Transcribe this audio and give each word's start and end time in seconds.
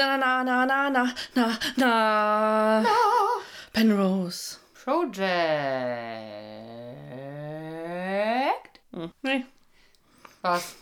Na, 0.00 0.16
na, 0.16 0.42
na, 0.42 0.64
na, 0.64 0.88
na, 0.88 1.12
na, 1.34 1.58
na. 1.76 2.84
Penrose. 3.70 4.56
Project. 4.82 5.20
Hm, 8.94 9.12
nee. 9.20 9.44
Was? 10.40 10.74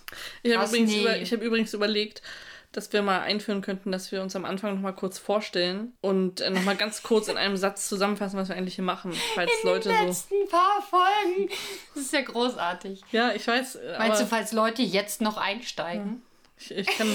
Ich 0.45 0.55
habe 0.57 0.67
übrigens, 0.69 0.91
Nee. 0.93 1.01
über, 1.01 1.17
ich 1.17 1.33
hab 1.33 1.43
übrigens 1.43 1.75
überlegt, 1.75 2.23
dass 2.71 2.93
wir 2.93 3.03
mal 3.03 3.23
einführen 3.23 3.61
könnten, 3.61 3.91
dass 3.91 4.13
wir 4.13 4.23
uns 4.23 4.37
am 4.37 4.45
Anfang 4.45 4.75
noch 4.77 4.83
mal 4.83 4.93
kurz 4.93 5.19
vorstellen 5.19 5.95
und 6.01 6.41
äh, 6.41 6.51
noch 6.51 6.63
mal 6.63 6.77
ganz 6.77 7.03
kurz 7.09 7.27
in 7.27 7.37
einem 7.37 7.57
Satz 7.57 7.89
zusammenfassen, 7.89 8.39
was 8.39 8.49
wir 8.51 8.55
eigentlich 8.57 8.77
hier 8.77 8.85
machen. 8.85 9.13
Falls 9.35 9.51
Leute 9.65 9.89
Die 9.89 9.97
so. 9.97 10.05
letzten 10.05 10.49
paar 10.49 10.81
Folgen. 10.89 11.51
Das 11.97 12.05
ist 12.05 12.13
ja 12.13 12.21
großartig. 12.21 13.03
Ja, 13.11 13.33
ich 13.33 13.49
weiß. 13.49 13.75
äh, 13.77 13.99
Meinst 13.99 14.21
du, 14.21 14.27
falls 14.27 14.53
Leute 14.53 14.83
jetzt 14.83 15.21
noch 15.21 15.39
einsteigen? 15.39 16.23
ich, 16.57 16.71
ich 16.71 16.87
kann. 16.87 17.09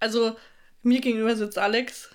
Also, 0.00 0.34
mir 0.82 1.00
gegenüber 1.00 1.36
sitzt 1.36 1.58
Alex 1.58 2.10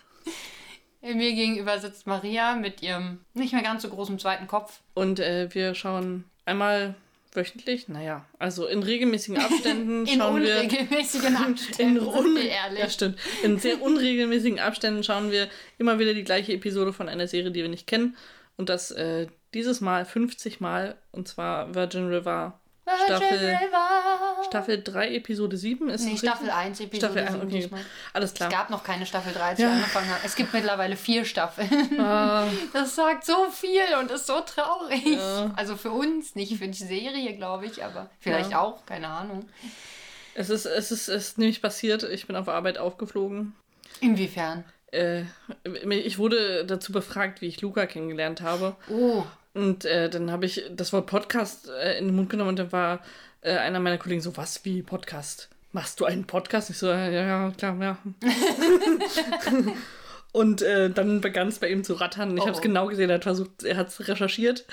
Mir 1.01 1.33
gegenüber 1.33 1.77
sitzt 1.79 2.07
Maria 2.07 2.55
mit 2.55 2.81
ihrem 2.81 3.19
nicht 3.33 3.53
mehr 3.53 3.63
ganz 3.63 3.83
so 3.83 3.89
großen 3.89 4.17
zweiten 4.19 4.47
Kopf. 4.47 4.79
und 4.93 5.19
äh, 5.19 5.53
wir 5.53 5.75
schauen 5.75 6.23
einmal 6.45 6.95
wöchentlich, 7.35 7.87
naja, 7.89 8.25
also 8.39 8.65
in 8.65 8.81
regelmäßigen 8.81 9.37
Abständen 9.39 10.05
In 10.07 10.19
schauen 10.19 10.41
wir. 10.41 10.55
unregelmäßigen 10.55 11.35
Abständen, 11.37 11.97
In 11.97 12.03
un. 12.03 12.37
Ja, 12.77 12.89
stimmt. 12.89 13.19
In 13.43 13.59
sehr 13.59 13.81
unregelmäßigen 13.81 14.59
Abständen 14.59 15.03
schauen 15.03 15.31
wir 15.31 15.49
immer 15.77 15.99
wieder 15.99 16.13
die 16.13 16.23
gleiche 16.23 16.53
Episode 16.53 16.93
von 16.93 17.09
einer 17.09 17.27
Serie, 17.27 17.51
die 17.51 17.61
wir 17.61 17.69
nicht 17.69 17.87
kennen. 17.87 18.15
Und 18.57 18.69
das 18.69 18.91
äh, 18.91 19.27
dieses 19.53 19.81
Mal 19.81 20.05
50 20.05 20.61
Mal. 20.61 20.95
Und 21.11 21.27
zwar 21.27 21.75
Virgin 21.75 22.07
River 22.07 22.59
Staffel. 23.05 23.59
Staffel 24.47 24.83
3, 24.83 25.15
Episode 25.15 25.57
7. 25.57 25.89
Ist 25.89 26.05
Nee, 26.05 26.17
Staffel 26.17 26.45
richtig? 26.45 26.53
1, 26.53 26.79
Episode 26.81 26.97
Staffel 27.13 27.19
1, 27.23 27.31
7 27.33 27.47
okay. 27.47 27.55
diesmal. 27.61 27.85
Alles 28.13 28.29
Es 28.31 28.35
klar. 28.35 28.49
gab 28.49 28.69
noch 28.69 28.83
keine 28.83 29.05
Staffel 29.05 29.33
3, 29.33 29.41
als 29.41 29.59
Ja. 29.59 29.67
wir 29.67 29.73
angefangen 29.73 30.09
haben. 30.09 30.21
Es 30.23 30.35
gibt 30.35 30.53
mittlerweile 30.53 30.95
vier 30.95 31.25
Staffeln. 31.25 31.99
Ah, 31.99 32.47
Das 32.73 32.95
sagt 32.95 33.25
so 33.25 33.45
viel 33.51 33.81
und 33.99 34.11
ist 34.11 34.27
so 34.27 34.39
traurig. 34.41 35.05
Ja. 35.05 35.51
Also 35.55 35.75
für 35.77 35.91
uns, 35.91 36.35
nicht 36.35 36.57
für 36.57 36.67
die 36.67 36.73
Serie, 36.83 37.35
glaube 37.35 37.65
ich, 37.65 37.83
aber 37.83 38.09
vielleicht 38.19 38.51
Ja. 38.51 38.61
auch, 38.61 38.85
keine 38.85 39.07
Ahnung. 39.07 39.49
es, 40.35 40.49
ist, 40.49 40.65
es, 40.65 40.91
ist, 40.91 41.07
es 41.07 41.27
ist 41.29 41.37
nämlich 41.39 41.61
passiert, 41.61 42.03
ich 42.03 42.27
bin 42.27 42.35
auf 42.35 42.47
Arbeit 42.49 42.77
aufgeflogen. 42.77 43.55
Inwiefern? 44.01 44.63
Äh, 44.91 45.23
ich 45.89 46.17
wurde 46.19 46.65
dazu 46.65 46.91
befragt, 46.91 47.41
wie 47.41 47.47
ich 47.47 47.61
Luca 47.61 47.85
kennengelernt 47.87 48.41
habe. 48.41 48.75
Oh, 48.89 49.23
Und 49.55 49.85
äh, 49.85 50.09
dann 50.09 50.29
habe 50.31 50.45
ich 50.45 50.63
das 50.71 50.93
Wort 50.93 51.07
Podcast 51.07 51.69
äh, 51.69 51.97
in 51.97 52.07
den 52.07 52.15
Mund 52.15 52.29
genommen 52.29 52.49
und 52.49 52.59
dann 52.59 52.71
war 52.71 52.99
äh, 53.41 53.55
einer 53.57 53.79
meiner 53.79 53.97
Kollegen 53.97 54.21
so, 54.21 54.35
was, 54.37 54.63
wie 54.65 54.83
Podcast? 54.83 55.49
Machst 55.71 55.99
du 55.99 56.05
einen 56.05 56.25
Podcast? 56.25 56.69
Ich 56.69 56.77
so, 56.77 56.87
ja, 56.87 57.07
ja, 57.09 57.51
klar, 57.57 57.75
ja. 57.81 57.97
und 60.31 60.61
äh, 60.61 60.89
dann 60.89 61.21
begann 61.21 61.47
es 61.47 61.59
bei 61.59 61.69
ihm 61.69 61.83
zu 61.83 61.93
rattern. 61.93 62.35
Ich 62.35 62.43
Oh, 62.43 62.47
habe 62.47 62.55
es 62.55 62.61
genau 62.61 62.87
gesehen, 62.87 63.09
er 63.09 63.15
hat 63.15 63.23
versucht, 63.23 63.63
er 63.63 63.77
hat 63.77 63.87
es 63.87 64.07
recherchiert 64.07 64.65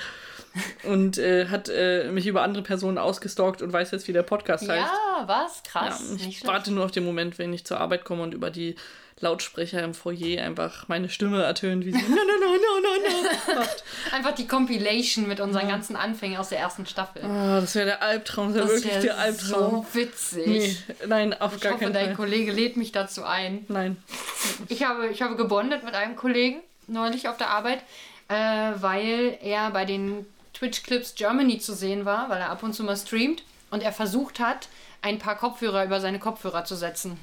und 0.85 1.19
äh, 1.19 1.47
hat 1.47 1.69
äh, 1.69 2.11
mich 2.11 2.27
über 2.27 2.43
andere 2.43 2.63
Personen 2.65 2.99
ausgestalkt 2.99 3.63
und 3.63 3.73
weiß 3.73 3.93
jetzt, 3.93 4.09
wie 4.09 4.13
der 4.13 4.23
Podcast 4.25 4.69
heißt. 4.69 4.91
ja, 4.93 5.25
was? 5.29 5.63
Ja, 5.65 5.71
Krass. 5.71 6.11
nicht 6.11 6.27
ich 6.27 6.47
warte 6.47 6.73
nur 6.73 6.85
auf 6.85 6.91
den 6.91 7.05
Moment, 7.05 7.39
wenn 7.39 7.53
ich 7.53 7.65
zur 7.65 7.81
Arbeit 7.81 8.05
komme 8.05 8.23
und 8.23 8.35
über 8.35 8.51
die 8.51 8.75
Lautsprecher 9.23 9.83
im 9.83 9.95
Foyer 9.95 10.43
einfach 10.45 10.89
meine 10.89 11.09
Stimme 11.09 11.43
ertönt, 11.43 11.85
wie 11.87 11.93
sie 11.93 12.03
no, 12.03 12.09
no, 12.09 12.17
no, 12.17 12.53
no, 12.53 12.81
no, 12.83 13.53
no 13.55 13.55
macht. 13.61 13.85
Einfach 14.13 14.35
die 14.35 14.47
Compilation 14.47 15.27
mit 15.27 15.41
unseren 15.41 15.69
ganzen 15.69 15.97
Anfängen 15.97 16.37
aus 16.39 16.51
der 16.51 16.59
ersten 16.59 16.87
Staffel. 16.87 17.23
Ah, 17.25 17.61
das 17.61 17.75
wäre 17.75 17.87
der 17.87 18.03
Albtraum, 18.03 18.53
das 18.53 18.67
wäre 18.69 18.69
wirklich 18.83 19.01
der 19.01 19.19
Albtraum. 19.19 19.87
so 19.91 19.95
witzig. 19.95 20.47
Nee, 20.47 20.77
nein, 21.07 21.41
auf 21.41 21.55
Ich 21.57 21.63
gar 21.63 21.73
hoffe, 21.73 21.85
keinen 21.85 21.95
dein 21.95 22.07
Fall. 22.07 22.17
Kollege 22.17 22.53
lädt 22.53 22.77
mich 22.77 22.93
dazu 22.93 23.25
ein. 23.25 23.65
Nein. 23.69 23.97
Ich 24.69 24.83
habe, 24.85 25.09
ich 25.09 25.23
habe 25.23 25.37
gebondet 25.37 25.85
mit 25.85 25.95
einem 25.95 26.17
Kollegen 26.17 26.61
neulich 26.89 27.29
auf 27.29 27.37
der 27.37 27.51
Arbeit, 27.51 27.79
äh, 28.29 28.35
weil 28.35 29.39
er 29.41 29.71
bei 29.71 29.85
den 29.85 30.27
Twitch 30.53 30.83
Clips 30.83 31.15
Germany 31.15 31.59
zu 31.59 31.75
sehen 31.75 32.05
war, 32.05 32.29
weil 32.29 32.41
er 32.41 32.51
ab 32.51 32.63
und 32.63 32.75
zu 32.75 32.83
mal 32.85 32.97
streamt 32.97 33.45
und 33.71 33.83
er 33.83 33.93
versucht 33.93 34.41
hat, 34.41 34.69
ein 35.01 35.19
paar 35.19 35.37
Kopfhörer 35.37 35.85
über 35.85 36.01
seine 36.01 36.19
Kopfhörer 36.19 36.65
zu 36.65 36.77
setzen. 36.77 37.19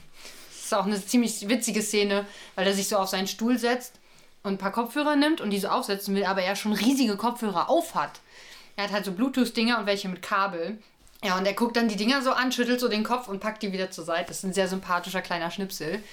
Ist 0.69 0.75
auch 0.75 0.85
eine 0.85 1.03
ziemlich 1.03 1.49
witzige 1.49 1.81
Szene, 1.81 2.27
weil 2.53 2.67
er 2.67 2.75
sich 2.75 2.87
so 2.87 2.97
auf 2.97 3.09
seinen 3.09 3.25
Stuhl 3.25 3.57
setzt 3.57 3.95
und 4.43 4.53
ein 4.53 4.57
paar 4.59 4.71
Kopfhörer 4.71 5.15
nimmt 5.15 5.41
und 5.41 5.49
diese 5.49 5.71
aufsetzen 5.71 6.13
will, 6.13 6.25
aber 6.25 6.43
er 6.43 6.55
schon 6.55 6.73
riesige 6.73 7.17
Kopfhörer 7.17 7.71
auf 7.71 7.95
hat. 7.95 8.19
Er 8.75 8.83
hat 8.83 8.91
halt 8.91 9.03
so 9.03 9.11
Bluetooth-Dinger 9.13 9.79
und 9.79 9.87
welche 9.87 10.09
mit 10.09 10.21
Kabel. 10.21 10.77
Ja, 11.23 11.39
und 11.39 11.47
er 11.47 11.53
guckt 11.53 11.75
dann 11.75 11.87
die 11.87 11.95
Dinger 11.95 12.21
so 12.21 12.33
an, 12.33 12.51
schüttelt 12.51 12.79
so 12.79 12.87
den 12.87 13.03
Kopf 13.03 13.27
und 13.27 13.39
packt 13.39 13.63
die 13.63 13.73
wieder 13.73 13.89
zur 13.89 14.03
Seite. 14.03 14.27
Das 14.27 14.37
ist 14.37 14.43
ein 14.43 14.53
sehr 14.53 14.67
sympathischer 14.67 15.23
kleiner 15.23 15.49
Schnipsel. 15.49 16.03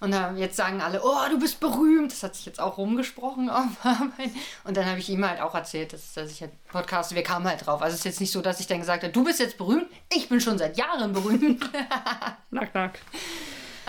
Und 0.00 0.10
dann 0.10 0.36
jetzt 0.36 0.56
sagen 0.56 0.80
alle, 0.80 1.02
oh, 1.04 1.28
du 1.30 1.38
bist 1.38 1.60
berühmt. 1.60 2.10
Das 2.10 2.24
hat 2.24 2.34
sich 2.34 2.46
jetzt 2.46 2.58
auch 2.58 2.78
rumgesprochen. 2.78 3.48
Und 4.64 4.76
dann 4.76 4.86
habe 4.86 4.98
ich 4.98 5.08
ihm 5.08 5.24
halt 5.24 5.40
auch 5.40 5.54
erzählt, 5.54 5.92
dass, 5.92 6.14
dass 6.14 6.32
ich 6.32 6.40
halt 6.40 6.52
podcaste. 6.66 7.14
Wir 7.14 7.22
kamen 7.22 7.46
halt 7.46 7.64
drauf. 7.64 7.80
Also 7.80 7.94
es 7.94 8.00
ist 8.00 8.06
jetzt 8.06 8.20
nicht 8.20 8.32
so, 8.32 8.42
dass 8.42 8.58
ich 8.58 8.66
dann 8.66 8.80
gesagt 8.80 9.04
habe, 9.04 9.12
du 9.12 9.22
bist 9.22 9.38
jetzt 9.38 9.56
berühmt. 9.56 9.86
Ich 10.12 10.28
bin 10.28 10.40
schon 10.40 10.58
seit 10.58 10.76
Jahren 10.78 11.12
berühmt. 11.12 11.62
Nack, 12.50 12.74
nack. 12.74 12.98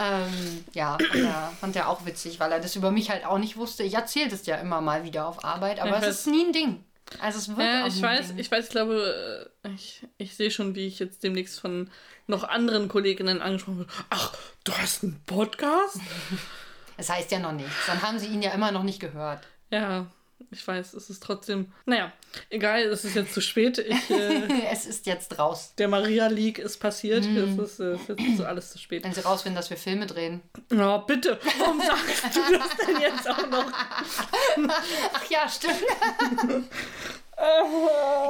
Ähm, 0.02 0.64
ja, 0.74 0.98
fand 1.00 1.16
er, 1.24 1.54
fand 1.60 1.76
er 1.76 1.90
auch 1.90 2.06
witzig, 2.06 2.40
weil 2.40 2.52
er 2.52 2.60
das 2.60 2.76
über 2.76 2.92
mich 2.92 3.10
halt 3.10 3.26
auch 3.26 3.38
nicht 3.38 3.58
wusste. 3.58 3.84
Ich 3.84 3.94
erzähle 3.94 4.30
das 4.30 4.46
ja 4.46 4.56
immer 4.58 4.82
mal 4.82 5.04
wieder 5.04 5.28
auf 5.28 5.44
Arbeit, 5.46 5.80
aber 5.80 5.92
Ja, 5.92 5.98
es 5.98 6.04
ich 6.04 6.10
ist 6.10 6.28
nie 6.28 6.46
ein 6.46 6.54
Ding. 6.54 6.84
Also 7.20 7.40
es 7.40 7.48
wird 7.50 7.60
Ja, 7.60 7.84
auch 7.84 7.88
ich 7.88 8.02
weiß, 8.02 8.28
Ding. 8.30 8.38
ich 8.40 8.50
weiß, 8.52 8.66
ich 8.66 8.72
glaube, 8.72 9.50
äh, 9.64 9.70
ich, 9.70 10.08
ich 10.18 10.36
sehe 10.36 10.50
schon, 10.52 10.76
wie 10.76 10.88
ich 10.88 11.00
jetzt 11.00 11.24
demnächst 11.24 11.60
von 11.60 11.90
noch 12.28 12.44
anderen 12.46 12.88
Kolleginnen 12.88 13.42
angesprochen 13.42 13.80
werde. 13.80 13.92
Ach, 14.10 14.34
du 14.64 14.72
hast 14.74 15.04
einen 15.04 15.22
Podcast? 15.26 15.98
Es 16.98 17.10
heißt 17.10 17.32
ja 17.32 17.40
noch 17.40 17.54
nichts. 17.54 17.72
Dann 17.88 18.00
haben 18.04 18.20
sie 18.20 18.28
ihn 18.28 18.44
ja 18.44 18.52
immer 18.52 18.72
noch 18.72 18.84
nicht 18.84 19.00
gehört. 19.00 19.40
Ja, 19.72 20.06
ich 20.50 20.68
weiß, 20.68 20.94
es 20.94 21.10
ist 21.10 21.22
trotzdem. 21.22 21.72
Naja, 21.86 22.12
egal, 22.50 22.82
es 22.84 23.06
ist 23.06 23.16
jetzt 23.16 23.34
zu 23.34 23.42
spät. 23.42 23.78
Ich, 23.78 24.10
äh, 24.10 24.44
es 24.72 24.86
ist 24.86 25.06
jetzt 25.06 25.38
raus. 25.38 25.74
der 25.78 25.88
Maria 25.88 26.28
League 26.28 26.60
ist 26.60 26.78
passiert. 26.80 27.26
Mhm. 27.26 27.60
Es 27.60 27.74
ist, 27.74 27.80
äh, 27.80 27.94
es 27.94 28.10
ist 28.10 28.20
jetzt 28.20 28.42
alles 28.42 28.72
zu 28.72 28.80
spät. 28.80 29.04
Wenn 29.04 29.14
sie 29.14 29.22
rausfinden, 29.22 29.56
dass 29.56 29.70
wir 29.70 29.78
Filme 29.78 30.08
drehen. 30.08 30.42
Oh, 30.74 31.00
bitte, 31.00 31.40
warum 31.60 31.82
sagst 31.82 32.36
du 32.36 32.58
das 32.58 32.88
denn 32.88 33.02
jetzt 33.02 33.30
auch 33.30 33.50
noch? 33.50 33.72
Ach 35.14 35.30
ja, 35.30 35.48
stimmt. 35.50 35.84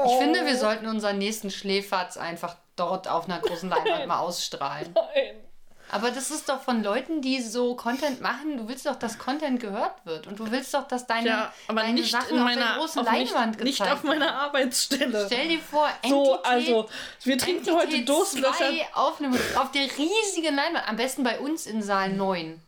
ich 0.05 0.17
finde, 0.17 0.45
wir 0.45 0.57
sollten 0.57 0.87
unseren 0.87 1.17
nächsten 1.17 1.51
Schläferz 1.51 2.17
einfach 2.17 2.57
dort 2.75 3.07
auf 3.07 3.25
einer 3.25 3.39
großen 3.39 3.69
Leinwand 3.69 4.07
mal 4.07 4.19
ausstrahlen. 4.19 4.93
Nein. 4.93 5.50
Aber 5.91 6.09
das 6.11 6.31
ist 6.31 6.47
doch 6.47 6.61
von 6.61 6.83
Leuten, 6.83 7.21
die 7.21 7.41
so 7.41 7.75
Content 7.75 8.21
machen. 8.21 8.57
Du 8.57 8.67
willst 8.69 8.85
doch, 8.85 8.95
dass 8.95 9.17
Content 9.19 9.59
gehört 9.59 9.93
wird. 10.05 10.25
Und 10.27 10.39
du 10.39 10.49
willst 10.49 10.73
doch, 10.73 10.87
dass 10.87 11.05
deine, 11.05 11.27
Ja, 11.27 11.53
aber 11.67 11.81
deine 11.81 11.93
nicht 11.95 12.11
Sachen 12.11 12.35
in 12.35 12.39
auf 12.39 12.45
meiner 12.45 12.65
der 12.65 12.75
großen 12.77 13.01
auf 13.01 13.07
Leinwand 13.07 13.55
nicht, 13.57 13.63
nicht 13.65 13.77
gezeigt 13.79 13.97
auf 13.97 14.03
meiner 14.03 14.33
Arbeitsstelle. 14.33 15.25
Stell 15.27 15.49
dir 15.49 15.59
vor, 15.59 15.89
So, 16.07 16.35
Entität- 16.35 16.45
also, 16.45 16.89
wir 17.23 17.37
trinken 17.37 17.71
heute 17.71 17.83
Entität 17.83 18.09
Durstlöscher. 18.09 18.53
2 18.53 18.87
auf, 18.93 19.19
einem, 19.19 19.33
auf 19.55 19.71
der 19.71 19.83
riesigen 19.83 20.55
Leinwand. 20.55 20.87
Am 20.87 20.95
besten 20.95 21.23
bei 21.23 21.39
uns 21.39 21.65
in 21.65 21.81
Saal 21.83 22.13
9. 22.13 22.61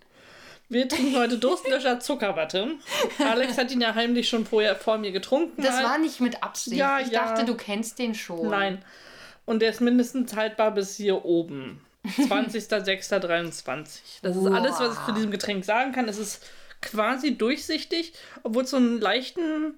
Wir 0.70 0.90
trinken 0.90 1.16
heute 1.18 1.38
Durstlöscher 1.38 2.00
Zuckerwatte. 2.00 2.72
Alex 3.20 3.58
hat 3.58 3.72
ihn 3.72 3.80
ja 3.82 3.94
heimlich 3.96 4.28
schon 4.28 4.46
vorher 4.46 4.76
vor 4.76 4.98
mir 4.98 5.12
getrunken. 5.12 5.62
Das 5.62 5.76
mal. 5.76 5.84
war 5.84 5.98
nicht 5.98 6.20
mit 6.20 6.42
Absicht. 6.42 6.76
Ja, 6.76 7.00
ich 7.00 7.10
ja. 7.10 7.26
dachte, 7.26 7.46
du 7.46 7.56
kennst 7.56 8.00
den 8.00 8.16
schon. 8.16 8.50
Nein. 8.50 8.84
Und 9.46 9.62
der 9.62 9.70
ist 9.70 9.82
mindestens 9.82 10.36
haltbar 10.36 10.72
bis 10.72 10.96
hier 10.96 11.26
oben. 11.26 11.83
20.06.23. 12.06 14.00
Das 14.22 14.36
ist 14.36 14.46
alles, 14.46 14.80
was 14.80 14.98
ich 14.98 15.06
zu 15.06 15.12
diesem 15.14 15.32
Getränk 15.32 15.64
sagen 15.66 15.92
kann. 15.92 16.08
Es 16.08 16.18
ist 16.18 16.46
quasi 16.82 17.38
durchsichtig, 17.38 18.14
obwohl 18.44 18.64
es 18.64 18.72
so 18.72 18.78
einen 18.78 19.00
leichten 19.00 19.78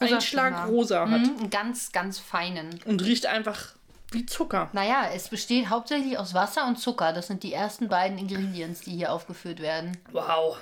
Rosa 0.00 0.14
Einschlag 0.14 0.54
Schimmer. 0.54 0.66
rosa 0.66 1.00
hat. 1.08 1.20
Mhm, 1.20 1.38
einen 1.38 1.50
ganz, 1.50 1.92
ganz 1.92 2.18
feinen. 2.18 2.80
Und 2.84 3.02
riecht 3.02 3.26
einfach 3.26 3.74
wie 4.10 4.26
Zucker. 4.26 4.68
Naja, 4.72 5.08
es 5.14 5.28
besteht 5.28 5.70
hauptsächlich 5.70 6.18
aus 6.18 6.34
Wasser 6.34 6.66
und 6.66 6.78
Zucker. 6.78 7.12
Das 7.12 7.28
sind 7.28 7.42
die 7.42 7.52
ersten 7.52 7.88
beiden 7.88 8.18
Ingredients, 8.18 8.82
die 8.82 8.92
hier 8.92 9.12
aufgeführt 9.12 9.60
werden. 9.60 9.96
Wow. 10.12 10.58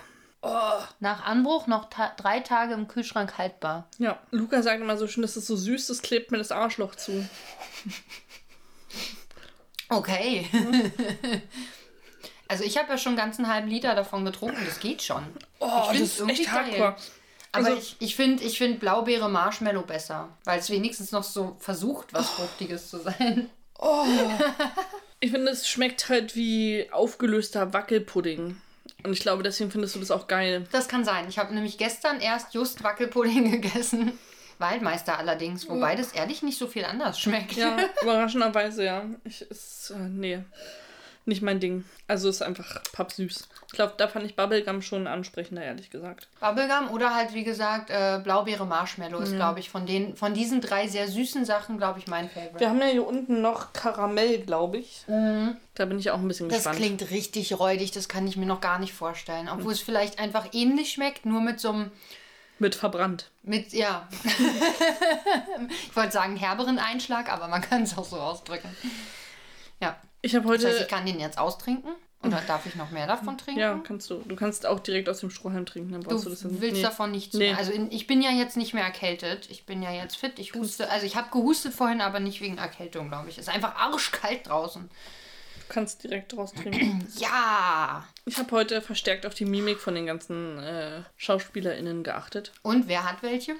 Nach 1.01 1.27
Anbruch 1.27 1.67
noch 1.67 1.91
ta 1.91 2.15
drei 2.17 2.41
Tage 2.41 2.73
im 2.73 2.89
Kühlschrank 2.89 3.37
haltbar. 3.37 3.87
Ja, 3.99 4.19
Luca 4.31 4.63
sagt 4.63 4.81
immer 4.81 4.97
so 4.97 5.07
schön, 5.07 5.23
das 5.23 5.37
ist 5.37 5.47
so 5.47 5.57
süß, 5.57 5.89
das 5.89 6.01
klebt 6.01 6.31
mir 6.31 6.39
das 6.39 6.51
Arschloch 6.51 6.95
zu. 6.95 7.29
Okay. 9.91 10.47
also 12.49 12.65
ich 12.65 12.79
habe 12.79 12.89
ja 12.91 12.99
schon 12.99 13.11
einen 13.11 13.19
ganzen 13.19 13.49
halben 13.53 13.69
Liter 13.69 13.95
davon 13.95 14.25
getrunken. 14.25 14.63
Das 14.65 14.81
geht 14.81 15.03
schon. 15.03 15.25
Oh, 15.59 15.89
ich 15.93 16.01
das 16.01 16.21
ist 16.21 16.29
echt 16.29 16.45
geil. 16.47 16.55
hardcore. 16.55 16.97
Aber 17.53 17.67
Also- 17.67 17.79
ich, 17.79 17.97
ich 17.99 18.17
finde 18.17 18.43
ich 18.45 18.59
find 18.59 18.81
Blaubeere 18.81 19.29
Marshmallow 19.29 19.83
besser. 19.83 20.29
Weil 20.45 20.61
es 20.61 20.71
wenigstens 20.71 21.13
noch 21.13 21.25
so 21.25 21.57
versucht, 21.59 22.13
was 22.15 22.29
Fruchtiges 22.31 22.89
zu 22.89 22.99
sein. 23.01 23.51
Ich 25.21 25.31
finde, 25.31 25.51
es 25.51 25.67
schmeckt 25.69 26.09
halt 26.09 26.37
wie 26.37 26.87
aufgelöster 26.93 27.73
Wackelpudding. 27.73 28.57
Und 29.03 29.13
ich 29.13 29.21
glaube, 29.21 29.43
deswegen 29.43 29.71
findest 29.71 29.95
du 29.95 29.99
das 30.01 30.11
auch 30.11 30.27
geil. 30.29 30.67
Das 30.73 30.87
kann 30.89 31.05
sein. 31.05 31.27
Ich 31.29 31.39
habe 31.39 31.55
nämlich 31.55 31.79
gestern 31.79 32.21
erst 32.21 32.53
just 32.55 32.83
Wackelpudding 32.85 33.51
gegessen. 33.61 34.19
Waldmeister 34.61 35.19
allerdings, 35.19 35.69
wobei 35.69 35.97
das 35.97 36.13
ehrlich 36.13 36.43
nicht 36.43 36.59
so 36.59 36.67
viel 36.67 36.85
anders 36.85 37.19
schmeckt. 37.19 37.53
Ja, 37.53 37.77
überraschenderweise, 38.03 38.85
ja. 38.85 39.05
Ich 39.25 39.43
ist, 39.43 39.91
äh, 39.91 39.99
nee. 39.99 40.41
nicht 41.25 41.43
mein 41.43 41.61
Ding. 41.61 41.85
Also 42.07 42.29
ist 42.29 42.43
einfach 42.43 42.83
pappsüß. 42.93 43.49
Ich 43.69 43.73
glaube, 43.73 43.95
da 43.97 44.09
fand 44.09 44.27
ich 44.27 44.35
Bubblegum 44.35 44.83
schon 44.83 45.07
ansprechender, 45.07 45.63
ehrlich 45.63 45.91
gesagt. 45.91 46.27
Bubblegum 46.41 46.91
oder 46.91 47.15
halt, 47.15 47.35
wie 47.35 47.45
gesagt, 47.45 47.89
äh, 47.91 48.19
Blaubeere 48.23 48.67
Marshmallow 48.67 49.21
ist, 49.21 49.37
glaube 49.37 49.61
ich, 49.61 49.71
von, 49.71 49.87
den, 49.87 50.17
von 50.17 50.35
diesen 50.35 50.61
drei 50.61 50.89
sehr 50.89 51.07
süßen 51.07 51.45
Sachen, 51.45 51.79
glaube 51.79 52.01
ich, 52.01 52.09
mein 52.09 52.29
Favorite. 52.29 52.59
Wir 52.59 52.69
haben 52.69 52.81
ja 52.81 52.89
hier 52.89 53.07
unten 53.07 53.41
noch 53.41 53.73
Karamell, 53.73 54.39
glaube 54.41 54.79
ich. 54.79 55.05
Mhm. 55.07 55.57
Da 55.75 55.85
bin 55.85 56.01
ich 56.01 56.11
auch 56.11 56.19
ein 56.19 56.27
bisschen 56.27 56.49
Das 56.49 56.59
gespannt. 56.59 56.79
klingt 56.79 57.11
richtig 57.11 57.59
räudig, 57.61 57.93
das 57.93 58.09
kann 58.09 58.27
ich 58.27 58.37
mir 58.37 58.47
noch 58.47 58.61
gar 58.61 58.81
nicht 58.81 58.93
vorstellen. 58.93 59.49
Obwohl 59.49 59.73
es 59.73 59.81
vielleicht 59.81 60.19
einfach 60.19 60.49
ähnlich 60.53 60.91
schmeckt, 60.91 61.25
nur 61.25 61.41
mit 61.41 61.61
so 61.61 61.71
einem, 61.71 61.93
Mit 62.61 62.77
verbrannt. 62.77 63.31
mit, 63.43 63.73
ja. 63.73 64.07
ich 65.89 65.97
wollte 65.97 66.13
sagen 66.13 66.37
herberen 66.37 66.79
Einschlag, 66.79 67.33
aber 67.33 67.49
man 67.49 67.63
kann 67.63 67.83
es 67.83 67.97
auch 67.99 68.05
so 68.05 68.17
ausdrücken. 68.21 68.69
Ja. 69.81 69.97
Ich 70.23 70.35
habe 70.35 70.45
Das 70.47 70.53
heute. 70.59 70.69
heißt, 70.69 70.81
ich 70.83 70.89
kann 70.89 71.07
den 71.07 71.19
jetzt 71.19 71.39
austrinken? 71.39 71.91
Oder 72.23 72.43
darf 72.47 72.67
ich 72.67 72.75
noch 72.75 72.91
mehr 72.91 73.07
davon 73.07 73.39
trinken? 73.39 73.59
ja, 73.61 73.81
kannst 73.83 74.11
du. 74.11 74.17
Du 74.27 74.37
kannst 74.37 74.67
auch 74.67 74.79
direkt 74.81 75.09
aus 75.09 75.21
dem 75.21 75.31
Strohhalm 75.31 75.65
trinken, 75.65 75.93
dann 75.93 76.03
Du 76.03 76.11
brauchst 76.11 76.27
du, 76.27 76.31
das 76.31 76.43
ja 76.43 76.49
nicht. 76.51 76.61
willst 76.61 76.77
Nee. 76.77 76.83
davon 76.83 77.11
nichts 77.13 77.35
Nee. 77.35 77.49
mehr. 77.49 77.57
Also 77.59 77.73
in, 77.73 77.91
ich 77.91 78.07
bin 78.07 78.21
ja 78.21 78.31
jetzt 78.31 78.59
nicht 78.59 78.75
mehr 78.75 78.85
erkältet. 78.85 79.49
Ich 79.51 79.65
bin 79.65 79.83
ja 79.83 79.91
jetzt 79.91 80.17
fit. 80.19 80.39
Ich 80.39 80.53
huste. 80.55 80.91
Also 80.91 81.07
ich 81.07 81.17
habe 81.17 81.31
gehustet 81.31 81.73
vorhin, 81.73 82.03
aber 82.03 82.21
nicht 82.21 82.43
wegen 82.43 82.59
Erkältung, 82.59 83.09
glaube 83.09 83.31
ich. 83.31 83.39
Es 83.39 83.49
ist 83.49 83.55
einfach 83.55 83.75
arschkalt 83.77 84.47
draußen. 84.47 84.91
Du 85.71 85.75
kannst 85.75 86.03
direkt 86.03 86.33
draus 86.33 86.53
trinken. 86.53 87.07
Ja. 87.19 88.05
Ich 88.25 88.39
habe 88.39 88.51
heute 88.51 88.83
verstärkt 88.83 89.25
auf 89.25 89.35
die 89.35 89.45
Mimik 89.45 89.79
von 89.79 89.95
den 89.95 90.05
ganzen 90.05 90.59
äh, 90.59 91.03
SchauspielerInnen 91.17 92.03
geachtet. 92.03 92.51
Und 92.63 92.89
wer 92.89 93.05
hat 93.09 93.23
welche? 93.23 93.55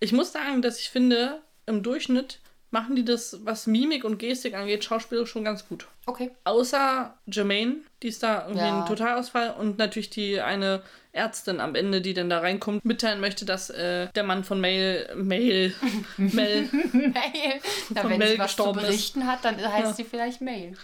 Ich 0.00 0.10
muss 0.12 0.32
sagen, 0.32 0.60
dass 0.60 0.80
ich 0.80 0.90
finde, 0.90 1.40
im 1.66 1.84
Durchschnitt 1.84 2.40
machen 2.72 2.96
die 2.96 3.04
das, 3.04 3.38
was 3.44 3.68
Mimik 3.68 4.02
und 4.02 4.18
Gestik 4.18 4.54
angeht, 4.54 4.82
schauspielerisch 4.82 5.30
schon 5.30 5.44
ganz 5.44 5.68
gut. 5.68 5.86
Okay. 6.06 6.32
Außer 6.42 7.16
Jermaine, 7.26 7.76
die 8.02 8.08
ist 8.08 8.24
da 8.24 8.42
irgendwie 8.48 8.66
Ja. 8.66 8.80
ein 8.80 8.86
Totalausfall 8.88 9.50
und 9.56 9.78
natürlich 9.78 10.10
die 10.10 10.40
eine 10.40 10.82
Ärztin 11.12 11.60
am 11.60 11.76
Ende, 11.76 12.00
die 12.00 12.12
dann 12.12 12.28
da 12.28 12.40
reinkommt, 12.40 12.84
mitteilen 12.84 13.20
möchte, 13.20 13.44
dass 13.44 13.70
äh, 13.70 14.08
der 14.16 14.24
Mann 14.24 14.42
von 14.42 14.60
Mail, 14.60 15.08
Mail, 15.14 15.72
Mel, 16.16 16.68
Mail. 16.92 17.60
Na, 17.90 18.00
Von 18.02 18.10
wenn 18.10 18.18
Mel 18.18 18.28
sie 18.32 18.38
was 18.40 18.50
zu 18.56 18.56
gestorben 18.64 18.80
ist. 18.80 18.86
berichten 18.86 19.26
hat, 19.28 19.44
dann 19.44 19.56
heißt 19.56 19.84
Ja. 19.86 19.92
sie 19.94 20.04
vielleicht 20.04 20.40
Mail. 20.40 20.76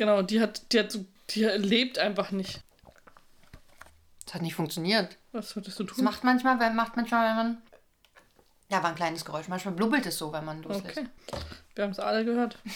Genau, 0.00 0.22
die 0.22 0.40
hat, 0.40 0.72
die 0.72 0.78
hat 0.80 0.90
so, 0.90 1.04
die 1.30 1.44
lebt 1.44 1.98
einfach 1.98 2.30
nicht. 2.30 2.62
Das 4.24 4.34
hat 4.34 4.42
nicht 4.42 4.54
funktioniert. 4.54 5.16
Was 5.32 5.50
solltest 5.50 5.78
du 5.78 5.84
Das 5.84 5.96
tun? 5.96 6.04
macht 6.04 6.24
manchmal, 6.24 6.58
wenn, 6.58 6.74
macht 6.74 6.96
manchmal, 6.96 7.28
wenn 7.28 7.36
man. 7.36 7.62
Ja, 8.70 8.82
war 8.82 8.90
ein 8.90 8.96
kleines 8.96 9.24
Geräusch. 9.24 9.48
Manchmal 9.48 9.74
blubbelt 9.74 10.06
es 10.06 10.16
so, 10.16 10.32
wenn 10.32 10.44
man 10.44 10.62
loslässt. 10.62 10.98
Okay. 10.98 11.06
Wir 11.74 11.84
haben 11.84 11.90
es 11.90 12.00
alle 12.00 12.24
gehört. 12.24 12.58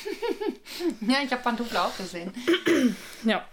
Ja, 1.00 1.18
ich 1.22 1.30
habe 1.30 1.42
Pantoffel 1.42 1.76
auch 1.76 1.96
gesehen. 1.96 2.32
Ja. 3.24 3.46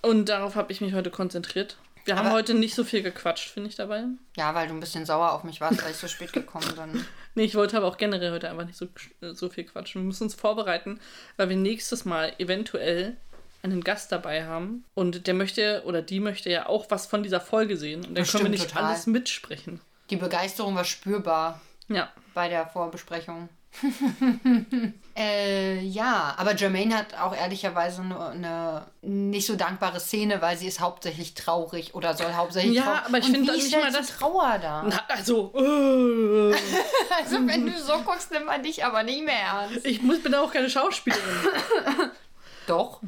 Und 0.00 0.28
darauf 0.28 0.56
habe 0.56 0.72
ich 0.72 0.80
mich 0.80 0.92
heute 0.92 1.10
konzentriert. 1.10 1.78
Wir 2.04 2.16
haben 2.16 2.26
Aber- 2.26 2.36
heute 2.36 2.54
nicht 2.54 2.74
so 2.74 2.84
viel 2.84 3.02
gequatscht, 3.02 3.48
finde 3.50 3.68
ich 3.68 3.76
dabei. 3.76 4.04
Ja, 4.36 4.54
weil 4.54 4.66
du 4.68 4.74
ein 4.74 4.80
bisschen 4.80 5.06
sauer 5.06 5.32
auf 5.32 5.44
mich 5.44 5.60
warst, 5.60 5.82
weil 5.84 5.90
ich 5.92 5.96
so 5.96 6.08
spät 6.08 6.32
gekommen 6.32 6.66
bin. 6.74 7.04
Nee, 7.34 7.44
ich 7.44 7.54
wollte 7.54 7.78
aber 7.78 7.86
auch 7.86 7.96
generell 7.96 8.30
heute 8.32 8.50
einfach 8.50 8.66
nicht 8.66 8.76
so, 8.76 8.88
so 9.32 9.48
viel 9.48 9.64
quatschen. 9.64 10.02
Wir 10.02 10.06
müssen 10.06 10.24
uns 10.24 10.34
vorbereiten, 10.34 11.00
weil 11.38 11.48
wir 11.48 11.56
nächstes 11.56 12.04
Mal 12.04 12.34
eventuell 12.36 13.16
einen 13.62 13.82
Gast 13.82 14.12
dabei 14.12 14.44
haben. 14.44 14.84
Und 14.92 15.26
der 15.26 15.32
möchte 15.32 15.82
oder 15.86 16.02
die 16.02 16.20
möchte 16.20 16.50
ja 16.50 16.66
auch 16.68 16.90
was 16.90 17.06
von 17.06 17.22
dieser 17.22 17.40
Folge 17.40 17.78
sehen. 17.78 18.04
Und 18.04 18.16
dann 18.18 18.26
können 18.26 18.42
wir 18.44 18.50
nicht 18.50 18.68
total. 18.68 18.84
alles 18.84 19.06
mitsprechen. 19.06 19.80
Die 20.10 20.16
Begeisterung 20.16 20.74
war 20.74 20.84
spürbar 20.84 21.62
Ja. 21.88 22.12
bei 22.34 22.50
der 22.50 22.66
Vorbesprechung. 22.66 23.48
äh, 25.16 25.80
ja, 25.80 26.34
aber 26.36 26.54
Jermaine 26.54 26.96
hat 26.96 27.14
auch 27.18 27.34
ehrlicherweise 27.34 28.02
eine, 28.02 28.26
eine 28.30 28.86
nicht 29.02 29.46
so 29.46 29.56
dankbare 29.56 29.98
Szene, 29.98 30.42
weil 30.42 30.56
sie 30.58 30.66
ist 30.68 30.80
hauptsächlich 30.80 31.34
traurig 31.34 31.94
oder 31.94 32.14
soll 32.14 32.34
hauptsächlich 32.34 32.76
Ja, 32.76 32.82
traurig 32.84 33.02
aber 33.06 33.18
ich 33.18 33.24
finde 33.26 33.52
nicht 33.52 33.72
mal 33.76 33.90
das- 33.92 34.08
Trauer 34.18 34.58
da. 34.60 34.82
Na, 34.86 35.04
also, 35.08 35.52
äh, 35.56 36.54
Also 37.22 37.46
wenn 37.46 37.66
du 37.66 37.78
so 37.78 37.98
guckst, 38.04 38.30
nimmt 38.30 38.46
man 38.46 38.62
dich 38.62 38.84
aber 38.84 39.02
nicht 39.02 39.24
mehr 39.24 39.34
ernst. 39.40 39.84
ich 39.86 40.02
muss, 40.02 40.22
bin 40.22 40.34
auch 40.34 40.52
keine 40.52 40.68
Schauspielerin. 40.70 41.22
Doch. 42.66 43.00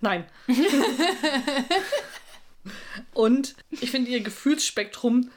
Nein. 0.00 0.26
Und 3.14 3.54
ich 3.70 3.90
finde, 3.90 4.10
ihr 4.10 4.20
Gefühlsspektrum 4.20 5.30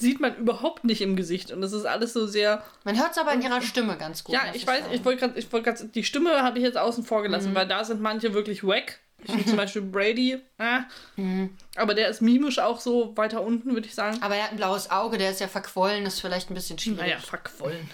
sieht 0.00 0.20
man 0.20 0.36
überhaupt 0.36 0.84
nicht 0.84 1.00
im 1.00 1.16
Gesicht. 1.16 1.52
Und 1.52 1.62
es 1.62 1.72
ist 1.72 1.84
alles 1.84 2.12
so 2.12 2.26
sehr. 2.26 2.62
Man 2.84 2.98
hört 2.98 3.12
es 3.12 3.18
aber 3.18 3.32
in 3.32 3.42
ihrer 3.42 3.62
Stimme 3.62 3.96
ganz 3.96 4.24
gut. 4.24 4.34
Ja, 4.34 4.42
ich 4.52 4.66
weiß, 4.66 4.82
sagen. 4.82 4.94
ich 4.94 5.04
wollte 5.04 5.20
gerade, 5.20 5.38
ich 5.38 5.52
wollte 5.52 5.70
gerade, 5.72 5.88
die 5.88 6.04
Stimme 6.04 6.42
habe 6.42 6.58
ich 6.58 6.64
jetzt 6.64 6.78
außen 6.78 7.04
vor 7.04 7.22
gelassen, 7.22 7.54
weil 7.54 7.68
da 7.68 7.84
sind 7.84 8.00
manche 8.00 8.34
wirklich 8.34 8.64
wack. 8.64 8.98
Ich 9.22 9.30
finde 9.30 9.46
zum 9.46 9.56
Beispiel 9.58 9.82
Brady, 9.82 10.40
äh, 10.58 10.80
aber 11.76 11.94
der 11.94 12.08
ist 12.08 12.22
mimisch 12.22 12.58
auch 12.58 12.80
so 12.80 13.14
weiter 13.16 13.42
unten, 13.42 13.74
würde 13.74 13.86
ich 13.86 13.94
sagen. 13.94 14.18
Aber 14.22 14.34
er 14.34 14.44
hat 14.44 14.50
ein 14.52 14.56
blaues 14.56 14.90
Auge, 14.90 15.18
der 15.18 15.30
ist 15.30 15.40
ja 15.40 15.48
verquollen, 15.48 16.06
ist 16.06 16.20
vielleicht 16.20 16.50
ein 16.50 16.54
bisschen 16.54 16.78
schwierig. 16.78 17.00
Naja, 17.00 17.18
verquollen. 17.18 17.88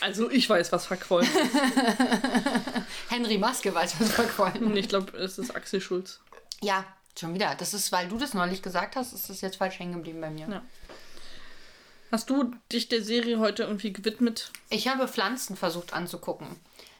Also 0.00 0.30
ich 0.30 0.48
weiß, 0.48 0.72
was 0.72 0.86
verquollen 0.86 1.26
ist. 1.26 1.54
Henry 3.10 3.38
Maske 3.38 3.74
weiß, 3.74 3.94
was 3.98 4.12
verquollen 4.12 4.64
Und 4.64 4.76
ich 4.76 4.88
glaube, 4.88 5.16
es 5.16 5.38
ist 5.38 5.54
Axel 5.54 5.80
Schulz. 5.80 6.20
Ja, 6.62 6.84
schon 7.18 7.34
wieder. 7.34 7.54
Das 7.56 7.74
ist, 7.74 7.92
weil 7.92 8.08
du 8.08 8.18
das 8.18 8.34
neulich 8.34 8.62
gesagt 8.62 8.96
hast, 8.96 9.12
ist 9.12 9.30
das 9.30 9.40
jetzt 9.40 9.56
falsch 9.56 9.78
hängen 9.78 9.94
geblieben 9.94 10.20
bei 10.20 10.30
mir. 10.30 10.48
Ja. 10.48 10.62
Hast 12.12 12.30
du 12.30 12.52
dich 12.72 12.88
der 12.88 13.02
Serie 13.02 13.38
heute 13.38 13.64
irgendwie 13.64 13.92
gewidmet? 13.92 14.50
Ich 14.70 14.88
habe 14.88 15.08
Pflanzen 15.08 15.56
versucht 15.56 15.92
anzugucken. 15.92 16.48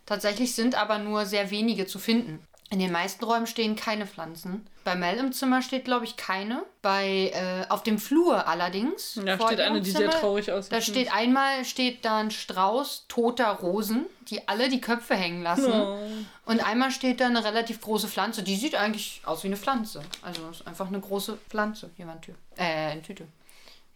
Tatsächlich 0.07 0.55
sind 0.55 0.75
aber 0.75 0.99
nur 0.99 1.27
sehr 1.27 1.51
wenige 1.51 1.87
zu 1.87 1.99
finden. 1.99 2.47
In 2.71 2.79
den 2.79 2.93
meisten 2.93 3.25
Räumen 3.25 3.47
stehen 3.47 3.77
keine 3.77 4.07
Pflanzen. 4.07 4.67
Bei 4.85 4.97
Mel 4.97 5.19
im 5.19 5.33
Zimmer 5.33 5.63
steht, 5.63 5.85
glaube 5.85 6.05
ich, 6.07 6.17
keine. 6.17 6.65
Bei 6.83 7.31
äh, 7.33 7.71
auf 7.71 7.83
dem 7.83 7.99
Flur 7.99 8.49
allerdings. 8.49 9.21
Da 9.25 9.39
steht 9.39 9.61
eine, 9.61 9.81
die 9.81 9.91
sehr 9.91 10.11
Zimmer, 10.11 10.21
traurig 10.21 10.51
aussieht. 10.51 10.73
Da 10.73 10.81
steht 10.81 11.15
einmal 11.15 11.65
steht 11.65 12.05
da 12.05 12.19
ein 12.19 12.31
Strauß 12.31 13.05
toter 13.07 13.47
Rosen, 13.47 14.07
die 14.29 14.49
alle 14.49 14.69
die 14.69 14.81
Köpfe 14.81 15.15
hängen 15.15 15.43
lassen. 15.43 15.73
Oh. 15.73 15.99
Und 16.47 16.67
einmal 16.67 16.91
steht 16.91 17.21
da 17.21 17.27
eine 17.27 17.45
relativ 17.45 17.81
große 17.81 18.09
Pflanze. 18.09 18.43
Die 18.43 18.57
sieht 18.57 18.75
eigentlich 18.75 19.23
aus 19.25 19.45
wie 19.45 19.49
eine 19.49 19.57
Pflanze. 19.57 20.03
Also 20.23 20.49
ist 20.51 20.67
einfach 20.67 20.89
eine 20.89 21.01
große 21.01 21.39
Pflanze. 21.49 21.91
Hier 21.97 22.07
war 22.07 22.15
eine 22.15 22.23
Tür. 22.23 22.35
Äh, 22.57 22.93
eine 22.93 23.03
Tüte. 23.03 23.29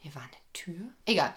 Hier 0.00 0.14
war 0.14 0.22
eine 0.22 0.30
Tür? 0.52 0.88
Egal. 1.06 1.34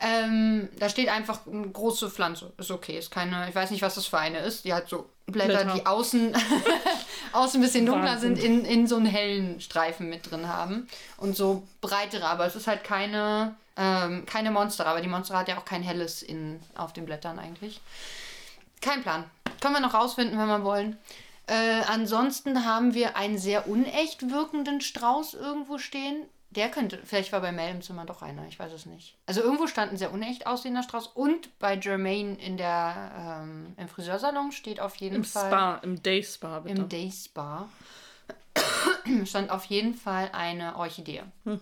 Ähm, 0.00 0.68
da 0.78 0.88
steht 0.88 1.08
einfach 1.08 1.46
eine 1.46 1.68
große 1.68 2.10
Pflanze. 2.10 2.52
Ist 2.56 2.70
okay. 2.70 2.98
Ist 2.98 3.10
keine, 3.10 3.48
ich 3.48 3.54
weiß 3.54 3.70
nicht, 3.70 3.82
was 3.82 3.94
das 3.94 4.06
für 4.06 4.18
eine 4.18 4.38
ist. 4.40 4.64
Die 4.64 4.74
hat 4.74 4.88
so 4.88 5.08
Blätter, 5.26 5.64
Blätter. 5.64 5.74
die 5.74 5.86
außen, 5.86 6.36
außen 7.32 7.60
ein 7.60 7.62
bisschen 7.62 7.86
dunkler 7.86 8.12
Wahnsinn. 8.12 8.36
sind, 8.36 8.44
in, 8.44 8.64
in 8.64 8.86
so 8.86 8.96
einen 8.96 9.06
hellen 9.06 9.60
Streifen 9.60 10.08
mit 10.08 10.30
drin 10.30 10.48
haben. 10.48 10.88
Und 11.18 11.36
so 11.36 11.66
breitere. 11.80 12.26
Aber 12.26 12.46
es 12.46 12.56
ist 12.56 12.66
halt 12.66 12.82
keine, 12.82 13.54
ähm, 13.76 14.26
keine 14.26 14.50
Monster. 14.50 14.86
Aber 14.86 15.00
die 15.00 15.08
Monster 15.08 15.38
hat 15.38 15.48
ja 15.48 15.58
auch 15.58 15.64
kein 15.64 15.82
helles 15.82 16.22
in, 16.22 16.60
auf 16.74 16.92
den 16.92 17.06
Blättern 17.06 17.38
eigentlich. 17.38 17.80
Kein 18.80 19.02
Plan. 19.02 19.24
Können 19.60 19.74
wir 19.74 19.80
noch 19.80 19.94
rausfinden, 19.94 20.38
wenn 20.38 20.48
wir 20.48 20.64
wollen. 20.64 20.98
Äh, 21.46 21.82
ansonsten 21.88 22.64
haben 22.64 22.94
wir 22.94 23.16
einen 23.16 23.36
sehr 23.36 23.68
unecht 23.68 24.30
wirkenden 24.30 24.80
Strauß 24.80 25.34
irgendwo 25.34 25.78
stehen. 25.78 26.24
Der 26.50 26.68
könnte, 26.68 27.00
vielleicht 27.04 27.30
war 27.30 27.40
bei 27.40 27.52
Mel 27.52 27.70
im 27.70 27.82
Zimmer 27.82 28.04
doch 28.04 28.22
einer, 28.22 28.46
ich 28.48 28.58
weiß 28.58 28.72
es 28.72 28.84
nicht. 28.84 29.16
Also 29.26 29.40
irgendwo 29.40 29.68
stand 29.68 29.92
ein 29.92 29.96
sehr 29.96 30.12
unecht 30.12 30.48
aussehender 30.48 30.82
Strauß 30.82 31.06
und 31.08 31.56
bei 31.60 31.76
Jermaine 31.76 32.34
in 32.34 32.56
der, 32.56 33.40
ähm, 33.42 33.74
im 33.76 33.88
Friseursalon 33.88 34.50
steht 34.50 34.80
auf 34.80 34.96
jeden 34.96 35.16
Im 35.16 35.24
Fall. 35.24 35.48
Spa, 35.48 35.74
im 35.82 36.02
Day 36.02 36.24
Spa, 36.24 36.58
bitte. 36.60 36.80
Im 36.80 36.88
Day 36.88 37.12
Spa 37.12 37.68
stand 39.24 39.50
auf 39.50 39.64
jeden 39.66 39.94
Fall 39.94 40.30
eine 40.32 40.74
Orchidee. 40.76 41.22
Hm. 41.44 41.60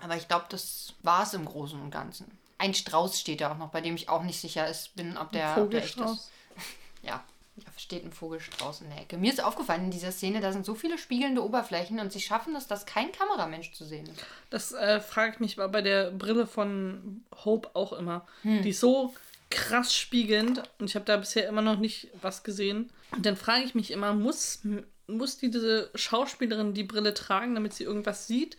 Aber 0.00 0.16
ich 0.16 0.26
glaube, 0.26 0.46
das 0.48 0.94
war 1.02 1.24
es 1.24 1.34
im 1.34 1.44
Großen 1.44 1.80
und 1.80 1.90
Ganzen. 1.90 2.38
Ein 2.56 2.72
Strauß 2.72 3.20
steht 3.20 3.42
da 3.42 3.52
auch 3.52 3.58
noch, 3.58 3.68
bei 3.68 3.82
dem 3.82 3.94
ich 3.94 4.08
auch 4.08 4.22
nicht 4.22 4.40
sicher 4.40 4.66
ist, 4.66 4.96
bin, 4.96 5.18
ob 5.18 5.32
der, 5.32 5.58
ob 5.58 5.70
der 5.70 5.84
echt 5.84 5.98
ist. 5.98 6.30
Ja, 7.02 7.24
da 7.64 7.72
steht 7.76 8.04
ein 8.04 8.12
Vogelstrauß 8.12 8.82
in 8.82 8.90
der 8.90 9.00
Ecke. 9.00 9.18
Mir 9.18 9.32
ist 9.32 9.42
aufgefallen 9.42 9.84
in 9.84 9.90
dieser 9.90 10.12
Szene, 10.12 10.40
da 10.40 10.52
sind 10.52 10.64
so 10.64 10.74
viele 10.74 10.98
spiegelnde 10.98 11.44
Oberflächen 11.44 12.00
und 12.00 12.12
sie 12.12 12.20
schaffen 12.20 12.54
es, 12.56 12.66
dass 12.66 12.86
kein 12.86 13.12
Kameramensch 13.12 13.72
zu 13.72 13.84
sehen 13.84 14.06
ist. 14.06 14.24
Das 14.50 14.72
äh, 14.72 15.00
frage 15.00 15.34
ich 15.34 15.40
mich 15.40 15.58
aber 15.58 15.68
bei 15.68 15.82
der 15.82 16.10
Brille 16.10 16.46
von 16.46 17.24
Hope 17.44 17.70
auch 17.74 17.92
immer. 17.92 18.26
Hm. 18.42 18.62
Die 18.62 18.70
ist 18.70 18.80
so 18.80 19.14
krass 19.50 19.94
spiegelnd 19.94 20.62
und 20.78 20.88
ich 20.88 20.94
habe 20.94 21.04
da 21.04 21.16
bisher 21.16 21.48
immer 21.48 21.62
noch 21.62 21.78
nicht 21.78 22.08
was 22.22 22.44
gesehen. 22.44 22.90
Und 23.10 23.26
dann 23.26 23.36
frage 23.36 23.64
ich 23.64 23.74
mich 23.74 23.90
immer, 23.90 24.14
muss, 24.14 24.60
muss 25.06 25.38
diese 25.38 25.90
Schauspielerin 25.94 26.74
die 26.74 26.84
Brille 26.84 27.14
tragen, 27.14 27.54
damit 27.54 27.74
sie 27.74 27.84
irgendwas 27.84 28.26
sieht? 28.26 28.56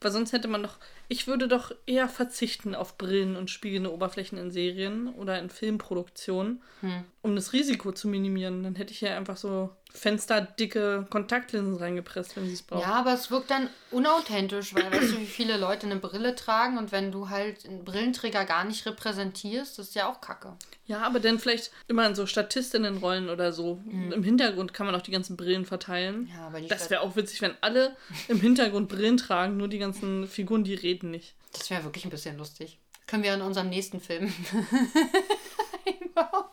Weil 0.00 0.10
sonst 0.10 0.32
hätte 0.32 0.48
man 0.48 0.64
doch, 0.64 0.78
ich 1.12 1.26
würde 1.26 1.46
doch 1.46 1.72
eher 1.84 2.08
verzichten 2.08 2.74
auf 2.74 2.96
Brillen 2.96 3.36
und 3.36 3.50
spiegelnde 3.50 3.92
Oberflächen 3.92 4.38
in 4.38 4.50
Serien 4.50 5.08
oder 5.14 5.38
in 5.38 5.50
Filmproduktionen, 5.50 6.62
Hm. 6.80 7.04
um 7.20 7.36
das 7.36 7.52
Risiko 7.52 7.92
zu 7.92 8.08
minimieren. 8.08 8.62
Dann 8.62 8.74
hätte 8.76 8.92
ich 8.94 9.02
ja 9.02 9.14
einfach 9.16 9.36
so 9.36 9.68
fensterdicke 9.94 11.06
Kontaktlinsen 11.10 11.76
reingepresst, 11.76 12.36
wenn 12.36 12.46
sie 12.46 12.54
es 12.54 12.62
braucht. 12.62 12.82
Ja, 12.82 12.94
aber 12.94 13.12
es 13.12 13.30
wirkt 13.30 13.50
dann 13.50 13.68
unauthentisch, 13.90 14.74
weil 14.74 14.90
weißt 14.90 15.12
du, 15.12 15.18
wie 15.18 15.26
viele 15.26 15.56
Leute 15.58 15.86
eine 15.86 15.96
Brille 15.96 16.34
tragen 16.34 16.78
und 16.78 16.92
wenn 16.92 17.12
du 17.12 17.28
halt 17.28 17.66
einen 17.66 17.84
Brillenträger 17.84 18.44
gar 18.44 18.64
nicht 18.64 18.86
repräsentierst, 18.86 19.78
das 19.78 19.88
ist 19.88 19.94
ja 19.94 20.10
auch 20.10 20.20
kacke. 20.20 20.54
Ja, 20.86 21.02
aber 21.02 21.20
dann 21.20 21.38
vielleicht 21.38 21.70
immer 21.88 22.06
in 22.06 22.14
so 22.14 22.26
Statistinnenrollen 22.26 23.28
oder 23.30 23.52
so. 23.52 23.80
Im 23.86 24.22
Hintergrund 24.22 24.74
kann 24.74 24.86
man 24.86 24.94
auch 24.94 25.02
die 25.02 25.10
ganzen 25.10 25.36
Brillen 25.36 25.64
verteilen. 25.64 26.28
Ja, 26.34 26.46
aber 26.46 26.60
die 26.60 26.68
das 26.68 26.90
wäre 26.90 27.02
auch 27.02 27.14
witzig, 27.16 27.40
wenn 27.42 27.52
alle 27.60 27.96
im 28.28 28.40
Hintergrund 28.40 28.88
Brillen 28.88 29.16
tragen, 29.16 29.56
nur 29.56 29.68
die 29.68 29.78
ganzen 29.78 30.26
Figuren, 30.26 30.64
die 30.64 30.74
reden 30.74 31.01
nicht. 31.10 31.34
Das 31.52 31.70
wäre 31.70 31.84
wirklich 31.84 32.04
ein 32.04 32.10
bisschen 32.10 32.38
lustig. 32.38 32.78
Können 33.06 33.22
wir 33.22 33.34
in 33.34 33.42
unserem 33.42 33.68
nächsten 33.68 34.00
Film 34.00 34.32
einbauen. 35.86 36.44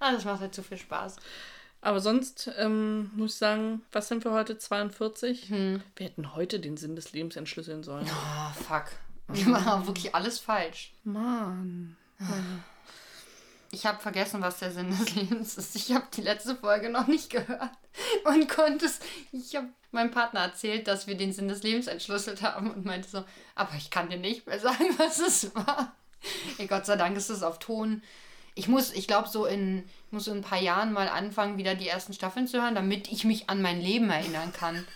Ah, 0.00 0.12
das 0.12 0.24
macht 0.24 0.40
halt 0.40 0.54
zu 0.54 0.62
viel 0.62 0.78
Spaß. 0.78 1.16
aber 1.80 2.00
sonst 2.00 2.50
ähm, 2.58 3.10
muss 3.14 3.32
ich 3.32 3.38
sagen, 3.38 3.82
was 3.92 4.08
sind 4.08 4.24
wir 4.24 4.32
heute? 4.32 4.58
42? 4.58 5.48
Hm. 5.50 5.82
Wir 5.96 6.06
hätten 6.06 6.34
heute 6.34 6.60
den 6.60 6.76
Sinn 6.76 6.96
des 6.96 7.12
Lebens 7.12 7.36
entschlüsseln 7.36 7.82
sollen. 7.84 8.08
Ah, 8.10 8.52
fuck. 8.52 8.86
Wir 9.28 9.46
machen 9.48 9.86
wirklich 9.86 10.14
alles 10.14 10.38
falsch. 10.38 10.92
Mann. 11.04 11.96
Ich 13.70 13.86
habe 13.86 14.00
vergessen, 14.00 14.42
was 14.42 14.58
der 14.58 14.70
Sinn 14.72 14.90
des 14.90 15.14
Lebens 15.14 15.56
ist. 15.56 15.76
Ich 15.76 15.92
habe 15.92 16.06
die 16.14 16.22
letzte 16.22 16.56
Folge 16.56 16.90
noch 16.90 17.06
nicht 17.06 17.30
gehört 17.30 17.70
und 18.24 18.48
konnte 18.48 18.86
es. 18.86 19.00
Ich 19.32 19.54
habe 19.56 19.68
meinem 19.92 20.10
Partner 20.10 20.40
erzählt, 20.40 20.88
dass 20.88 21.06
wir 21.06 21.16
den 21.16 21.32
Sinn 21.32 21.48
des 21.48 21.62
Lebens 21.62 21.86
entschlüsselt 21.86 22.42
haben 22.42 22.70
und 22.70 22.84
meinte 22.84 23.08
so, 23.08 23.24
aber 23.54 23.74
ich 23.76 23.90
kann 23.90 24.10
dir 24.10 24.16
nicht 24.18 24.46
mehr 24.46 24.58
sagen, 24.58 24.86
was 24.98 25.18
es 25.20 25.54
war. 25.54 25.94
Ey, 26.58 26.66
Gott 26.66 26.86
sei 26.86 26.96
Dank 26.96 27.16
ist 27.16 27.28
es 27.30 27.42
auf 27.42 27.58
Ton. 27.58 28.02
Ich 28.56 28.68
muss, 28.68 28.92
ich 28.92 29.08
glaube, 29.08 29.28
so 29.28 29.46
in, 29.46 29.82
muss 30.12 30.28
in 30.28 30.36
ein 30.36 30.42
paar 30.42 30.60
Jahren 30.60 30.92
mal 30.92 31.08
anfangen, 31.08 31.58
wieder 31.58 31.74
die 31.74 31.88
ersten 31.88 32.12
Staffeln 32.12 32.46
zu 32.46 32.62
hören, 32.62 32.76
damit 32.76 33.10
ich 33.10 33.24
mich 33.24 33.50
an 33.50 33.60
mein 33.60 33.80
Leben 33.80 34.08
erinnern 34.10 34.52
kann. 34.52 34.86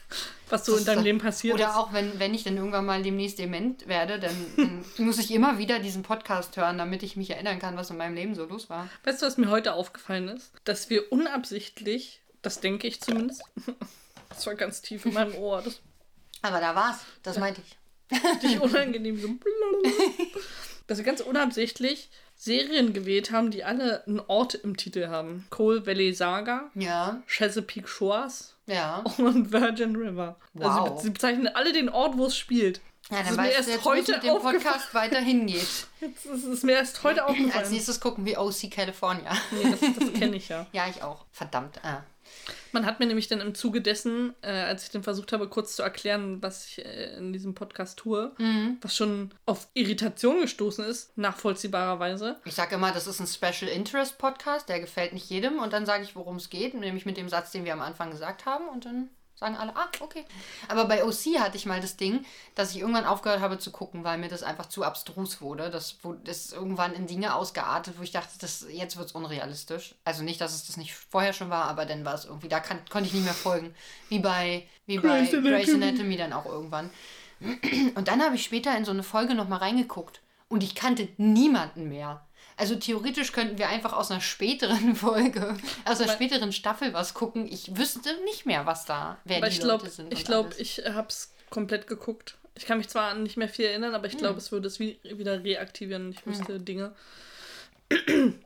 Was 0.49 0.65
so 0.65 0.73
in 0.73 0.79
Das- 0.79 0.87
deinem 0.95 1.03
Leben 1.03 1.19
passiert 1.19 1.55
Oder 1.55 1.71
ist. 1.71 1.75
auch, 1.77 1.93
wenn, 1.93 2.19
wenn 2.21 2.35
ich 2.35 2.45
dann 2.45 2.57
irgendwann 2.57 2.87
mal 2.87 3.03
demnächst 3.03 3.39
dement 3.41 3.87
werde, 3.89 4.21
dann, 4.21 4.35
dann 4.57 4.85
muss 5.05 5.19
ich 5.19 5.33
immer 5.33 5.59
wieder 5.59 5.81
diesen 5.81 6.05
Podcast 6.05 6.57
hören, 6.57 6.79
damit 6.79 7.03
ich 7.03 7.17
mich 7.17 7.31
erinnern 7.31 7.59
kann, 7.59 7.77
was 7.77 7.91
in 7.91 7.97
meinem 7.97 8.15
Leben 8.15 8.35
so 8.37 8.45
los 8.45 8.71
war. 8.71 8.89
Weißt 9.05 9.21
du, 9.23 9.27
was 9.27 9.37
mir 9.39 9.51
heute 9.51 9.75
aufgefallen 9.75 10.29
ist? 10.29 10.53
Dass 10.65 10.89
wir 10.89 11.11
unabsichtlich, 11.13 12.21
das 12.43 12.61
denke 12.61 12.87
ich 12.87 13.01
zumindest, 13.01 13.43
das 14.29 14.47
war 14.47 14.55
ganz 14.55 14.81
tief 14.83 15.05
in 15.07 15.15
meinem 15.15 15.35
Ohr, 15.35 15.63
das 15.63 15.81
Aber 16.43 16.61
da 16.61 16.75
war's. 16.75 16.99
Das 17.23 17.39
meinte 17.39 17.61
ich. 17.67 17.77
richtig 18.25 18.61
unangenehm 18.61 19.21
so. 19.21 19.29
Dass 20.87 20.99
wir 20.99 21.05
ganz 21.05 21.21
unabsichtlich 21.21 22.09
Serien 22.35 22.93
gewählt 22.95 23.31
haben, 23.33 23.51
die 23.51 23.65
alle 23.65 24.07
einen 24.07 24.21
Ort 24.21 24.55
im 24.55 24.77
Titel 24.77 25.09
haben. 25.09 25.47
Coal 25.51 25.85
Valley 25.87 26.15
Saga, 26.15 26.71
Ja, 26.75 27.23
Chesapeake 27.27 27.87
Shores 27.89 28.55
ja. 28.67 28.99
und 29.19 29.53
Virgin 29.53 29.97
River. 29.97 30.37
Also 30.59 30.71
Wow. 30.95 31.03
sie 31.03 31.11
bezeichnen 31.11 31.49
alle 31.49 31.73
den 31.73 31.89
Ort, 31.91 32.17
wo 32.17 32.27
es 32.27 32.37
spielt. 32.37 32.81
Ja, 33.11 33.23
dann 33.23 33.37
weißt 33.37 33.57
erst 33.57 33.69
du 33.69 33.73
jetzt, 33.73 33.85
heute 33.85 34.13
mit 34.13 34.23
dem. 34.23 34.39
Podcast 34.39 34.95
weiter 34.95 35.19
hingeht. 35.19 35.67
Jetzt 36.01 36.27
ist 36.27 36.45
es 36.45 36.63
mir 36.63 36.73
erst 36.73 37.03
heute 37.03 37.23
Als 37.25 37.31
aufgefallen. 37.33 37.71
nächstes 37.71 38.01
gucken 38.01 38.25
wir 38.25 38.41
OC 38.41 38.71
California. 38.71 39.37
Nee, 39.51 39.71
das 39.71 39.81
das 39.99 40.13
kenne 40.13 40.37
ich 40.37 40.49
ja. 40.49 40.67
Ja, 40.73 40.89
ich 40.89 41.03
auch. 41.03 41.25
Verdammt. 41.33 41.83
Ah. 41.83 42.03
Man 42.73 42.85
hat 42.85 43.01
mir 43.01 43.07
nämlich 43.07 43.29
dann 43.29 43.41
im 43.41 43.55
Zuge 43.55 43.81
dessen, 43.81 44.35
äh, 44.43 44.51
als 44.51 44.85
ich 44.85 44.91
dann 44.91 45.03
versucht 45.03 45.33
habe, 45.33 45.49
kurz 45.49 45.75
zu 45.75 45.83
erklären, 45.83 46.43
was 46.43 46.67
ich 46.67 46.85
äh, 46.85 47.17
in 47.17 47.33
diesem 47.33 47.55
Podcast 47.55 47.99
tue, 47.99 48.33
Mhm. 48.39 48.77
was 48.83 48.95
schon 48.95 49.31
auf 49.47 49.69
Irritation 49.75 50.43
gestoßen 50.43 50.85
ist, 50.85 51.17
nachvollziehbarerweise. 51.17 52.37
Ich 52.45 52.55
sage 52.55 52.75
immer, 52.75 52.93
das 52.93 53.07
ist 53.07 53.21
ein 53.21 53.27
Special 53.27 53.71
Interest 53.71 54.19
Podcast, 54.19 54.69
der 54.69 54.81
gefällt 54.81 55.13
nicht 55.13 55.29
jedem. 55.31 55.59
Und 55.61 55.73
dann 55.73 55.87
sage 55.87 56.05
ich, 56.05 56.15
worum 56.15 56.37
es 56.37 56.51
geht, 56.51 56.75
nämlich 56.75 57.07
mit 57.07 57.17
dem 57.17 57.29
Satz, 57.29 57.53
den 57.53 57.65
wir 57.65 57.73
am 57.73 57.81
Anfang 57.81 58.11
gesagt 58.11 58.47
haben. 58.47 58.69
Und 58.69 58.85
dann 58.85 59.09
sagen 59.39 59.57
alle, 59.57 59.75
ah, 59.77 59.89
okay. 60.01 60.25
Aber 60.69 60.87
bei 60.87 61.05
OC 61.05 61.39
hatte 61.39 61.57
ich 61.57 61.67
mal 61.67 61.81
das 61.81 61.97
Ding, 61.97 62.25
dass 62.55 62.73
ich 62.73 62.81
irgendwann 62.81 63.05
aufgehört 63.05 63.41
habe 63.41 63.59
zu 63.59 63.71
gucken, 63.71 64.05
weil 64.05 64.19
mir 64.19 64.29
das 64.29 64.43
einfach 64.43 64.67
zu 64.67 64.85
abstrus 64.85 65.41
wurde. 65.41 65.71
Das 65.71 66.03
wurde 66.03 66.21
das 66.25 66.53
irgendwann 66.53 66.93
in 66.95 67.07
Dinge 67.07 67.35
ausgeartet, 67.35 67.95
wo 67.99 68.03
ich 68.03 68.13
dachte, 68.13 68.39
das, 68.41 68.67
jetzt 68.71 68.97
wird 68.97 69.09
es 69.09 69.13
unrealistisch. 69.13 69.95
Also 70.05 70.23
nicht, 70.23 70.41
dass 70.41 70.55
es 70.55 70.67
das 70.67 70.77
nicht 70.77 70.95
vorher 70.95 71.33
schon 71.33 71.51
war, 71.51 71.65
aber 71.65 71.87
dann 71.87 72.05
war 72.05 72.15
es 72.15 72.25
irgendwie, 72.25 72.49
da 72.49 72.61
kann, 72.61 72.81
konnte 72.91 73.09
ich 73.09 73.15
nicht 73.15 73.25
mehr 73.25 73.35
folgen. 73.35 73.75
Wie 74.09 74.19
bei, 74.19 74.67
wie 74.87 74.99
bei. 74.99 75.25
Grey's 75.25 75.75
Anatomy 75.75 76.17
dann 76.17 76.33
auch 76.33 76.47
irgendwann. 76.47 76.91
Und 77.95 78.09
dann 78.09 78.23
habe 78.23 78.35
ich 78.35 78.45
später 78.45 78.77
in 78.77 78.85
so 78.85 78.91
eine 78.91 79.03
Folge 79.03 79.35
nochmal 79.35 79.61
reingeguckt 79.61 80.21
und 80.49 80.63
ich 80.63 80.75
kannte 80.75 81.09
niemanden 81.17 81.89
mehr. 81.89 82.27
Also 82.59 82.75
theoretisch 82.77 83.33
könnten 83.33 83.57
wir 83.57 83.69
einfach 83.69 83.93
aus 83.93 84.11
einer 84.11 84.21
späteren 84.21 84.95
Folge, 84.97 85.57
aus 85.85 86.01
einer 86.01 86.13
späteren 86.13 86.53
Staffel 86.53 86.93
was 86.93 87.15
gucken. 87.15 87.47
Ich 87.51 87.77
wüsste 87.77 88.11
nicht 88.25 88.47
mehr, 88.47 88.67
was 88.67 88.85
da, 88.85 89.19
wer 89.25 89.39
Aber 89.39 89.47
die 89.49 89.53
ich 89.55 89.61
glaube, 89.61 89.85
Leute 89.85 89.95
sind. 89.95 90.13
ich 90.13 90.25
glaube, 90.25 90.51
ich 90.59 90.83
habe 90.87 91.09
es 91.09 91.33
komplett 91.51 91.87
geguckt. 91.87 92.37
Ich 92.57 92.67
kann 92.67 92.79
mich 92.79 92.89
zwar 92.89 93.11
an 93.11 93.23
nicht 93.23 93.37
mehr 93.37 93.49
viel 93.49 93.67
erinnern, 93.67 93.95
aber 93.95 94.07
ich 94.09 94.15
Hm. 94.15 94.19
glaube, 94.19 94.39
es 94.39 94.51
würde 94.51 94.67
es 94.67 94.81
wie, 94.81 94.99
wieder 95.05 95.45
reaktivieren. 95.45 96.11
Ich 96.11 96.27
wüsste 96.27 96.59
Dinge. 96.59 96.93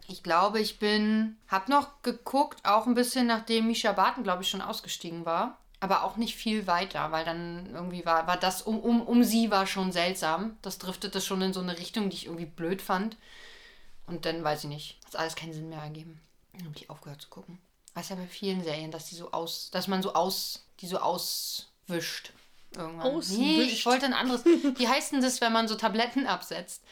Ich 0.09 0.23
glaube, 0.23 0.61
ich 0.61 0.79
bin, 0.79 1.37
hab 1.49 1.69
noch 1.69 2.03
geguckt, 2.03 2.61
auch 2.65 2.87
ein 2.87 2.95
bisschen 2.95 3.27
nachdem 3.27 3.67
Misha 3.67 3.93
Barton, 3.93 4.23
glaube 4.23 4.43
ich, 4.43 4.51
schon 4.51 4.61
ausgestiegen 4.61 5.25
war. 5.27 5.59
Aber 5.81 6.05
auch 6.05 6.17
nicht 6.17 6.37
viel 6.37 6.69
weiter, 6.69 7.11
weil 7.11 7.25
dann 7.25 7.71
irgendwie 7.75 8.07
war, 8.07 8.29
war 8.29 8.37
das 8.37 8.63
um, 8.63 8.79
um, 8.79 9.03
um 9.03 9.25
sie 9.25 9.51
war 9.51 9.67
schon 9.67 9.91
seltsam. 9.91 10.57
Das 10.63 10.79
driftete 10.79 11.21
schon 11.21 11.43
in 11.43 11.53
so 11.53 11.59
eine 11.61 11.77
Richtung, 11.77 12.09
die 12.09 12.17
ich 12.17 12.27
irgendwie 12.27 12.47
blöd 12.47 12.81
fand. 12.81 13.17
Und 14.07 14.25
dann 14.27 14.43
weiß 14.43 14.65
ich 14.65 14.69
nicht, 14.69 14.99
hat 15.07 15.17
alles 15.17 15.37
keinen 15.37 15.53
Sinn 15.53 15.69
mehr 15.69 15.81
ergeben. 15.81 16.21
Dann 16.53 16.67
habe 16.67 16.77
ich 16.77 16.91
aufgehört 16.91 17.23
zu 17.23 17.29
gucken. 17.29 17.59
Ist 17.95 18.11
ja 18.11 18.17
bei 18.17 18.27
vielen 18.27 18.63
Serien, 18.65 18.91
dass 18.91 19.07
die 19.07 19.15
so 19.15 19.33
aus, 19.33 19.71
dass 19.71 19.87
man 19.87 20.03
so 20.03 20.15
aus, 20.15 20.67
die 20.81 20.87
so 20.87 20.99
auswischt. 20.99 22.33
Irgendwann. 22.75 23.07
Nee, 23.07 23.17
Auswischt? 23.17 23.73
ich 23.73 23.87
wollte 23.87 24.07
ein 24.07 24.15
anderes. 24.15 24.45
Wie 24.45 24.89
heißt 24.89 25.13
denn 25.13 25.21
das, 25.21 25.41
wenn 25.41 25.53
man 25.53 25.69
so 25.69 25.75
Tabletten 25.75 26.27
absetzt? 26.27 26.83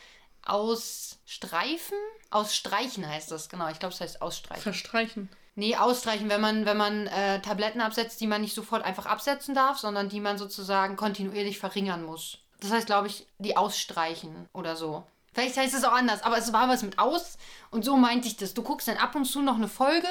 Ausstreifen? 0.44 1.96
Ausstreichen 2.30 3.06
heißt 3.06 3.30
das, 3.30 3.48
genau. 3.48 3.68
Ich 3.70 3.78
glaube, 3.78 3.94
es 3.94 4.00
heißt 4.00 4.20
ausstreichen. 4.20 4.62
Verstreichen. 4.62 5.28
Nee, 5.54 5.76
ausstreichen, 5.76 6.28
wenn 6.28 6.40
man, 6.40 6.64
wenn 6.64 6.76
man 6.76 7.06
äh, 7.06 7.40
Tabletten 7.42 7.80
absetzt, 7.80 8.20
die 8.20 8.26
man 8.26 8.40
nicht 8.40 8.54
sofort 8.54 8.84
einfach 8.84 9.06
absetzen 9.06 9.54
darf, 9.54 9.78
sondern 9.78 10.08
die 10.08 10.20
man 10.20 10.38
sozusagen 10.38 10.96
kontinuierlich 10.96 11.58
verringern 11.58 12.04
muss. 12.04 12.38
Das 12.60 12.70
heißt, 12.70 12.86
glaube 12.86 13.08
ich, 13.08 13.26
die 13.38 13.56
ausstreichen 13.56 14.48
oder 14.52 14.76
so. 14.76 15.04
Vielleicht 15.32 15.56
heißt 15.56 15.74
es 15.74 15.84
auch 15.84 15.92
anders, 15.92 16.22
aber 16.22 16.38
es 16.38 16.52
war 16.52 16.68
was 16.68 16.82
mit 16.82 16.98
aus 16.98 17.38
und 17.70 17.84
so 17.84 17.96
meinte 17.96 18.26
ich 18.26 18.36
das. 18.36 18.54
Du 18.54 18.62
guckst 18.62 18.88
dann 18.88 18.96
ab 18.96 19.14
und 19.14 19.24
zu 19.24 19.42
noch 19.42 19.56
eine 19.56 19.68
Folge 19.68 20.08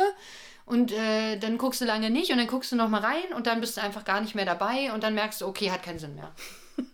und 0.66 0.92
äh, 0.92 1.38
dann 1.38 1.58
guckst 1.58 1.82
du 1.82 1.86
lange 1.86 2.10
nicht 2.10 2.32
und 2.32 2.38
dann 2.38 2.48
guckst 2.48 2.72
du 2.72 2.76
noch 2.76 2.90
mal 2.90 3.02
rein 3.02 3.34
und 3.36 3.48
dann 3.48 3.60
bist 3.60 3.76
du 3.76 3.82
einfach 3.82 4.06
gar 4.06 4.22
nicht 4.22 4.36
mehr 4.36 4.46
dabei 4.46 4.94
und 4.94 5.04
dann 5.04 5.16
merkst 5.16 5.42
du, 5.42 5.48
okay, 5.48 5.72
hat 5.72 5.84
keinen 5.84 6.00
Sinn 6.00 6.16
mehr. 6.16 6.32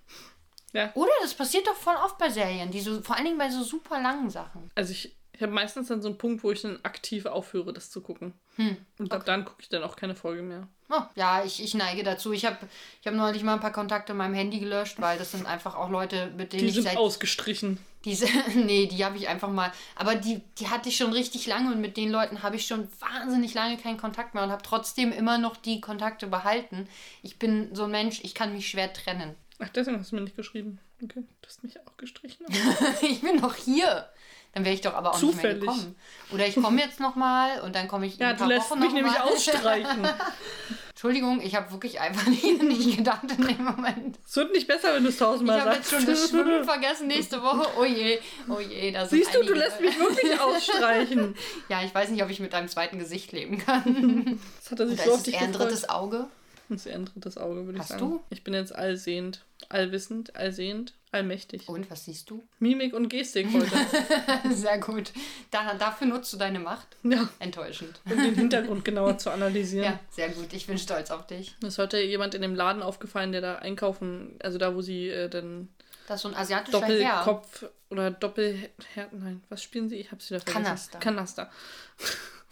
Ja. 0.75 0.91
Oder 0.94 1.12
das 1.22 1.34
passiert 1.34 1.65
doch 1.67 1.75
voll 1.75 1.96
oft 2.03 2.17
bei 2.17 2.29
Serien, 2.29 2.70
die 2.70 2.82
so, 2.82 3.01
vor 3.01 3.15
allen 3.15 3.24
Dingen 3.24 3.38
bei 3.38 3.50
so 3.50 3.63
super 3.63 4.01
langen 4.01 4.29
Sachen. 4.29 4.70
Also 4.75 4.91
ich, 4.91 5.15
ich 5.36 5.42
habe 5.42 5.51
meistens 5.51 5.89
dann 5.89 6.01
so 6.01 6.08
einen 6.08 6.18
Punkt, 6.18 6.44
wo 6.44 6.51
ich 6.51 6.62
dann 6.62 6.80
aktiv 6.84 7.25
aufhöre, 7.25 7.74
das 7.74 7.92
zu 7.92 8.00
gucken. 8.01 8.34
Hm. 8.56 8.77
Und 9.00 9.12
ab 9.12 9.25
dann 9.25 9.44
gucke 9.44 9.62
ich 9.62 9.70
dann 9.70 9.84
auch 9.84 9.98
keine 9.98 10.15
Folge 10.15 10.42
mehr. 10.42 10.68
Oh, 10.89 11.01
ja, 11.15 11.44
ich, 11.44 11.62
ich 11.62 11.74
neige 11.74 12.04
dazu. 12.04 12.32
Ich 12.32 12.46
habe 12.46 12.58
ich 13.01 13.08
hab 13.08 13.13
neulich 13.13 13.44
mal 13.44 13.56
ein 13.56 13.60
paar 13.60 13.74
Kontakte 13.74 14.13
in 14.13 14.18
meinem 14.18 14.34
Handy 14.34 14.60
gelöscht, 14.60 15.01
weil 15.01 15.18
das 15.18 15.32
sind 15.32 15.46
einfach 15.46 15.75
auch 15.75 15.89
Leute, 15.89 16.32
mit 16.38 16.54
denen 16.54 16.62
Die 16.62 16.68
ich 16.70 16.75
sind 16.75 16.84
seit. 16.84 16.96
ausgestrichen. 16.98 17.80
Diese, 18.06 18.27
nee, 18.56 18.86
die 18.86 19.04
habe 19.04 19.18
ich 19.18 19.27
einfach 19.27 19.50
mal. 19.50 19.74
Aber 19.96 20.15
die, 20.15 20.42
die 20.58 20.70
hatte 20.70 20.88
ich 20.88 20.96
schon 20.96 21.12
richtig 21.12 21.48
lange 21.48 21.74
und 21.74 21.82
mit 21.82 21.98
den 21.98 22.10
Leuten 22.12 22.42
habe 22.42 22.56
ich 22.56 22.65
schon 22.65 22.88
wahnsinnig 23.00 23.54
lange 23.54 23.75
keinen 23.77 23.98
Kontakt 23.98 24.36
mehr 24.36 24.44
und 24.44 24.51
habe 24.51 24.63
trotzdem 24.63 25.12
immer 25.12 25.38
noch 25.38 25.58
die 25.58 25.82
Kontakte 25.82 26.27
behalten. 26.27 26.88
Ich 27.24 27.39
bin 27.39 27.75
so 27.75 27.84
ein 27.84 27.92
Mensch, 27.92 28.22
ich 28.24 28.36
kann 28.36 28.54
mich 28.54 28.70
schwer 28.70 28.94
trennen. 28.94 29.36
Ach, 29.60 29.70
deswegen 29.70 30.00
hast 30.00 30.12
du 30.12 30.15
mir 30.15 30.22
nicht 30.22 30.38
geschrieben. 30.38 30.80
Okay, 31.04 31.24
du 31.42 31.48
hast 31.48 31.63
mich 31.63 31.77
auch 31.82 31.98
gestrichen. 31.98 32.46
ich 33.01 33.20
bin 33.20 33.38
noch 33.38 33.56
hier. 33.56 34.08
Dann 34.56 34.66
wäre 34.66 34.74
ich 34.74 34.82
doch 34.82 34.94
aber 34.96 35.12
auch 35.12 35.20
Zufällig. 35.20 35.58
nicht 35.58 35.66
mehr 35.66 35.76
gekommen. 35.76 35.96
Oder 36.32 36.48
ich 36.48 36.56
komme 36.56 36.82
jetzt 36.82 37.00
noch 37.00 37.16
mal 37.16 37.60
und 37.62 37.76
dann 37.76 37.88
komme 37.88 38.08
ich 38.08 38.14
in 38.16 38.22
Ja, 38.22 38.30
ein 38.30 38.34
du 38.36 38.40
paar 38.40 38.48
lässt 38.48 38.72
Wochen 38.72 38.80
mich 38.80 38.94
nämlich 38.94 39.20
ausstreichen. 39.20 40.08
Entschuldigung, 40.90 41.42
ich 41.42 41.56
habe 41.56 41.70
wirklich 41.72 42.00
einfach 42.00 42.26
nicht 42.28 42.98
gedacht 42.98 43.24
in 43.38 43.46
dem 43.48 43.64
Moment. 43.66 44.18
Es 44.26 44.36
wird 44.38 44.54
nicht 44.54 44.66
besser, 44.66 44.94
wenn 44.96 45.04
du 45.04 45.10
es 45.10 45.18
tausendmal 45.18 45.58
Ich 45.58 45.64
habe 45.66 45.76
jetzt 45.76 45.90
sagst. 45.90 46.06
schon 46.06 46.14
das 46.14 46.30
Schwimmen 46.30 46.64
vergessen 46.64 47.08
nächste 47.08 47.44
Woche. 47.44 47.68
Oh 47.78 47.84
je, 47.84 48.18
oh 48.48 48.60
je. 48.62 48.92
Da 48.92 49.06
sind 49.06 49.20
Siehst 49.26 49.36
du, 49.36 49.44
du 49.44 49.54
lässt 49.54 49.82
mich 49.82 50.00
wirklich 50.00 50.40
ausstreichen. 50.40 51.36
Ja, 51.68 51.84
ich 51.84 51.94
weiß 51.94 52.10
nicht, 52.10 52.24
ob 52.24 52.30
ich 52.30 52.40
mit 52.40 52.54
deinem 52.54 52.70
zweiten 52.70 52.98
Gesicht 52.98 53.34
leben 53.34 53.58
kann. 53.58 54.40
Das 54.62 54.72
hat 54.72 54.80
er 54.80 54.88
sich 54.88 55.00
Oder 55.00 55.04
so 55.04 55.10
ist 55.10 55.14
auf 55.14 55.18
es 55.18 55.24
dich 55.24 55.34
eher 55.36 55.42
ein 55.42 55.52
drittes 55.54 55.90
Auge? 55.90 56.28
Das 56.70 56.78
ist 56.82 56.86
eher 56.88 56.96
ein 56.96 57.06
drittes 57.06 57.38
Auge, 57.38 57.66
würde 57.66 57.74
ich 57.74 57.80
Hast 57.82 57.90
sagen. 57.90 58.02
du? 58.02 58.22
Ich 58.30 58.44
bin 58.46 58.54
jetzt 58.54 58.74
allsehend, 58.74 59.44
allwissend, 59.70 60.36
allsehend, 60.38 60.94
allmächtig. 61.15 61.67
Und 61.67 61.89
was 61.89 62.05
siehst 62.05 62.29
du? 62.29 62.43
Mimik 62.60 62.93
und 62.93 63.10
Gestik 63.10 63.48
heute. 63.53 64.53
Sehr 64.53 64.77
gut. 64.77 65.12
Da, 65.51 65.74
dafür 65.74 66.07
nutzt 66.07 66.31
du 66.34 66.38
deine 66.38 66.60
Macht. 66.60 66.88
ja, 67.03 67.27
Enttäuschend. 67.39 68.00
um 68.05 68.17
den 68.17 68.36
Hintergrund 68.36 68.86
genauer 68.86 69.17
zu 69.17 69.31
analysieren. 69.31 69.86
Ja, 69.93 70.00
sehr 70.12 70.29
gut. 70.29 70.53
Ich 70.53 70.67
bin 70.67 70.77
stolz 70.77 71.10
auf 71.12 71.25
dich. 71.27 71.55
Mir 71.62 71.69
ist 71.69 71.77
heute 71.79 72.00
jemand 72.00 72.36
in 72.36 72.41
dem 72.41 72.53
Laden 72.55 72.84
aufgefallen, 72.84 73.31
der 73.31 73.41
da 73.41 73.55
einkaufen, 73.55 74.38
also 74.43 74.57
da, 74.57 74.75
wo 74.75 74.81
sie 74.81 75.10
äh, 75.10 75.29
dann 75.29 75.69
Das 76.07 76.17
ist 76.17 76.22
so 76.24 76.27
ein 76.29 76.36
asiatischer 76.36 76.81
Herr. 76.86 77.24
Doppelkopf 77.25 77.65
oder 77.89 78.12
Doppelherd, 78.12 78.69
nein, 79.12 79.41
was 79.50 79.63
spielen 79.63 79.89
sie? 79.89 79.95
Ich 79.98 80.12
hab's 80.12 80.29
wieder 80.29 80.39
vergessen. 80.41 80.63
Kanaster. 80.63 81.00
Kanaster. 81.00 81.51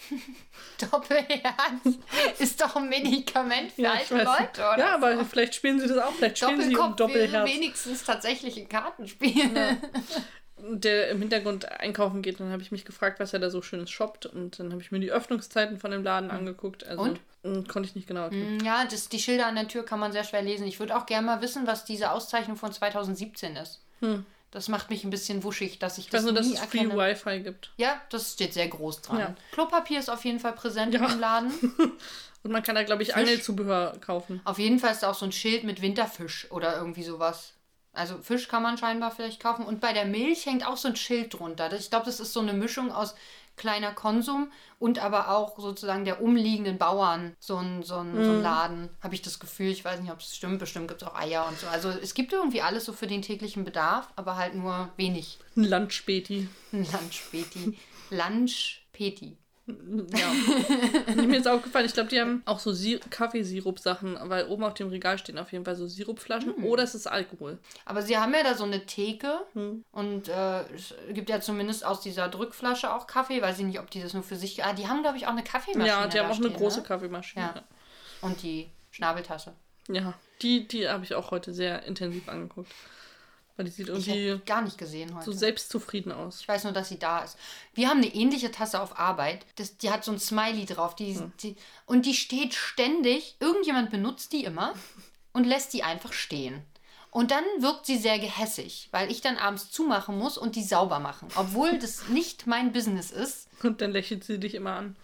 Doppelherz 0.91 1.97
ist 2.39 2.59
doch 2.61 2.75
ein 2.75 2.89
Medikament 2.89 3.71
für 3.71 3.81
Ja, 3.83 3.93
alte. 3.93 4.15
Leute, 4.15 4.61
oder? 4.61 4.77
Ja, 4.77 4.93
aber 4.95 5.23
vielleicht 5.25 5.55
spielen 5.55 5.79
sie 5.79 5.87
das 5.87 5.97
auch. 5.97 6.11
Vielleicht 6.13 6.39
spielen 6.39 6.61
sie 6.61 6.75
um 6.75 6.95
Doppelherz. 6.95 7.49
wenigstens 7.49 8.03
tatsächlich 8.03 8.57
ein 8.57 8.67
Kartenspiel. 8.69 9.49
der 10.65 11.09
im 11.09 11.19
Hintergrund 11.19 11.69
einkaufen 11.71 12.21
geht. 12.21 12.39
Dann 12.39 12.51
habe 12.51 12.61
ich 12.61 12.71
mich 12.71 12.85
gefragt, 12.85 13.19
was 13.19 13.33
er 13.33 13.39
da 13.39 13.49
so 13.49 13.61
schönes 13.61 13.89
shoppt. 13.89 14.25
Und 14.25 14.59
dann 14.59 14.71
habe 14.71 14.81
ich 14.81 14.91
mir 14.91 14.99
die 14.99 15.11
Öffnungszeiten 15.11 15.77
von 15.79 15.91
dem 15.91 16.03
Laden 16.03 16.31
angeguckt. 16.31 16.85
Also, 16.87 17.03
Und? 17.03 17.19
mm, 17.43 17.67
Konnte 17.67 17.89
ich 17.89 17.95
nicht 17.95 18.07
genau 18.07 18.21
erkennen. 18.23 18.57
Mm, 18.57 18.65
Ja, 18.65 18.85
das, 18.85 19.09
die 19.09 19.19
Schilder 19.19 19.47
an 19.47 19.55
der 19.55 19.67
Tür 19.67 19.83
kann 19.83 19.99
man 19.99 20.11
sehr 20.13 20.23
schwer 20.23 20.41
lesen. 20.41 20.65
Ich 20.67 20.79
würde 20.79 20.95
auch 20.95 21.05
gerne 21.05 21.25
mal 21.27 21.41
wissen, 21.41 21.67
was 21.67 21.83
diese 21.85 22.11
Auszeichnung 22.11 22.55
von 22.57 22.71
2017 22.71 23.55
ist. 23.57 23.81
Das 24.53 24.67
macht 24.67 24.91
mich 24.91 25.03
ein 25.03 25.09
bisschen 25.09 25.43
wuschig, 25.43 25.79
dass 25.79 25.97
ich 25.97 26.05
Ich 26.07 26.13
weiß 26.13 26.19
das 26.19 26.23
nur, 26.25 26.33
dass 26.33 26.45
nie 26.45 26.53
es 26.53 26.59
Free 26.59 26.77
erkenne. 26.83 26.95
Wi-Fi 26.95 27.39
gibt. 27.41 27.71
Ja, 27.77 27.99
das 28.09 28.33
steht 28.33 28.53
sehr 28.53 28.67
groß 28.67 29.01
dran. 29.01 29.17
Ja. 29.19 29.35
Klopapier 29.51 29.97
ist 29.99 30.09
auf 30.11 30.23
jeden 30.25 30.39
Fall 30.39 30.53
präsent 30.53 30.93
Ja. 30.93 31.11
im 31.11 31.19
Laden. 31.19 31.51
Und 32.43 32.51
man 32.51 32.61
kann 32.61 32.75
da, 32.75 32.83
glaube 32.83 33.01
ich, 33.01 33.15
Angelzubehör 33.15 33.97
kaufen. 33.99 34.41
Auf 34.45 34.59
jeden 34.59 34.77
Fall 34.77 34.91
ist 34.91 35.01
da 35.01 35.09
auch 35.09 35.15
so 35.15 35.25
ein 35.25 35.31
Schild 35.31 35.63
mit 35.63 35.81
Winterfisch 35.81 36.45
oder 36.51 36.77
irgendwie 36.77 37.01
sowas. 37.01 37.53
Also 37.93 38.17
Fisch 38.21 38.47
kann 38.47 38.61
man 38.61 38.77
scheinbar 38.77 39.09
vielleicht 39.09 39.39
kaufen. 39.41 39.65
Und 39.65 39.79
bei 39.81 39.91
der 39.93 40.05
Milch 40.05 40.45
hängt 40.45 40.67
auch 40.67 40.77
so 40.77 40.87
ein 40.87 40.95
Schild 40.95 41.33
drunter. 41.33 41.69
Das- 41.69 41.79
Ich 41.81 41.89
glaube, 41.89 42.05
das 42.05 42.19
ist 42.19 42.33
so 42.33 42.39
eine 42.41 42.53
Mischung 42.53 42.91
aus 42.91 43.15
kleiner 43.55 43.93
Konsum 43.93 44.51
und 44.79 44.99
aber 44.99 45.29
auch 45.29 45.59
sozusagen 45.59 46.05
der 46.05 46.21
umliegenden 46.21 46.77
Bauern. 46.77 47.35
So 47.39 47.57
ein, 47.57 47.83
so 47.83 47.95
ein, 47.95 48.23
so 48.23 48.31
ein 48.31 48.41
Laden, 48.41 48.89
habe 49.01 49.15
ich 49.15 49.21
das 49.21 49.39
Gefühl. 49.39 49.71
Ich 49.71 49.85
weiß 49.85 50.01
nicht, 50.01 50.11
ob 50.11 50.19
es 50.19 50.35
stimmt. 50.35 50.59
Bestimmt 50.59 50.87
gibt 50.87 51.01
es 51.01 51.07
auch 51.07 51.15
Eier 51.15 51.47
und 51.47 51.57
so. 51.59 51.67
Also 51.67 51.89
es 51.89 52.13
gibt 52.13 52.33
irgendwie 52.33 52.61
alles 52.61 52.85
so 52.85 52.93
für 52.93 53.07
den 53.07 53.21
täglichen 53.21 53.63
Bedarf, 53.63 54.09
aber 54.15 54.37
halt 54.37 54.55
nur 54.55 54.89
wenig. 54.97 55.39
Ein 55.55 55.65
Lunchspäti. 55.65 56.47
Ein 56.71 56.87
Lunchpeti. 56.91 57.77
Lunchpeti. 58.09 59.37
Ja. 59.65 61.13
Mir 61.23 61.37
ist 61.37 61.47
aufgefallen, 61.47 61.85
ich 61.85 61.93
glaube, 61.93 62.09
die 62.09 62.19
haben 62.19 62.41
auch 62.45 62.59
so 62.59 62.73
Si- 62.73 62.99
Kaffeesirup-Sachen, 63.09 64.17
weil 64.23 64.47
oben 64.47 64.63
auf 64.65 64.73
dem 64.73 64.89
Regal 64.89 65.17
stehen 65.17 65.37
auf 65.37 65.51
jeden 65.53 65.63
Fall 65.63 65.75
so 65.75 65.87
Sirupflaschen 65.87 66.55
Hm. 66.57 66.65
oder 66.65 66.83
es 66.83 66.95
ist 66.95 67.07
Alkohol. 67.07 67.57
Aber 67.85 68.01
sie 68.01 68.17
haben 68.17 68.33
ja 68.33 68.43
da 68.43 68.55
so 68.55 68.65
eine 68.65 68.85
Theke 68.85 69.39
Hm. 69.53 69.85
und 69.91 70.27
äh, 70.27 70.61
es 70.73 70.93
gibt 71.11 71.29
ja 71.29 71.39
zumindest 71.39 71.85
aus 71.85 72.01
dieser 72.01 72.27
Drückflasche 72.27 72.93
auch 72.93 73.07
Kaffee. 73.07 73.41
Weiß 73.41 73.57
ich 73.59 73.65
nicht, 73.65 73.79
ob 73.79 73.89
die 73.89 74.01
das 74.01 74.13
nur 74.13 74.23
für 74.23 74.35
sich. 74.35 74.63
Ah, 74.65 74.73
die 74.73 74.87
haben, 74.87 75.01
glaube 75.01 75.17
ich, 75.17 75.25
auch 75.27 75.31
eine 75.31 75.43
Kaffeemaschine. 75.43 75.87
ja, 75.87 76.07
die 76.07 76.19
haben 76.19 76.29
auch 76.29 76.35
eine 76.35 76.45
stehen, 76.47 76.57
große 76.57 76.81
ne? 76.81 76.85
Kaffeemaschine. 76.85 77.45
Ja. 77.55 77.63
Und 78.21 78.41
die 78.43 78.69
Schnabeltasse. 78.91 79.53
Ja, 79.89 80.13
die, 80.41 80.67
die 80.67 80.87
habe 80.89 81.03
ich 81.05 81.13
auch 81.15 81.31
heute 81.31 81.53
sehr 81.53 81.83
intensiv 81.83 82.27
angeguckt. 82.29 82.71
Weil 83.55 83.65
die 83.65 83.71
sieht 83.71 83.87
irgendwie 83.87 84.39
gar 84.45 84.61
nicht 84.63 84.77
gesehen 84.79 85.13
heute. 85.15 85.25
so 85.25 85.31
selbstzufrieden 85.31 86.11
aus. 86.11 86.41
Ich 86.41 86.47
weiß 86.47 86.63
nur, 86.63 86.73
dass 86.73 86.89
sie 86.89 86.97
da 86.97 87.19
ist. 87.23 87.37
Wir 87.75 87.87
haben 87.89 87.97
eine 87.97 88.13
ähnliche 88.13 88.49
Tasse 88.51 88.81
auf 88.81 88.97
Arbeit. 88.97 89.45
Das, 89.57 89.77
die 89.77 89.91
hat 89.91 90.03
so 90.03 90.11
ein 90.11 90.19
Smiley 90.19 90.65
drauf. 90.65 90.95
Die, 90.95 91.15
Hm. 91.15 91.31
die, 91.41 91.55
und 91.85 92.05
die 92.07 92.15
steht 92.15 92.55
ständig. 92.55 93.35
Irgendjemand 93.39 93.91
benutzt 93.91 94.33
die 94.33 94.43
immer 94.43 94.73
und 95.33 95.43
lässt 95.45 95.73
die 95.73 95.83
einfach 95.83 96.13
stehen. 96.13 96.63
Und 97.11 97.29
dann 97.29 97.43
wirkt 97.59 97.85
sie 97.85 97.99
sehr 97.99 98.17
gehässig, 98.17 98.87
weil 98.89 99.11
ich 99.11 99.21
dann 99.21 99.37
abends 99.37 99.69
zumachen 99.69 100.17
muss 100.17 100.35
und 100.35 100.55
die 100.55 100.63
sauber 100.63 100.97
machen. 100.97 101.27
Obwohl 101.35 101.77
das 101.77 102.07
nicht 102.07 102.47
mein 102.47 102.71
Business 102.73 103.11
ist. 103.11 103.47
Und 103.61 103.81
dann 103.81 103.91
lächelt 103.91 104.23
sie 104.23 104.39
dich 104.39 104.55
immer 104.55 104.71
an. 104.77 104.95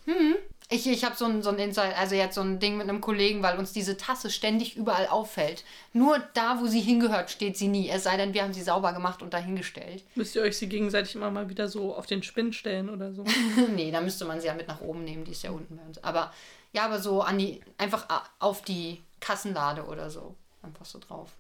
Ich, 0.72 0.88
ich 0.88 1.04
habe 1.04 1.16
so 1.16 1.26
ein, 1.26 1.42
so 1.42 1.50
ein 1.50 1.58
Insight, 1.58 1.98
also 1.98 2.14
jetzt 2.14 2.36
so 2.36 2.42
ein 2.42 2.60
Ding 2.60 2.78
mit 2.78 2.88
einem 2.88 3.02
Kollegen, 3.02 3.42
weil 3.42 3.58
uns 3.58 3.74
diese 3.74 3.98
Tasse 3.98 4.30
ständig 4.30 4.78
überall 4.78 5.08
auffällt. 5.08 5.64
Nur 5.94 6.20
da, 6.36 6.62
wo 6.62 6.68
sie 6.68 6.80
hingehört, 6.80 7.32
steht 7.32 7.58
sie 7.58 7.68
nie. 7.68 7.90
Es 7.90 8.04
sei 8.04 8.18
denn, 8.18 8.36
wir 8.36 8.44
haben 8.44 8.54
sie 8.54 8.62
sauber 8.62 8.94
gemacht 8.94 9.24
und 9.24 9.34
dahingestellt. 9.34 10.04
Müsst 10.14 10.36
ihr 10.36 10.44
euch 10.44 10.58
sie 10.58 10.70
gegenseitig 10.70 11.16
immer 11.16 11.32
mal 11.32 11.50
wieder 11.50 11.68
so 11.68 11.96
auf 11.96 12.06
den 12.06 12.22
Spinn 12.22 12.54
stellen 12.54 12.90
oder 12.90 13.12
so. 13.14 13.24
nee, 13.76 13.90
da 13.90 14.00
müsste 14.00 14.26
man 14.26 14.40
sie 14.40 14.48
ja 14.48 14.54
mit 14.54 14.68
nach 14.68 14.82
oben 14.82 15.04
nehmen, 15.04 15.26
die 15.26 15.32
ist 15.32 15.42
ja 15.42 15.50
unten 15.50 15.76
bei 15.76 15.84
uns. 15.84 16.04
Aber 16.04 16.32
ja, 16.72 16.86
aber 16.86 17.00
so 17.00 17.22
an 17.24 17.40
die, 17.40 17.62
einfach 17.80 18.06
auf 18.38 18.62
die 18.62 19.02
Kassenlade 19.20 19.86
oder 19.86 20.12
so. 20.12 20.36
Einfach 20.62 20.86
so 20.86 21.00
drauf. 21.00 21.32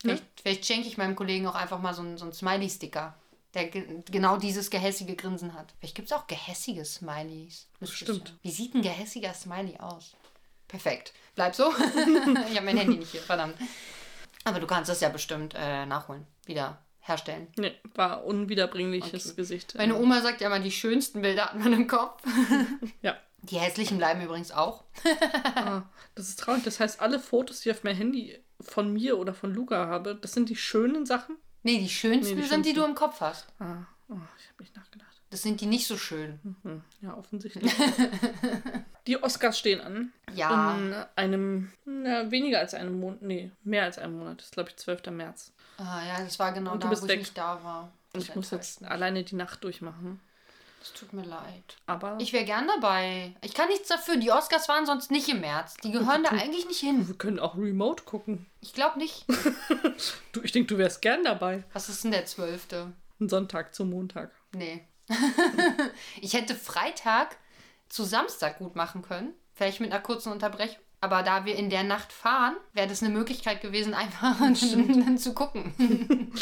Vielleicht, 0.00 0.24
vielleicht 0.40 0.66
schenke 0.66 0.86
ich 0.86 0.98
meinem 0.98 1.16
Kollegen 1.16 1.46
auch 1.48 1.56
einfach 1.56 1.80
mal 1.80 1.94
so 1.94 2.02
einen, 2.02 2.16
so 2.16 2.24
einen 2.24 2.32
Smiley-Sticker, 2.32 3.14
der 3.56 3.66
ge 3.68 4.02
genau 4.10 4.36
dieses 4.36 4.70
gehässige 4.70 5.16
Grinsen 5.16 5.54
hat. 5.54 5.74
Vielleicht 5.78 5.94
gibt 5.94 6.06
es 6.06 6.12
auch 6.12 6.26
gehässige 6.26 6.84
Smileys. 6.84 7.68
Stimmt. 7.82 8.34
Wie 8.42 8.50
sieht 8.50 8.74
ein 8.74 8.82
gehässiger 8.82 9.32
Smiley 9.32 9.78
aus? 9.78 10.14
Perfekt. 10.68 11.14
Bleib 11.34 11.54
so. 11.54 11.70
ich 12.50 12.56
habe 12.56 12.66
mein 12.66 12.76
Handy 12.76 12.98
nicht 12.98 13.12
hier, 13.12 13.22
verdammt. 13.22 13.56
Aber 14.44 14.60
du 14.60 14.66
kannst 14.66 14.90
das 14.90 15.00
ja 15.00 15.08
bestimmt 15.08 15.54
äh, 15.56 15.86
nachholen, 15.86 16.26
wieder 16.44 16.78
herstellen. 17.00 17.48
Nee, 17.56 17.72
war 17.94 18.24
unwiederbringliches 18.24 19.26
Okay. 19.26 19.36
Gesicht. 19.36 19.74
Meine 19.76 19.96
Oma 19.96 20.20
sagt 20.20 20.40
ja 20.40 20.48
immer, 20.48 20.60
die 20.60 20.72
schönsten 20.72 21.22
Bilder 21.22 21.46
hat 21.46 21.56
man 21.56 21.72
im 21.72 21.86
Kopf. 21.86 22.22
Ja. 23.02 23.16
Die 23.42 23.60
hässlichen 23.60 23.98
bleiben 23.98 24.22
übrigens 24.22 24.50
auch. 24.50 24.82
Ah, 25.54 25.82
das 26.16 26.30
ist 26.30 26.40
traurig. 26.40 26.64
Das 26.64 26.80
heißt, 26.80 27.00
alle 27.00 27.20
Fotos, 27.20 27.60
die 27.60 27.68
ich 27.68 27.76
auf 27.76 27.84
mein 27.84 27.94
Handy 27.94 28.36
von 28.60 28.92
mir 28.92 29.18
oder 29.18 29.34
von 29.34 29.54
Luca 29.54 29.86
habe, 29.86 30.16
das 30.16 30.32
sind 30.32 30.48
die 30.48 30.56
schönen 30.56 31.06
Sachen. 31.06 31.36
Nee, 31.66 31.78
die 31.80 31.88
schönsten 31.88 32.36
Nee, 32.36 32.42
die 32.42 32.48
sind 32.48 32.64
die 32.64 32.70
schönsten. 32.70 32.74
du 32.84 32.88
im 32.88 32.94
Kopf 32.94 33.20
hast. 33.20 33.46
Ah, 33.58 33.78
oh, 34.08 34.14
ich 34.38 34.48
habe 34.48 34.62
nicht 34.62 34.76
nachgedacht. 34.76 35.20
Das 35.30 35.42
sind 35.42 35.60
die 35.60 35.66
nicht 35.66 35.88
so 35.88 35.96
schön. 35.96 36.38
Hm, 36.62 36.82
ja, 37.02 37.16
offensichtlich. 37.16 37.72
die 39.08 39.20
Oscars 39.20 39.58
stehen 39.58 39.80
an. 39.80 40.12
Ja. 40.32 40.76
In 40.76 40.94
einem, 41.16 41.72
na, 41.84 42.30
weniger 42.30 42.60
als 42.60 42.74
einem 42.74 43.00
Monat, 43.00 43.22
nee, 43.22 43.50
mehr 43.64 43.82
als 43.82 43.98
einem 43.98 44.16
Monat. 44.16 44.38
Das 44.38 44.46
ist, 44.46 44.52
glaube 44.52 44.70
ich, 44.70 44.76
12. 44.76 45.06
März. 45.10 45.52
Ah, 45.78 46.06
ja, 46.06 46.22
das 46.24 46.38
war 46.38 46.52
genau 46.52 46.72
Und 46.74 46.84
da, 46.84 46.88
wo 46.90 47.02
weg. 47.02 47.10
ich 47.10 47.18
nicht 47.18 47.36
da 47.36 47.62
war. 47.64 47.92
Und 48.12 48.22
ich 48.22 48.34
muss 48.36 48.52
jetzt 48.52 48.84
alleine 48.84 49.24
die 49.24 49.34
Nacht 49.34 49.64
durchmachen. 49.64 50.20
Das 50.86 51.00
tut 51.00 51.12
mir 51.12 51.24
leid. 51.24 51.76
Aber 51.86 52.16
Ich 52.20 52.32
wäre 52.32 52.44
gern 52.44 52.68
dabei. 52.68 53.34
Ich 53.42 53.54
kann 53.54 53.68
nichts 53.68 53.88
dafür. 53.88 54.16
Die 54.16 54.30
Oscars 54.30 54.68
waren 54.68 54.86
sonst 54.86 55.10
nicht 55.10 55.28
im 55.28 55.40
März. 55.40 55.74
Die 55.82 55.90
gehören 55.90 56.22
da 56.22 56.30
eigentlich 56.30 56.68
nicht 56.68 56.78
hin. 56.78 57.08
wir 57.08 57.16
können 57.16 57.40
auch 57.40 57.56
remote 57.56 58.04
gucken. 58.04 58.46
Ich 58.60 58.72
glaube 58.72 58.98
nicht. 58.98 59.24
Du, 60.32 60.42
ich 60.42 60.52
denke, 60.52 60.66
du 60.74 60.78
wärst 60.78 61.00
gern 61.00 61.24
dabei. 61.24 61.64
Was 61.72 61.88
ist 61.88 62.04
denn 62.04 62.10
der 62.10 62.26
12.? 62.26 62.66
Ein 63.18 63.28
Sonntag 63.30 63.74
zum 63.74 63.88
Montag. 63.88 64.30
Nee. 64.52 64.86
ich 66.20 66.34
hätte 66.34 66.54
Freitag 66.54 67.36
zu 67.88 68.04
Samstag 68.04 68.58
gut 68.58 68.76
machen 68.76 69.00
können. 69.00 69.32
Vielleicht 69.54 69.80
mit 69.80 69.90
einer 69.90 70.02
kurzen 70.02 70.30
Unterbrechung. 70.30 70.76
Aber 71.00 71.22
da 71.22 71.46
wir 71.46 71.56
in 71.56 71.70
der 71.70 71.84
Nacht 71.84 72.12
fahren, 72.12 72.54
wäre 72.74 72.88
das 72.88 73.02
eine 73.02 73.12
Möglichkeit 73.12 73.62
gewesen, 73.62 73.94
einfach 73.94 74.36
zu 75.16 75.32
gucken. 75.32 76.32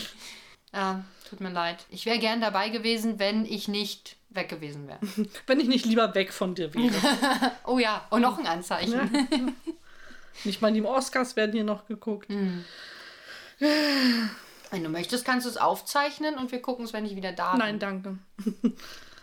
ja, 0.73 1.05
tut 1.31 1.41
mir 1.41 1.51
leid. 1.53 1.87
Ich 1.91 2.05
wäre 2.05 2.19
gern 2.19 2.41
dabei 2.41 2.71
gewesen, 2.71 3.21
wenn 3.21 3.45
ich 3.45 3.69
nicht 3.69 4.17
weg 4.35 4.49
gewesen 4.49 4.87
wäre. 4.89 4.99
Wenn 5.47 5.61
ich 5.61 5.69
nicht 5.69 5.85
lieber 5.87 6.15
weg 6.15 6.33
von 6.33 6.55
dir 6.55 6.73
wäre. 6.75 6.93
Oh 7.67 7.79
ja, 7.79 8.07
und 8.11 8.23
noch 8.23 8.39
ein 8.39 8.47
Anzeichen. 8.47 9.57
nicht 10.45 10.61
mal 10.63 10.73
die 10.73 10.83
Oscars 10.83 11.37
werden 11.37 11.53
hier 11.53 11.65
noch 11.65 11.87
geguckt. 11.87 12.29
Hm. 12.29 12.65
Wenn 14.71 14.83
du 14.83 14.89
möchtest, 14.91 15.25
kannst 15.25 15.47
du 15.47 15.51
es 15.51 15.57
aufzeichnen 15.57 16.37
und 16.37 16.51
wir 16.53 16.61
gucken 16.61 16.85
es, 16.85 16.93
wenn 16.93 17.07
ich 17.07 17.15
wieder 17.17 17.33
da 17.33 17.53
bin. 17.53 17.59
Nein, 17.61 17.79
danke. 17.79 18.19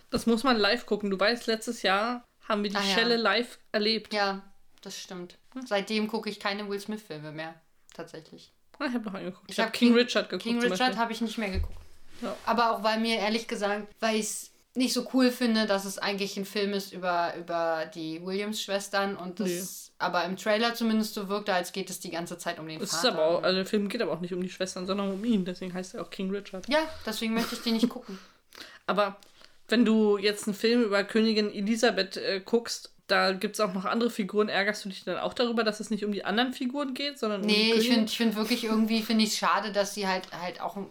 Das 0.09 0.25
muss 0.25 0.43
man 0.43 0.57
live 0.57 0.85
gucken. 0.85 1.09
Du 1.09 1.19
weißt, 1.19 1.47
letztes 1.47 1.81
Jahr 1.83 2.23
haben 2.47 2.63
wir 2.63 2.69
die 2.69 2.77
Ah, 2.77 2.81
ja. 2.83 2.95
Schelle 2.95 3.17
live 3.17 3.59
erlebt. 3.71 4.13
Ja, 4.13 4.41
das 4.81 4.97
stimmt. 4.99 5.37
Seitdem 5.65 6.07
gucke 6.07 6.29
ich 6.29 6.39
keine 6.39 6.67
Will 6.69 6.79
Smith-Filme 6.79 7.31
mehr. 7.31 7.55
Tatsächlich. 7.93 8.51
Ah, 8.79 8.85
Ich 8.87 8.93
habe 8.93 9.05
noch 9.05 9.13
angeguckt. 9.13 9.43
Ich, 9.49 9.55
Ich 9.55 9.59
habe 9.59 9.67
hab 9.67 9.73
King, 9.73 9.89
King- 9.89 9.97
Richard 9.97 10.29
geguckt. 10.29 10.43
King 10.43 10.59
Richard 10.61 10.95
habe 10.97 11.11
ich 11.11 11.21
nicht 11.21 11.37
mehr 11.37 11.49
geguckt. 11.49 11.77
Ja. 12.21 12.35
Aber 12.45 12.71
auch 12.71 12.83
weil 12.83 12.99
mir 12.99 13.17
ehrlich 13.17 13.47
gesagt, 13.47 13.87
weil 13.99 14.15
ich 14.15 14.21
es 14.27 14.50
nicht 14.73 14.93
so 14.93 15.05
cool 15.13 15.31
finde, 15.31 15.65
dass 15.65 15.83
es 15.85 15.97
eigentlich 15.97 16.37
ein 16.37 16.45
Film 16.45 16.73
ist 16.73 16.93
über, 16.93 17.33
über 17.37 17.85
die 17.93 18.25
Williams-Schwestern 18.25 19.17
und 19.17 19.39
das 19.41 19.47
Nee. 19.49 19.93
aber 20.05 20.23
im 20.25 20.37
Trailer 20.37 20.73
zumindest 20.73 21.13
so 21.13 21.27
wirkte, 21.27 21.53
als 21.53 21.73
geht 21.73 21.89
es 21.89 21.99
die 21.99 22.09
ganze 22.11 22.37
Zeit 22.37 22.57
um 22.57 22.67
den 22.67 22.77
Es 22.81 22.93
ist 22.93 23.01
Vater. 23.01 23.13
aber 23.13 23.25
auch, 23.25 23.43
also 23.43 23.55
der 23.57 23.65
Film 23.65 23.89
geht 23.89 24.01
aber 24.01 24.13
auch 24.13 24.21
nicht 24.21 24.33
um 24.33 24.41
die 24.41 24.49
Schwestern, 24.49 24.85
sondern 24.85 25.11
um 25.11 25.23
ihn. 25.25 25.43
Deswegen 25.43 25.73
heißt 25.73 25.95
er 25.95 26.01
auch 26.03 26.09
King 26.09 26.31
Richard. 26.31 26.67
ja, 26.69 26.79
deswegen 27.05 27.33
möchte 27.33 27.55
ich 27.55 27.61
den 27.61 27.73
nicht 27.73 27.89
gucken. 27.89 28.17
Aber 28.87 29.17
wenn 29.69 29.85
du 29.85 30.17
jetzt 30.17 30.47
einen 30.47 30.55
Film 30.55 30.83
über 30.83 31.03
Königin 31.03 31.53
Elisabeth 31.53 32.17
äh, 32.17 32.41
guckst, 32.43 32.91
da 33.07 33.31
gibt 33.33 33.55
es 33.55 33.59
auch 33.61 33.73
noch 33.73 33.85
andere 33.85 34.09
Figuren. 34.09 34.49
Ärgerst 34.49 34.83
du 34.85 34.89
dich 34.89 35.03
dann 35.03 35.17
auch 35.17 35.33
darüber, 35.33 35.63
dass 35.63 35.79
es 35.81 35.89
nicht 35.89 36.03
um 36.05 36.11
die 36.11 36.25
anderen 36.25 36.53
Figuren 36.53 36.93
geht, 36.93 37.19
sondern 37.19 37.41
um 37.41 37.47
die 37.47 37.53
Nee, 37.53 37.73
ich 37.73 37.89
finde 37.89 38.05
ich 38.05 38.17
find 38.17 38.35
wirklich 38.35 38.63
irgendwie 38.63 39.01
finde 39.01 39.23
ich 39.25 39.35
schade, 39.35 39.71
dass 39.71 39.93
sie 39.93 40.07
halt 40.07 40.31
halt 40.33 40.59
auch 40.61 40.75
einen 40.77 40.89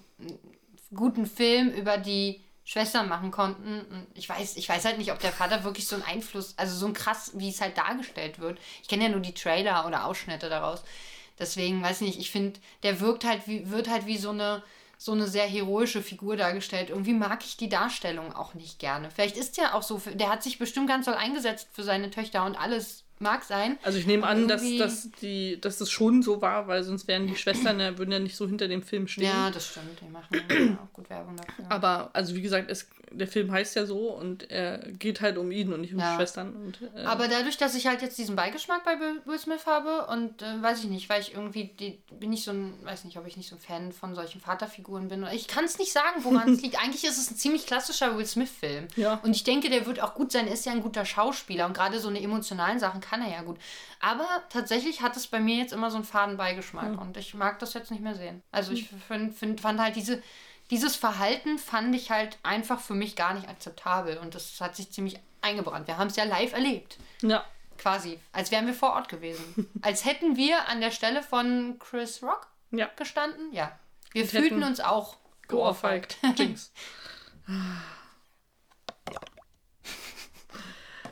guten 0.94 1.26
Film 1.26 1.70
über 1.70 1.98
die 1.98 2.40
Schwestern 2.70 3.08
machen 3.08 3.32
konnten. 3.32 3.80
Und 3.80 4.06
ich 4.14 4.28
weiß, 4.28 4.56
ich 4.56 4.68
weiß 4.68 4.84
halt 4.84 4.98
nicht, 4.98 5.10
ob 5.10 5.18
der 5.18 5.32
Vater 5.32 5.64
wirklich 5.64 5.88
so 5.88 5.96
einen 5.96 6.04
Einfluss, 6.04 6.54
also 6.56 6.76
so 6.76 6.86
ein 6.86 6.92
krass, 6.92 7.32
wie 7.34 7.48
es 7.48 7.60
halt 7.60 7.76
dargestellt 7.76 8.38
wird. 8.38 8.60
Ich 8.80 8.86
kenne 8.86 9.02
ja 9.02 9.08
nur 9.08 9.18
die 9.18 9.34
Trailer 9.34 9.88
oder 9.88 10.04
Ausschnitte 10.04 10.48
daraus. 10.48 10.84
Deswegen, 11.36 11.82
weiß 11.82 12.02
nicht, 12.02 12.20
ich 12.20 12.30
finde, 12.30 12.60
der 12.84 13.00
wirkt 13.00 13.24
halt 13.24 13.48
wie, 13.48 13.68
wird 13.70 13.88
halt 13.88 14.06
wie 14.06 14.18
so 14.18 14.30
eine, 14.30 14.62
so 14.98 15.10
eine 15.10 15.26
sehr 15.26 15.48
heroische 15.48 16.00
Figur 16.00 16.36
dargestellt. 16.36 16.90
Irgendwie 16.90 17.12
mag 17.12 17.44
ich 17.44 17.56
die 17.56 17.68
Darstellung 17.68 18.32
auch 18.36 18.54
nicht 18.54 18.78
gerne. 18.78 19.10
Vielleicht 19.10 19.36
ist 19.36 19.56
der 19.56 19.74
auch 19.74 19.82
so, 19.82 20.00
der 20.14 20.30
hat 20.30 20.44
sich 20.44 20.60
bestimmt 20.60 20.86
ganz 20.86 21.06
doll 21.06 21.14
eingesetzt 21.14 21.66
für 21.72 21.82
seine 21.82 22.12
Töchter 22.12 22.44
und 22.44 22.54
alles 22.54 23.02
mag 23.20 23.44
sein. 23.44 23.78
Also 23.82 23.98
ich 23.98 24.06
nehme 24.06 24.26
an, 24.26 24.48
dass, 24.48 24.62
dass, 24.78 25.10
die, 25.20 25.60
dass 25.60 25.78
das 25.78 25.90
schon 25.90 26.22
so 26.22 26.40
war, 26.40 26.66
weil 26.68 26.82
sonst 26.82 27.06
wären 27.06 27.26
die 27.26 27.36
Schwestern 27.36 27.78
ja, 27.78 27.98
würden 27.98 28.12
ja 28.12 28.18
nicht 28.18 28.36
so 28.36 28.46
hinter 28.46 28.66
dem 28.68 28.82
Film 28.82 29.06
stehen. 29.06 29.24
Ja, 29.24 29.50
das 29.50 29.68
stimmt. 29.68 30.00
Die 30.00 30.10
machen 30.10 30.42
ja 30.48 30.78
auch 30.82 30.92
gut 30.92 31.10
Werbung 31.10 31.36
dafür. 31.36 31.66
Aber, 31.68 32.10
also 32.12 32.34
wie 32.34 32.42
gesagt, 32.42 32.70
es, 32.70 32.88
der 33.12 33.26
Film 33.28 33.50
heißt 33.50 33.76
ja 33.76 33.86
so 33.86 34.10
und 34.10 34.50
er 34.50 34.78
geht 34.92 35.20
halt 35.20 35.36
um 35.38 35.50
ihn 35.50 35.72
und 35.72 35.80
nicht 35.80 35.92
um 35.92 36.00
Ja. 36.00 36.10
die 36.10 36.16
Schwestern. 36.16 36.54
Und, 36.54 36.80
äh, 36.94 37.02
Aber 37.04 37.28
dadurch, 37.28 37.56
dass 37.56 37.74
ich 37.74 37.86
halt 37.86 38.02
jetzt 38.02 38.18
diesen 38.18 38.36
Beigeschmack 38.36 38.84
bei 38.84 38.96
Will 39.00 39.38
Smith 39.38 39.66
habe 39.66 40.06
und 40.06 40.42
äh, 40.42 40.62
weiß 40.62 40.84
ich 40.84 40.90
nicht, 40.90 41.08
weil 41.08 41.20
ich 41.20 41.34
irgendwie, 41.34 41.64
die, 41.64 42.00
bin 42.18 42.32
ich 42.32 42.44
so 42.44 42.52
ein, 42.52 42.74
weiß 42.84 43.04
nicht, 43.04 43.16
ob 43.18 43.26
ich 43.26 43.36
nicht 43.36 43.48
so 43.48 43.56
ein 43.56 43.60
Fan 43.60 43.92
von 43.92 44.14
solchen 44.14 44.40
Vaterfiguren 44.40 45.08
bin. 45.08 45.26
Ich 45.32 45.48
kann 45.48 45.64
es 45.64 45.78
nicht 45.78 45.92
sagen, 45.92 46.22
woran 46.24 46.48
es 46.54 46.62
liegt. 46.62 46.80
Eigentlich 46.82 47.04
ist 47.04 47.18
es 47.18 47.30
ein 47.30 47.36
ziemlich 47.36 47.66
klassischer 47.66 48.16
Will 48.16 48.26
Smith-Film. 48.26 48.88
Ja. 48.96 49.14
Und 49.22 49.34
ich 49.34 49.44
denke, 49.44 49.70
der 49.70 49.86
wird 49.86 50.00
auch 50.00 50.14
gut 50.14 50.32
sein. 50.32 50.46
Er 50.46 50.54
ist 50.54 50.66
ja 50.66 50.72
ein 50.72 50.82
guter 50.82 51.04
Schauspieler 51.04 51.66
und 51.66 51.74
gerade 51.74 51.98
so 52.00 52.08
eine 52.08 52.20
emotionalen 52.22 52.78
Sachen 52.78 53.00
kann 53.00 53.22
er 53.22 53.30
ja 53.30 53.42
gut. 53.42 53.58
Aber 54.00 54.26
tatsächlich 54.48 55.02
hat 55.02 55.16
es 55.16 55.26
bei 55.26 55.40
mir 55.40 55.56
jetzt 55.56 55.72
immer 55.74 55.90
so 55.90 55.96
einen 55.96 56.04
faden 56.06 56.36
Beigeschmack 56.38 56.98
und 57.00 57.16
ich 57.18 57.34
mag 57.34 57.58
das 57.58 57.74
jetzt 57.74 57.90
nicht 57.90 58.02
mehr 58.02 58.14
sehen. 58.14 58.42
Also 58.50 58.72
ich 58.72 58.88
find, 59.08 59.34
find, 59.34 59.60
fand 59.60 59.78
halt 59.78 59.94
diese, 59.94 60.22
dieses 60.70 60.96
Verhalten 60.96 61.58
fand 61.58 61.94
ich 61.94 62.10
halt 62.10 62.38
einfach 62.42 62.80
für 62.80 62.94
mich 62.94 63.16
gar 63.16 63.34
nicht 63.34 63.48
akzeptabel 63.48 64.18
und 64.18 64.34
das 64.34 64.60
hat 64.60 64.76
sich 64.76 64.90
ziemlich 64.92 65.18
eingebrannt. 65.42 65.86
Wir 65.88 65.98
haben 65.98 66.06
es 66.08 66.16
ja 66.16 66.24
live 66.24 66.52
erlebt. 66.52 66.98
ja. 67.22 67.44
Quasi, 67.78 68.20
als 68.32 68.50
wären 68.50 68.66
wir 68.66 68.74
vor 68.74 68.92
Ort 68.92 69.08
gewesen. 69.08 69.66
als 69.82 70.04
hätten 70.04 70.36
wir 70.36 70.68
an 70.68 70.82
der 70.82 70.90
Stelle 70.90 71.22
von 71.22 71.78
Chris 71.78 72.22
Rock 72.22 72.46
Ja. 72.72 72.90
gestanden. 72.94 73.50
Ja. 73.54 73.78
Wir 74.12 74.22
Und 74.24 74.28
fühlten 74.30 74.62
uns 74.62 74.80
auch 74.80 75.16
Geohrfeigt. 75.48 76.18
Jinx. 76.36 76.72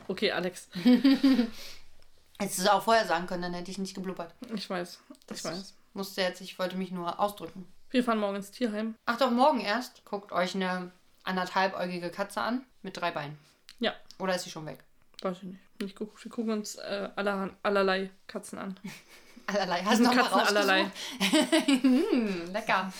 Okay, 0.07 0.31
Alex. 0.31 0.69
Hättest 0.73 2.57
du 2.57 2.61
es 2.63 2.67
auch 2.67 2.83
vorher 2.83 3.05
sagen 3.05 3.27
können, 3.27 3.43
dann 3.43 3.53
hätte 3.53 3.69
ich 3.69 3.77
nicht 3.77 3.93
geblubbert. 3.93 4.33
Ich 4.55 4.67
weiß. 4.69 4.99
Ich 5.31 5.43
weiß. 5.43 5.75
Musste 5.99 6.21
jetzt, 6.21 6.39
ich 6.39 6.57
wollte 6.57 6.77
mich 6.77 6.91
nur 6.91 7.19
ausdrücken. 7.19 7.67
Wir 7.89 8.05
fahren 8.05 8.19
morgen 8.19 8.37
ins 8.37 8.51
Tierheim. 8.51 8.95
Ach 9.05 9.17
doch, 9.17 9.31
morgen 9.31 9.59
erst. 9.59 10.05
Guckt 10.05 10.31
euch 10.31 10.55
eine 10.55 10.93
anderthalbäugige 11.25 12.09
Katze 12.09 12.39
an 12.39 12.65
mit 12.83 12.95
drei 12.95 13.11
Beinen. 13.11 13.37
Ja. 13.79 13.93
Oder 14.17 14.33
ist 14.33 14.45
sie 14.45 14.49
schon 14.49 14.65
weg? 14.65 14.79
Weiß 15.21 15.35
ich 15.39 15.43
nicht. 15.43 15.59
Ich 15.83 15.97
guck, 15.97 16.23
wir 16.23 16.31
gucken 16.31 16.53
uns 16.53 16.75
äh, 16.75 17.09
aller, 17.17 17.49
allerlei 17.63 18.11
Katzen 18.27 18.59
an. 18.59 18.79
Allerlei. 19.45 19.83
Hast 19.83 19.99
du 19.99 20.05
noch 20.05 20.15
Katzen 20.15 20.39
allerlei. 20.39 20.85
hm, 21.65 22.53
lecker. 22.53 22.93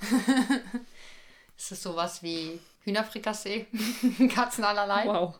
ist 1.56 1.70
das 1.70 1.82
sowas 1.82 2.20
wie 2.20 2.58
Hühnerfrikassee? 2.80 3.68
Katzen 4.34 4.64
allerlei? 4.64 5.06
Wow. 5.06 5.38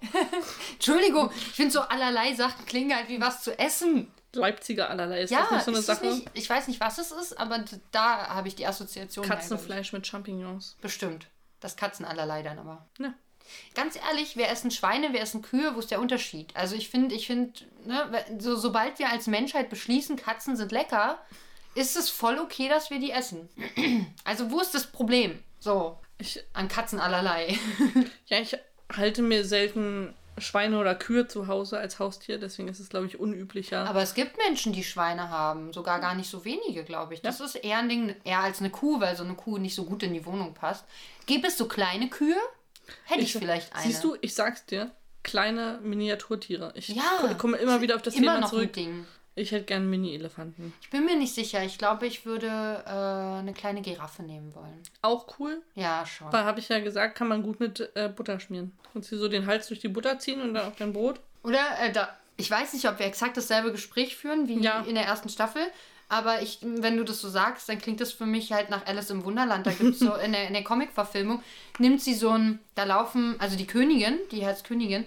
Entschuldigung, 0.75 1.33
ich 1.35 1.55
finde 1.55 1.73
so 1.73 1.81
allerlei 1.81 2.35
Sachen 2.35 2.65
klingen 2.67 2.95
halt 2.95 3.09
wie 3.09 3.21
was 3.21 3.43
zu 3.43 3.59
essen. 3.59 4.13
Leipziger 4.35 4.91
allerlei. 4.91 5.23
Ist 5.23 5.31
ja, 5.31 5.41
das 5.43 5.51
nicht 5.51 5.65
so 5.65 5.71
eine 5.73 5.83
Sache? 5.83 6.07
Nicht, 6.07 6.31
ich 6.35 6.49
weiß 6.51 6.69
nicht, 6.69 6.81
was 6.81 6.99
es 6.99 7.11
ist, 7.11 7.39
aber 7.39 7.65
da 7.91 8.29
habe 8.29 8.49
ich 8.49 8.55
die 8.55 8.67
Assoziation. 8.67 9.27
Katzenfleisch 9.27 9.93
mit 9.93 10.07
Champignons. 10.07 10.77
Bestimmt. 10.81 11.27
Das 11.61 11.77
Katzen 11.77 12.05
allerlei 12.05 12.43
dann 12.43 12.59
aber. 12.59 12.87
Ja. 12.99 13.15
Ganz 13.75 13.97
ehrlich, 13.97 14.37
wir 14.37 14.49
essen 14.49 14.71
Schweine, 14.71 15.13
wir 15.13 15.21
essen 15.21 15.43
Kühe, 15.43 15.75
wo 15.75 15.79
ist 15.79 15.91
der 15.91 16.01
Unterschied? 16.01 16.55
Also 16.55 16.75
ich 16.77 16.89
finde, 16.89 17.15
ich 17.15 17.27
finde, 17.27 17.53
ne, 17.85 18.25
so, 18.39 18.57
sobald 18.57 18.99
wir 18.99 19.11
als 19.11 19.27
Menschheit 19.27 19.71
beschließen, 19.71 20.17
Katzen 20.17 20.57
sind 20.57 20.73
lecker, 20.73 21.19
ist 21.75 21.97
es 21.97 22.09
voll 22.09 22.39
okay, 22.39 22.69
dass 22.69 22.91
wir 22.91 22.99
die 23.01 23.11
essen. 23.11 23.49
Also 24.25 24.51
wo 24.51 24.61
ist 24.61 24.75
das 24.75 24.87
Problem? 24.87 25.43
So, 25.59 25.99
Ich, 26.19 26.43
an 26.53 26.69
Katzen 26.69 27.01
allerlei. 27.01 27.59
ja, 28.27 28.39
ich 28.41 28.57
halte 28.95 29.23
mir 29.23 29.45
selten 29.45 30.15
Schweine 30.39 30.79
oder 30.79 30.95
Kühe 30.95 31.29
zu 31.29 31.47
Hause 31.47 31.79
als 31.79 31.99
Haustier, 31.99 32.39
deswegen 32.39 32.69
ist 32.69 32.81
es, 32.81 32.89
glaube 32.89 33.07
ich, 33.07 33.21
unüblicher. 33.21 33.89
Aber 33.89 34.03
es 34.03 34.15
gibt 34.15 34.37
Menschen, 34.39 34.73
die 34.73 34.83
Schweine 34.85 35.29
haben, 35.31 35.73
sogar 35.73 36.01
gar 36.01 36.15
nicht 36.15 36.29
so 36.29 36.45
wenige, 36.45 36.83
glaube 36.85 37.15
ich. 37.15 37.23
Das 37.23 37.41
ist 37.41 37.55
eher 37.55 37.79
ein 37.79 37.89
Ding, 37.89 38.15
eher 38.25 38.41
als 38.41 38.59
eine 38.61 38.71
Kuh, 38.71 39.01
weil 39.01 39.17
so 39.17 39.23
eine 39.25 39.35
Kuh 39.35 39.59
nicht 39.59 39.75
so 39.75 39.85
gut 39.85 40.03
in 40.03 40.13
die 40.13 40.27
Wohnung 40.27 40.55
passt. 40.55 40.85
Gibt 41.27 41.47
es 41.47 41.57
so 41.57 41.67
kleine 41.69 42.09
Kühe? 42.09 42.37
Hätte 43.05 43.21
ich, 43.23 43.33
vielleicht 43.33 43.73
eine. 43.75 43.83
Siehst 43.85 44.03
du, 44.05 44.17
ich 44.21 44.35
sag's 44.35 44.67
dir, 44.67 44.91
kleine 45.23 45.79
Miniaturtiere. 45.83 46.73
Ich 46.75 46.89
Ja. 46.89 47.03
ko- 47.21 47.35
komme 47.37 47.57
immer 47.59 47.81
wieder 47.81 47.95
auf 47.97 48.03
das 48.03 48.15
immer 48.15 48.27
Thema 48.35 48.41
noch 48.41 48.49
ein 48.49 48.51
zurück. 48.51 48.73
Ding. 48.75 49.07
Ich 49.37 49.51
hätte 49.51 49.65
gern 49.65 49.91
Mini-Elefanten. 49.91 50.73
Ich 50.81 50.91
bin 50.91 51.05
mir 51.05 51.17
nicht 51.17 51.35
sicher. 51.35 51.65
Ich 51.65 51.77
glaube, 51.79 52.07
ich 52.07 52.25
würde 52.25 52.47
äh, 52.47 52.91
eine 53.41 53.53
kleine 53.53 53.83
Giraffe 53.83 54.23
nehmen 54.23 54.55
wollen. 54.55 54.81
Auch 55.03 55.27
cool. 55.39 55.61
Ja, 55.75 56.07
schon. 56.07 56.31
Da 56.31 56.45
habe 56.45 56.61
ich 56.61 56.69
ja 56.69 56.79
gesagt, 56.79 57.17
kann 57.17 57.29
man 57.29 57.43
gut 57.43 57.59
mit 57.59 57.91
äh, 57.97 58.09
Butter 58.09 58.39
schmieren. 58.39 58.73
Kannst 58.93 59.11
du 59.11 59.19
so 59.19 59.27
den 59.29 59.47
Hals 59.47 59.67
durch 59.69 59.81
die 59.81 59.89
Butter 59.89 60.19
ziehen 60.21 60.41
und 60.41 60.55
dann 60.55 60.67
auf 60.69 60.77
dein 60.77 60.93
Brot. 60.93 61.19
Oder 61.43 61.59
äh, 61.83 61.91
da, 61.93 62.17
ich 62.37 62.49
weiß 62.49 62.75
nicht, 62.75 62.89
ob 62.89 62.99
wir 63.01 63.07
exakt 63.07 63.37
dasselbe 63.37 63.73
Gespräch 63.73 64.15
führen 64.17 64.47
wie 64.47 64.61
Ja. 64.61 64.83
in 64.87 64.95
der 64.95 65.05
ersten 65.05 65.29
Staffel. 65.29 65.63
Aber 66.09 66.43
ich, 66.43 66.59
wenn 66.63 66.97
du 66.97 67.03
das 67.03 67.21
so 67.21 67.29
sagst, 67.29 67.69
dann 67.69 67.79
klingt 67.79 68.01
das 68.01 68.13
für 68.13 68.27
mich 68.27 68.53
halt 68.53 68.71
nach 68.71 68.87
Alice 68.87 69.11
im 69.11 69.25
Wunderland. 69.25 69.67
Da 69.67 69.73
gibt 69.73 69.95
es 69.95 69.99
so 69.99 70.15
in 70.25 70.31
der, 70.33 70.47
in 70.47 70.53
der 70.53 70.63
Comic-Verfilmung, 70.63 71.43
nimmt 71.79 72.01
sie 72.03 72.15
so 72.15 72.29
ein, 72.31 72.61
da 72.77 72.85
laufen, 72.85 73.35
also 73.41 73.57
die 73.57 73.67
Königin, 73.67 74.19
die 74.31 74.47
heißt 74.47 74.65
Königin, 74.65 75.07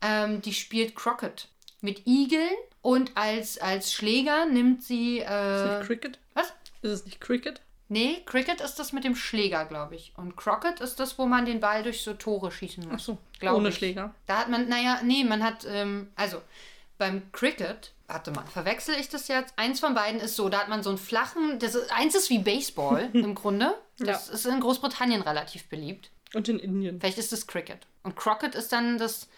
ähm, 0.00 0.40
die 0.40 0.54
spielt 0.54 0.94
Crockett 0.94 1.48
mit 1.82 2.06
Igeln 2.06 2.48
und 2.86 3.16
als, 3.16 3.58
als 3.58 3.92
Schläger 3.92 4.46
nimmt 4.46 4.82
sie. 4.82 5.18
Ist 5.18 5.26
Äh, 5.28 5.78
nicht 5.78 5.86
Cricket? 5.86 6.18
was? 6.34 6.52
Ist 6.82 6.90
es 6.92 7.04
nicht 7.04 7.20
Cricket? 7.20 7.60
Nee, 7.88 8.22
Cricket 8.26 8.60
ist 8.60 8.76
das 8.78 8.92
mit 8.92 9.04
dem 9.04 9.14
Schläger, 9.16 9.64
glaube 9.64 9.94
ich. 9.96 10.12
Und 10.16 10.36
Crockett 10.36 10.80
ist 10.80 10.98
das, 11.00 11.18
wo 11.18 11.26
man 11.26 11.46
den 11.46 11.60
Ball 11.60 11.82
durch 11.82 12.02
so 12.02 12.14
Tore 12.14 12.50
schießen 12.50 12.84
muss. 12.88 12.92
Ach 12.94 13.18
so, 13.42 13.54
ohne 13.54 13.68
ich. 13.70 13.76
Schläger. 13.76 14.14
Da 14.26 14.38
hat 14.38 14.48
man, 14.48 14.68
naja, 14.68 15.00
nee, 15.04 15.24
man 15.24 15.42
hat, 15.44 15.64
ähm, 15.68 16.10
also 16.16 16.42
beim 16.98 17.30
Cricket, 17.32 17.92
warte 18.08 18.30
mal, 18.32 18.44
verwechsel 18.46 18.94
ich 18.98 19.08
das 19.08 19.28
jetzt? 19.28 19.52
Eins 19.56 19.78
von 19.80 19.94
beiden 19.94 20.20
ist 20.20 20.34
so, 20.36 20.48
da 20.48 20.58
hat 20.60 20.68
man 20.68 20.82
so 20.82 20.90
einen 20.90 20.98
flachen, 20.98 21.58
das 21.60 21.74
ist, 21.76 21.92
eins 21.92 22.14
ist 22.16 22.30
wie 22.30 22.38
Baseball 22.38 23.08
im 23.12 23.34
Grunde. 23.34 23.74
Das 23.98 24.28
Ja. 24.28 24.34
ist 24.34 24.46
in 24.46 24.60
Großbritannien 24.60 25.22
relativ 25.22 25.68
beliebt. 25.68 26.10
Und 26.34 26.48
in 26.48 26.58
Indien. 26.58 27.00
Vielleicht 27.00 27.18
ist 27.18 27.32
es 27.32 27.46
Cricket. 27.46 27.86
Und 28.02 28.16
Crockett 28.16 28.54
ist 28.56 28.72
dann 28.72 28.98
das, 28.98 29.28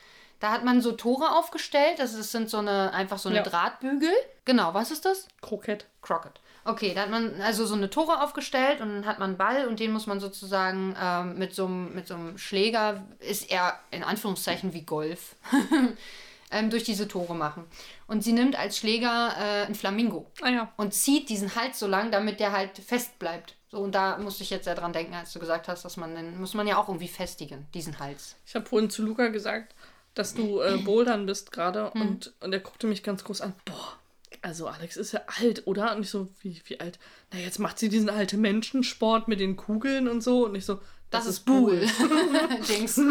da 0.41 0.53
hat 0.53 0.65
man 0.65 0.81
so 0.81 0.93
Tore 0.93 1.37
aufgestellt, 1.37 1.99
es 1.99 2.13
sind 2.33 2.49
so 2.49 2.59
eine, 2.59 2.93
einfach 2.93 3.19
so 3.19 3.29
eine 3.29 3.39
Ja. 3.39 3.43
Drahtbügel. 3.43 4.13
Genau, 4.45 4.73
was 4.75 4.91
ist 4.91 5.05
das? 5.05 5.27
Krokett. 5.41 5.87
Crockett. 6.03 6.41
Okay, 6.65 6.93
da 6.95 7.03
hat 7.03 7.11
man 7.11 7.41
also 7.41 7.65
so 7.65 7.75
eine 7.75 7.89
Tore 7.89 8.23
aufgestellt 8.23 8.81
und 8.81 8.89
dann 8.89 9.07
hat 9.07 9.19
man 9.19 9.31
einen 9.31 9.39
Ball 9.39 9.67
und 9.69 9.81
den 9.81 9.91
muss 9.93 10.07
man 10.07 10.21
sozusagen 10.21 10.95
ähm, 11.01 11.39
mit, 11.39 11.55
so 11.55 11.65
einem, 11.65 11.95
mit 11.95 12.07
so 12.07 12.15
einem 12.15 12.37
Schläger, 12.37 13.05
ist 13.21 13.51
er 13.51 13.79
in 13.91 14.05
Anführungszeichen 14.05 14.75
wie 14.75 14.83
Golf, 14.83 15.37
ähm, 16.51 16.71
durch 16.71 16.85
diese 16.85 17.09
Tore 17.09 17.35
machen. 17.35 17.65
Und 18.07 18.23
sie 18.23 18.33
nimmt 18.33 18.59
als 18.59 18.77
Schläger 18.79 19.35
äh, 19.39 19.67
ein 19.67 19.75
Flamingo 19.75 20.27
Ah 20.43 20.49
ja. 20.51 20.73
und 20.77 20.95
zieht 20.95 21.29
diesen 21.29 21.55
Hals 21.55 21.79
so 21.79 21.87
lang, 21.87 22.11
damit 22.11 22.39
der 22.41 22.53
halt 22.53 22.79
fest 22.79 23.19
bleibt. 23.19 23.55
So, 23.71 23.79
und 23.81 23.95
da 23.95 24.17
musste 24.19 24.43
ich 24.43 24.51
jetzt 24.51 24.65
sehr 24.65 24.75
dran 24.75 24.95
denken, 24.95 25.15
als 25.15 25.33
du 25.33 25.39
gesagt 25.41 25.69
hast, 25.69 25.85
dass 25.85 25.99
man 25.99 26.15
den, 26.15 26.41
muss 26.41 26.55
man 26.55 26.67
ja 26.67 26.79
auch 26.79 26.89
irgendwie 26.89 27.09
festigen, 27.09 27.67
diesen 27.75 27.99
Hals. 27.99 28.37
Ich 28.47 28.55
habe 28.55 28.65
vorhin 28.67 28.89
zu 28.89 29.03
Luca 29.03 29.29
gesagt, 29.29 29.75
dass 30.19 30.35
du 30.35 30.61
äh, 30.61 30.79
Bouldern 30.79 31.27
bist 31.27 31.53
gerade 31.53 31.93
Hm. 31.95 32.01
und, 32.03 32.33
und 32.41 32.53
er 32.53 32.61
guckte 32.61 32.87
mich 32.87 33.03
ganz 33.03 33.25
groß 33.25 33.41
an. 33.41 33.55
Boah, 33.65 33.99
also 34.43 34.67
Alex 34.67 34.97
ist 34.97 35.13
ja 35.13 35.21
alt, 35.41 35.67
oder? 35.67 35.95
Und 35.97 36.03
ich 36.03 36.11
so, 36.11 36.29
wie, 36.41 36.61
wie 36.67 36.81
alt? 36.81 36.99
Na, 37.33 37.39
jetzt 37.39 37.59
macht 37.59 37.79
sie 37.79 37.89
diesen 37.89 38.11
alten 38.11 38.41
Menschensport 38.41 39.29
mit 39.29 39.41
den 39.41 39.57
Kugeln 39.57 40.09
und 40.09 40.23
so. 40.23 40.47
Und 40.47 40.55
ich 40.55 40.65
so, 40.65 40.81
Das, 41.11 41.27
ist 41.27 41.41
Buhl. 41.41 41.87
Jinx. 42.69 43.01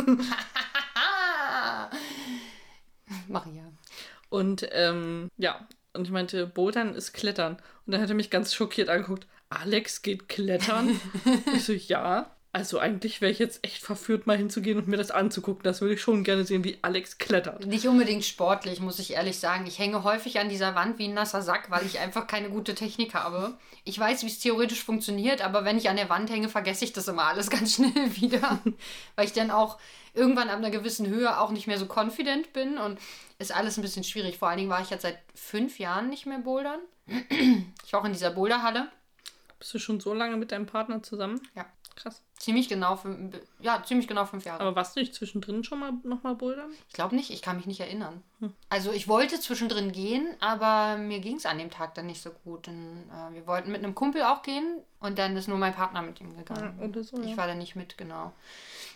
Maria. 3.28 3.72
Und 4.30 4.67
ähm, 4.72 5.30
ja, 5.38 5.67
und 5.93 6.06
ich 6.06 6.12
meinte, 6.12 6.46
Bouldern 6.48 6.93
ist 6.93 7.13
Klettern. 7.13 7.58
Und 7.86 7.93
dann 7.93 8.02
hat 8.02 8.10
er 8.10 8.15
mich 8.15 8.30
ganz 8.30 8.54
schockiert 8.54 8.89
angeguckt. 8.89 9.28
Alex 9.50 10.02
geht 10.02 10.28
klettern? 10.28 11.00
ich 11.56 11.63
so, 11.63 11.74
ja. 11.74 12.32
Also 12.58 12.80
eigentlich 12.80 13.22
wäre 13.22 13.32
ich 13.32 13.38
jetzt 13.38 13.63
echt 13.63 13.84
verführt, 13.84 14.26
mal 14.26 14.36
hinzugehen 14.36 14.80
und 14.80 14.88
mir 14.88 14.98
das 14.98 15.12
anzugucken. 15.12 15.62
Das 15.62 15.80
würde 15.80 15.93
ich 15.93 16.02
schon 16.02 16.24
gerne 16.24 16.43
sehen, 16.43 16.63
wie 16.63 16.80
Alex 16.82 17.20
klettert. 17.20 17.67
Nicht 17.67 17.88
unbedingt 17.88 18.26
sportlich, 18.26 18.80
muss 18.80 18.98
ich 18.98 19.13
ehrlich 19.13 19.38
sagen. 19.38 19.67
Ich 19.67 19.78
hänge 19.78 20.04
häufig 20.04 20.39
an 20.39 20.50
dieser 20.50 20.74
Wand 20.74 20.98
wie 20.98 21.08
ein 21.08 21.13
nasser 21.13 21.43
Sack, 21.43 21.70
weil 21.70 21.86
ich 21.86 22.00
einfach 22.00 22.26
keine 22.26 22.50
gute 22.50 22.74
Technik 22.74 23.13
habe. 23.13 23.56
Ich 23.84 24.00
weiß, 24.00 24.24
wie 24.24 24.28
es 24.28 24.39
theoretisch 24.39 24.84
funktioniert, 24.84 25.46
aber 25.46 25.65
wenn 25.65 25.78
ich 25.78 25.88
an 25.88 25.98
der 25.98 26.10
Wand 26.10 26.32
hänge, 26.32 26.50
vergesse 26.50 26.84
ich 26.84 26.93
das 26.93 27.08
immer 27.08 27.26
alles 27.26 27.50
ganz 27.52 27.76
schnell 27.76 28.15
wieder. 28.15 28.58
weil 29.15 29.26
ich 29.28 29.34
dann 29.34 29.52
auch 29.52 29.78
irgendwann 30.15 30.50
ab 30.50 30.58
einer 30.58 30.72
gewissen 30.72 31.06
Höhe 31.06 31.39
auch 31.39 31.52
nicht 31.52 31.67
mehr 31.67 31.78
so 31.78 31.86
confident 31.86 32.54
bin 32.54 32.80
und 32.80 32.98
ist 33.38 33.56
alles 33.56 33.78
ein 33.78 33.84
bisschen 33.84 34.04
schwierig. 34.04 34.39
Vor 34.39 34.48
allen 34.48 34.58
Dingen 34.58 34.72
war 34.72 34.82
ich 34.82 34.89
jetzt 34.89 35.04
seit 35.04 35.20
fünf 35.36 35.78
Jahren 35.78 36.10
nicht 36.10 36.26
mehr 36.26 36.39
bouldern. 36.39 36.80
Ich 37.86 37.93
war 37.93 38.02
auch 38.02 38.06
in 38.06 38.13
dieser 38.13 38.32
Boulderhalle. 38.32 38.89
Bist 39.60 39.76
du 39.76 39.78
schon 39.78 40.00
so 40.00 40.15
lange 40.15 40.38
mit 40.38 40.52
deinem 40.52 40.65
Partner 40.65 41.04
zusammen? 41.04 41.39
Ja. 41.56 41.67
Krass. 41.96 42.24
Ziemlich 42.38 42.69
genau 42.69 42.95
fünf, 42.95 43.36
ja, 43.60 43.84
ziemlich 43.84 44.08
genau 44.08 44.26
fünf 44.26 44.45
Jahre. 44.45 44.62
Aber 44.62 44.76
warst 44.76 44.95
du 44.95 45.00
nicht 45.00 45.15
zwischendrin 45.15 45.63
schon 45.63 45.80
mal 45.80 45.93
nochmal 46.04 46.36
bouldern? 46.36 46.69
Ich 46.88 46.93
glaube 46.93 47.15
nicht, 47.15 47.32
ich 47.32 47.41
kann 47.41 47.58
mich 47.58 47.65
nicht 47.65 47.80
erinnern. 47.80 48.23
Also 48.69 48.91
ich 48.91 49.08
wollte 49.08 49.39
zwischendrin 49.39 49.91
gehen, 49.91 50.36
aber 50.39 50.97
mir 50.97 51.19
ging 51.19 51.38
es 51.38 51.47
an 51.47 51.58
dem 51.58 51.71
Tag 51.71 51.95
dann 51.95 52.06
nicht 52.06 52.21
so 52.21 52.30
gut. 52.30 52.67
Und, 52.67 53.10
äh, 53.10 53.34
wir 53.34 53.47
wollten 53.47 53.71
mit 53.71 53.84
einem 53.84 53.95
Kumpel 53.95 54.21
auch 54.21 54.43
gehen 54.43 54.82
und 55.00 55.17
dann 55.17 55.36
ist 55.36 55.47
nur 55.47 55.58
mein 55.58 55.73
Partner 55.73 56.04
mit 56.04 56.21
ihm 56.21 56.38
gegangen. 56.38 56.80
Ja, 56.80 57.04
so, 57.04 57.19
ich 57.21 57.32
ja. 57.32 57.38
war 57.38 57.47
da 57.47 57.56
nicht 57.56 57.76
mit, 57.76 57.97
genau. 57.97 58.32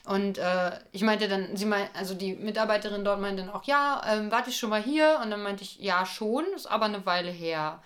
Und 0.05 0.37
äh, 0.37 0.79
ich 0.91 1.01
meinte 1.01 1.27
dann, 1.27 1.55
sie 1.57 1.65
meint, 1.65 1.89
also 1.95 2.13
die 2.13 2.33
Mitarbeiterin 2.33 3.03
dort 3.03 3.19
meinte 3.19 3.43
dann 3.43 3.51
auch, 3.51 3.63
ja, 3.63 4.01
ähm, 4.07 4.31
warte 4.31 4.51
ich 4.51 4.57
schon 4.57 4.69
mal 4.69 4.81
hier? 4.81 5.19
Und 5.23 5.31
dann 5.31 5.41
meinte 5.41 5.63
ich, 5.63 5.79
ja 5.79 6.05
schon, 6.05 6.45
ist 6.55 6.67
aber 6.67 6.85
eine 6.85 7.05
Weile 7.07 7.31
her. 7.31 7.81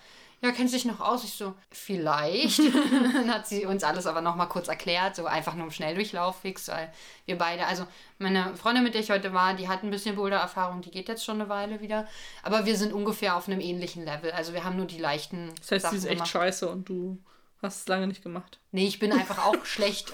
Ja, 0.46 0.52
kennst 0.52 0.72
du 0.72 0.76
dich 0.76 0.86
noch 0.86 1.00
aus? 1.00 1.24
Ich 1.24 1.32
so, 1.32 1.54
vielleicht. 1.72 2.60
dann 3.14 3.34
hat 3.34 3.48
sie 3.48 3.66
uns 3.66 3.82
alles 3.82 4.06
aber 4.06 4.20
nochmal 4.20 4.48
kurz 4.48 4.68
erklärt, 4.68 5.16
so 5.16 5.26
einfach 5.26 5.54
nur 5.54 5.64
im 5.64 5.72
Schnelldurchlauf 5.72 6.40
fix, 6.40 6.68
weil 6.68 6.92
wir 7.24 7.36
beide, 7.36 7.66
also 7.66 7.84
meine 8.20 8.54
Freundin, 8.54 8.84
mit 8.84 8.94
der 8.94 9.00
ich 9.00 9.10
heute 9.10 9.32
war, 9.32 9.54
die 9.54 9.68
hat 9.68 9.82
ein 9.82 9.90
bisschen 9.90 10.14
Boulder-Erfahrung, 10.14 10.82
die 10.82 10.92
geht 10.92 11.08
jetzt 11.08 11.24
schon 11.24 11.40
eine 11.40 11.48
Weile 11.48 11.80
wieder. 11.80 12.06
Aber 12.44 12.64
wir 12.64 12.76
sind 12.76 12.92
ungefähr 12.92 13.36
auf 13.36 13.48
einem 13.48 13.60
ähnlichen 13.60 14.04
Level. 14.04 14.30
Also 14.30 14.52
wir 14.52 14.62
haben 14.62 14.76
nur 14.76 14.86
die 14.86 15.00
leichten. 15.00 15.52
Das 15.58 15.72
heißt, 15.72 15.82
Sachen 15.82 15.98
sie 15.98 15.98
ist 15.98 16.04
echt 16.04 16.18
gemacht. 16.18 16.30
scheiße 16.30 16.68
und 16.68 16.88
du 16.88 17.18
hast 17.62 17.80
es 17.80 17.88
lange 17.88 18.06
nicht 18.06 18.22
gemacht. 18.22 18.58
Nee, 18.72 18.86
ich 18.86 18.98
bin 18.98 19.12
einfach 19.12 19.46
auch 19.46 19.56
schlecht. 19.64 20.12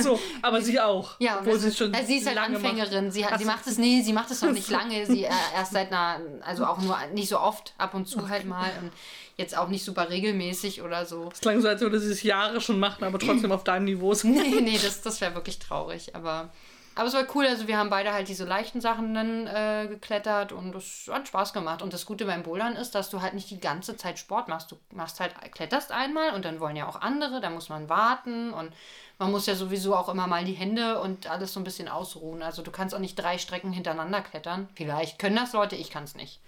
so, 0.00 0.18
aber 0.42 0.60
sie 0.60 0.80
auch. 0.80 1.18
Ja, 1.20 1.38
obwohl 1.38 1.54
wir 1.54 1.60
sie 1.60 1.68
es 1.68 1.78
schon 1.78 1.94
also 1.94 2.06
sie 2.06 2.18
ist 2.18 2.26
halt 2.26 2.36
macht. 2.36 2.48
Anfängerin. 2.50 3.10
Sie, 3.10 3.24
hat, 3.24 3.38
sie 3.38 3.44
macht 3.44 3.66
es, 3.66 3.78
nee, 3.78 4.02
sie 4.02 4.12
macht 4.12 4.30
es 4.30 4.42
noch 4.42 4.52
nicht 4.52 4.68
lange. 4.68 5.06
Sie 5.06 5.24
äh, 5.24 5.30
erst 5.54 5.72
seit 5.72 5.92
einer, 5.92 6.20
also 6.44 6.64
auch 6.66 6.78
nur 6.78 6.98
nicht 7.14 7.28
so 7.28 7.38
oft, 7.38 7.74
ab 7.78 7.94
und 7.94 8.06
zu 8.06 8.28
halt 8.28 8.44
mal. 8.46 8.70
Und 8.80 8.90
jetzt 9.36 9.56
auch 9.56 9.68
nicht 9.68 9.84
super 9.84 10.10
regelmäßig 10.10 10.82
oder 10.82 11.06
so. 11.06 11.30
Es 11.32 11.40
klang 11.40 11.60
so, 11.60 11.68
als 11.68 11.80
würde 11.80 12.00
sie 12.00 12.10
es 12.10 12.22
Jahre 12.22 12.60
schon 12.60 12.78
machen, 12.78 13.04
aber 13.04 13.18
trotzdem 13.18 13.52
auf 13.52 13.64
deinem 13.64 13.84
Niveau. 13.84 14.12
Nee, 14.24 14.60
nee, 14.60 14.78
das, 14.82 15.02
das 15.02 15.20
wäre 15.20 15.34
wirklich 15.34 15.58
traurig. 15.58 16.14
Aber, 16.14 16.50
aber 16.94 17.08
es 17.08 17.14
war 17.14 17.24
cool. 17.34 17.46
Also 17.46 17.66
wir 17.68 17.78
haben 17.78 17.90
beide 17.90 18.12
halt 18.12 18.28
diese 18.28 18.44
leichten 18.44 18.80
Sachen 18.80 19.14
dann 19.14 19.46
äh, 19.46 19.86
geklettert 19.88 20.52
und 20.52 20.74
es 20.74 21.08
hat 21.10 21.28
Spaß 21.28 21.52
gemacht. 21.52 21.82
Und 21.82 21.92
das 21.92 22.06
Gute 22.06 22.24
beim 22.24 22.42
Bouldern 22.42 22.76
ist, 22.76 22.94
dass 22.94 23.10
du 23.10 23.22
halt 23.22 23.34
nicht 23.34 23.50
die 23.50 23.60
ganze 23.60 23.96
Zeit 23.96 24.18
Sport 24.18 24.48
machst. 24.48 24.70
Du 24.70 24.76
machst 24.90 25.20
halt, 25.20 25.34
kletterst 25.52 25.92
einmal 25.92 26.34
und 26.34 26.44
dann 26.44 26.60
wollen 26.60 26.76
ja 26.76 26.86
auch 26.88 27.00
andere, 27.00 27.40
da 27.40 27.50
muss 27.50 27.68
man 27.68 27.88
warten 27.88 28.52
und 28.52 28.72
man 29.18 29.30
muss 29.30 29.46
ja 29.46 29.54
sowieso 29.54 29.94
auch 29.94 30.08
immer 30.08 30.26
mal 30.26 30.44
die 30.44 30.52
Hände 30.52 31.00
und 31.00 31.28
alles 31.28 31.52
so 31.52 31.60
ein 31.60 31.64
bisschen 31.64 31.88
ausruhen. 31.88 32.42
Also 32.42 32.62
du 32.62 32.70
kannst 32.70 32.94
auch 32.94 32.98
nicht 32.98 33.14
drei 33.14 33.38
Strecken 33.38 33.72
hintereinander 33.72 34.20
klettern. 34.20 34.68
Vielleicht 34.74 35.18
können 35.18 35.36
das 35.36 35.52
Leute, 35.52 35.76
ich 35.76 35.90
kann 35.90 36.04
es 36.04 36.14
nicht. 36.14 36.40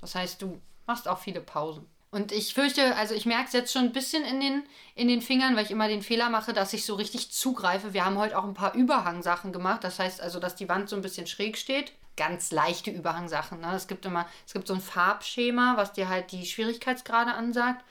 Das 0.00 0.14
heißt, 0.14 0.40
du 0.40 0.60
machst 0.86 1.08
auch 1.08 1.18
viele 1.18 1.40
Pausen. 1.40 1.86
Und 2.12 2.30
ich 2.30 2.52
fürchte, 2.52 2.94
also 2.96 3.14
ich 3.14 3.24
merke 3.24 3.46
es 3.46 3.54
jetzt 3.54 3.72
schon 3.72 3.84
ein 3.84 3.92
bisschen 3.92 4.22
in 4.22 4.38
den, 4.38 4.64
in 4.94 5.08
den 5.08 5.22
Fingern, 5.22 5.56
weil 5.56 5.64
ich 5.64 5.70
immer 5.70 5.88
den 5.88 6.02
Fehler 6.02 6.28
mache, 6.28 6.52
dass 6.52 6.74
ich 6.74 6.84
so 6.84 6.94
richtig 6.94 7.32
zugreife. 7.32 7.94
Wir 7.94 8.04
haben 8.04 8.18
heute 8.18 8.38
auch 8.38 8.44
ein 8.44 8.52
paar 8.52 8.74
Überhangsachen 8.74 9.50
gemacht. 9.50 9.82
Das 9.82 9.98
heißt 9.98 10.20
also, 10.20 10.38
dass 10.38 10.54
die 10.54 10.68
Wand 10.68 10.90
so 10.90 10.96
ein 10.96 11.00
bisschen 11.00 11.26
schräg 11.26 11.56
steht. 11.56 11.94
Ganz 12.18 12.52
leichte 12.52 12.90
Überhangsachen. 12.90 13.60
Ne? 13.60 13.72
Es 13.74 13.86
gibt 13.86 14.04
immer, 14.04 14.28
es 14.46 14.52
gibt 14.52 14.68
so 14.68 14.74
ein 14.74 14.82
Farbschema, 14.82 15.78
was 15.78 15.94
dir 15.94 16.10
halt 16.10 16.32
die 16.32 16.44
Schwierigkeitsgrade 16.44 17.32
ansagt. 17.32 17.82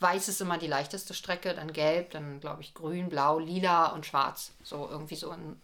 Weiß 0.00 0.26
ist 0.26 0.40
immer 0.40 0.58
die 0.58 0.66
leichteste 0.66 1.14
Strecke, 1.14 1.54
dann 1.54 1.72
gelb, 1.72 2.10
dann 2.10 2.40
glaube 2.40 2.62
ich 2.62 2.74
grün, 2.74 3.08
blau, 3.08 3.38
lila 3.38 3.92
und 3.92 4.06
schwarz. 4.06 4.54
So 4.64 4.88
irgendwie 4.90 5.16
so 5.16 5.30
ein, 5.30 5.62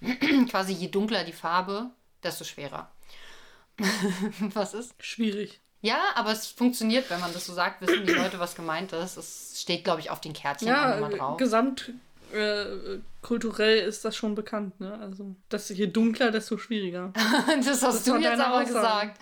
quasi 0.48 0.72
je 0.72 0.88
dunkler 0.88 1.22
die 1.22 1.32
Farbe, 1.32 1.90
desto 2.24 2.42
schwerer. 2.42 2.90
was 4.40 4.74
ist? 4.74 4.94
Schwierig. 5.00 5.60
Ja, 5.84 5.98
aber 6.14 6.32
es 6.32 6.46
funktioniert, 6.46 7.10
wenn 7.10 7.20
man 7.20 7.32
das 7.32 7.44
so 7.46 7.52
sagt, 7.52 7.80
wissen 7.82 8.06
die 8.06 8.12
Leute, 8.12 8.38
was 8.38 8.54
gemeint 8.54 8.92
ist. 8.92 9.16
Es 9.18 9.60
steht, 9.60 9.84
glaube 9.84 10.00
ich, 10.00 10.10
auf 10.10 10.20
den 10.20 10.32
Kärtchen 10.32 10.68
Ja, 10.68 10.98
äh, 10.98 11.16
drauf. 11.16 11.36
gesamt 11.36 11.92
äh, 12.32 12.98
kulturell 13.22 13.78
ist 13.86 14.04
das 14.04 14.16
schon 14.16 14.34
bekannt, 14.34 14.80
ne? 14.80 14.98
Also, 15.00 15.36
dass 15.48 15.68
je 15.68 15.86
dunkler, 15.86 16.30
desto 16.30 16.58
schwieriger. 16.58 17.12
das 17.64 17.82
hast 17.82 18.06
du 18.06 18.12
war 18.12 18.20
jetzt 18.20 18.40
aber 18.40 18.62
Aussage. 18.62 19.12
gesagt. 19.12 19.20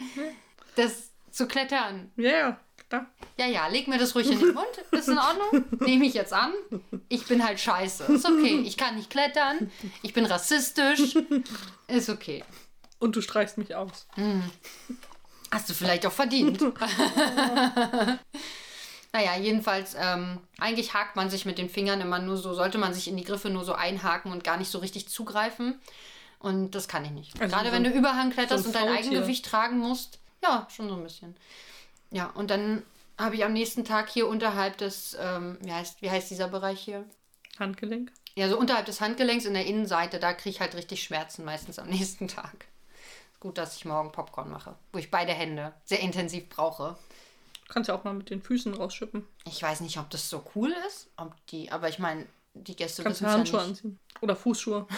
Das 0.76 1.10
zu 1.30 1.46
klettern. 1.46 2.10
Ja, 2.16 2.30
ja, 2.30 2.60
klar. 2.88 3.06
Ja, 3.38 3.46
ja, 3.46 3.66
leg 3.66 3.88
mir 3.88 3.98
das 3.98 4.14
ruhig 4.14 4.30
in 4.30 4.38
den 4.38 4.54
Mund. 4.54 4.66
Ist 4.92 5.08
in 5.08 5.18
Ordnung. 5.18 5.64
Nehme 5.80 6.06
ich 6.06 6.14
jetzt 6.14 6.32
an. 6.32 6.52
Ich 7.08 7.26
bin 7.26 7.44
halt 7.44 7.60
scheiße. 7.60 8.04
Ist 8.04 8.24
okay. 8.24 8.62
Ich 8.64 8.76
kann 8.76 8.96
nicht 8.96 9.10
klettern. 9.10 9.70
Ich 10.02 10.12
bin 10.14 10.24
rassistisch. 10.24 11.16
Ist 11.88 12.08
okay. 12.08 12.44
Und 12.98 13.16
du 13.16 13.20
streichst 13.20 13.58
mich 13.58 13.74
aus. 13.74 14.06
Hast 15.52 15.68
du 15.68 15.74
vielleicht 15.74 16.06
auch 16.06 16.12
verdient. 16.12 16.60
naja, 19.12 19.36
jedenfalls, 19.38 19.94
ähm, 19.98 20.38
eigentlich 20.58 20.94
hakt 20.94 21.14
man 21.14 21.28
sich 21.28 21.44
mit 21.44 21.58
den 21.58 21.68
Fingern 21.68 22.00
immer 22.00 22.18
nur 22.18 22.38
so, 22.38 22.54
sollte 22.54 22.78
man 22.78 22.94
sich 22.94 23.06
in 23.06 23.18
die 23.18 23.24
Griffe 23.24 23.50
nur 23.50 23.64
so 23.64 23.74
einhaken 23.74 24.32
und 24.32 24.44
gar 24.44 24.56
nicht 24.56 24.70
so 24.70 24.78
richtig 24.78 25.10
zugreifen. 25.10 25.78
Und 26.38 26.74
das 26.74 26.88
kann 26.88 27.04
ich 27.04 27.10
nicht. 27.10 27.38
Also 27.38 27.54
Gerade 27.54 27.68
so 27.68 27.74
wenn 27.74 27.84
du 27.84 27.90
Überhang 27.90 28.30
kletterst 28.30 28.64
so 28.64 28.70
und 28.70 28.74
dein. 28.74 28.88
Eigengewicht 28.88 29.44
tragen 29.44 29.78
musst. 29.78 30.18
Ja, 30.42 30.66
schon 30.74 30.88
so 30.88 30.96
ein 30.96 31.02
bisschen. 31.02 31.36
Ja, 32.10 32.30
und 32.30 32.50
dann 32.50 32.82
habe 33.18 33.34
ich 33.34 33.44
am 33.44 33.52
nächsten 33.52 33.84
Tag 33.84 34.08
hier 34.08 34.28
unterhalb 34.28 34.78
des, 34.78 35.18
ähm, 35.20 35.58
wie, 35.60 35.72
heißt, 35.72 36.00
wie 36.00 36.10
heißt 36.10 36.30
dieser 36.30 36.48
Bereich 36.48 36.80
hier? 36.80 37.04
Handgelenk. 37.58 38.10
Ja, 38.34 38.48
so 38.48 38.58
unterhalb 38.58 38.86
des 38.86 39.02
Handgelenks 39.02 39.44
in 39.44 39.52
der 39.52 39.66
Innenseite, 39.66 40.18
da 40.18 40.32
kriege 40.32 40.54
ich 40.54 40.60
halt 40.60 40.74
richtig 40.74 41.02
Schmerzen 41.02 41.44
meistens 41.44 41.78
am 41.78 41.88
nächsten 41.88 42.26
Tag. 42.26 42.64
Gut, 43.42 43.58
dass 43.58 43.74
ich 43.74 43.84
morgen 43.84 44.12
Popcorn 44.12 44.48
mache, 44.52 44.76
wo 44.92 45.00
ich 45.00 45.10
beide 45.10 45.32
Hände 45.32 45.72
sehr 45.84 45.98
intensiv 45.98 46.48
brauche. 46.48 46.96
Kannst 47.68 47.88
ja 47.88 47.94
auch 47.96 48.04
mal 48.04 48.14
mit 48.14 48.30
den 48.30 48.40
Füßen 48.40 48.72
rausschippen. 48.72 49.26
Ich 49.44 49.60
weiß 49.60 49.80
nicht, 49.80 49.98
ob 49.98 50.08
das 50.10 50.30
so 50.30 50.44
cool 50.54 50.72
ist, 50.86 51.08
ob 51.16 51.34
die, 51.48 51.72
aber 51.72 51.88
ich 51.88 51.98
meine, 51.98 52.24
die 52.54 52.76
Gäste 52.76 53.02
Kannst 53.02 53.20
wissen 53.20 53.28
ja 53.28 53.36
Handschuhe 53.36 53.60
anziehen. 53.60 53.98
Oder 54.20 54.36
Fußschuhe. 54.36 54.86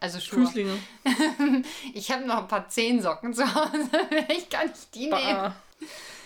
Also 0.00 0.20
Schuhe. 0.20 0.46
Füßlinge. 0.46 0.78
Ich 1.94 2.10
habe 2.10 2.26
noch 2.26 2.38
ein 2.38 2.48
paar 2.48 2.68
Zehensocken 2.68 3.32
zu 3.32 3.54
Hause. 3.54 3.88
ich 4.28 4.50
kann 4.50 4.68
nicht 4.68 4.94
die 4.94 5.06
nehmen. 5.06 5.10
Bah. 5.12 5.54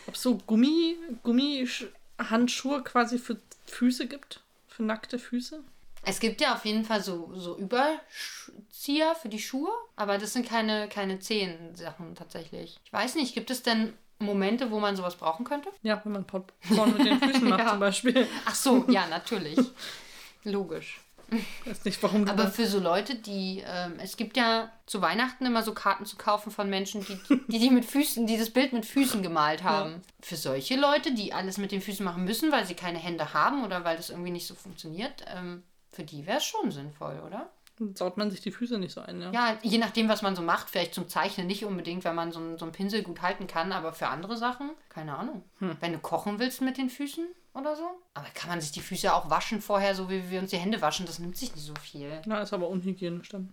Ob 0.09 0.15
es 0.15 0.23
so 0.23 0.39
Gummi, 0.39 0.97
Gummi-Handschuhe 1.23 2.83
quasi 2.83 3.19
für 3.19 3.41
Füße 3.67 4.09
gibt? 4.09 4.41
Für 4.67 4.83
nackte 4.83 5.21
Füße? 5.21 5.63
Es 6.09 6.21
gibt 6.21 6.40
ja 6.40 6.55
auf 6.55 6.64
jeden 6.64 6.85
Fall 6.85 7.03
so, 7.03 7.31
so 7.35 7.59
Überzieher 7.59 9.14
für 9.14 9.29
die 9.29 9.40
Schuhe, 9.40 9.71
aber 9.97 10.19
das 10.19 10.33
sind 10.33 10.49
keine, 10.49 10.88
keine 10.88 11.19
Zehensachen 11.19 12.14
tatsächlich. 12.14 12.77
Ich 12.85 12.92
weiß 12.92 13.16
nicht, 13.16 13.35
gibt 13.35 13.51
es 13.51 13.62
denn 13.62 13.92
Momente, 14.21 14.71
wo 14.71 14.79
man 14.79 14.97
sowas 14.97 15.16
brauchen 15.16 15.45
könnte? 15.45 15.69
Ja, 15.83 16.01
wenn 16.05 16.12
man 16.12 16.25
Popcorn 16.25 16.97
mit 16.97 17.05
den 17.05 17.21
Füßen 17.21 17.49
macht 17.49 17.61
Ja. 17.61 17.71
zum 17.71 17.81
Beispiel. 17.81 18.27
Ach 18.47 18.55
so, 18.55 18.85
ja, 18.88 19.07
natürlich. 19.09 19.59
Logisch. 20.45 21.01
Ich 21.29 21.69
weiß 21.69 21.85
nicht, 21.85 22.01
warum 22.05 22.29
Aber 22.29 22.47
für 22.47 22.66
so 22.69 22.79
Leute, 22.79 23.16
die, 23.16 23.64
ähm, 23.66 23.95
es 24.01 24.16
gibt 24.16 24.37
ja 24.37 24.71
zu 24.87 25.03
Weihnachten 25.03 25.45
immer 25.45 25.64
so 25.64 25.75
Karten 25.75 26.07
zu 26.07 26.16
kaufen 26.16 26.53
von 26.53 26.71
Menschen, 26.71 27.05
die 27.05 27.19
die, 27.49 27.59
die 27.59 27.71
mit 27.71 27.85
Füßen, 27.85 28.29
die 28.29 28.38
das 28.38 28.51
Bild 28.51 28.73
mit 28.73 28.87
Füßen 28.87 29.25
gemalt 29.25 29.64
haben. 29.64 30.03
Für 30.21 30.37
solche 30.37 30.77
Leute, 30.77 31.12
die 31.12 31.33
alles 31.33 31.59
mit 31.59 31.73
den 31.73 31.83
Füßen 31.83 32.05
machen 32.05 32.25
müssen, 32.25 32.53
weil 32.53 32.64
sie 32.64 32.75
keine 32.75 33.01
Hände 33.01 33.35
haben 33.35 33.64
oder 33.64 33.83
weil 33.85 33.97
das 33.97 34.11
irgendwie 34.11 34.31
nicht 34.31 34.47
so 34.47 34.55
funktioniert, 34.55 35.25
ähm, 35.35 35.64
für 35.97 36.05
die 36.05 36.27
wäre 36.27 36.39
es 36.39 36.45
schon 36.45 36.71
sinnvoll, 36.71 37.21
oder? 37.27 37.51
Saut 37.95 38.17
man 38.17 38.31
sich 38.31 38.41
die 38.41 38.53
Füße 38.53 38.79
nicht 38.79 38.93
so 38.93 39.01
ein, 39.03 39.21
ja. 39.21 39.31
Ja, 39.33 39.59
je 39.63 39.77
nachdem, 39.79 40.09
was 40.09 40.23
man 40.23 40.35
so 40.35 40.41
macht, 40.43 40.71
vielleicht 40.71 40.95
zum 40.95 41.09
Zeichnen 41.09 41.47
nicht 41.47 41.65
unbedingt, 41.65 42.05
wenn 42.05 42.15
man 42.15 42.33
so, 42.33 42.39
einen- 42.39 42.57
so 42.59 42.65
einen 42.65 42.73
Pinsel 42.73 43.03
gut 43.03 43.21
halten 43.21 43.47
kann, 43.47 43.71
aber 43.73 43.93
für 43.93 44.09
andere 44.09 44.37
Sachen, 44.39 44.71
keine 44.89 45.15
Ahnung. 45.17 45.43
Wenn 45.59 45.93
du 45.93 45.99
kochen 45.99 46.39
willst 46.39 46.63
mit 46.63 46.79
den 46.79 46.89
Füßen 46.89 47.27
oder 47.53 47.77
so. 47.77 47.83
Aber 48.15 48.27
kann 48.35 48.49
man 48.49 48.61
sich 48.63 48.73
die 48.73 48.81
Füße 48.81 49.13
auch 49.13 49.29
waschen 49.29 49.61
vorher, 49.61 49.95
so 49.95 50.09
wie 50.09 50.31
wir 50.31 50.41
uns 50.41 50.51
die 50.51 50.57
Hände 50.57 50.81
waschen? 50.81 51.05
Das 51.05 51.19
nimmt 51.19 51.37
sich 51.37 51.55
nicht 51.55 51.65
so 51.67 51.75
viel. 51.83 52.23
Na, 52.25 52.41
ist 52.41 52.55
aber 52.55 52.69
unhygienisch 52.69 53.29
dann. 53.29 53.53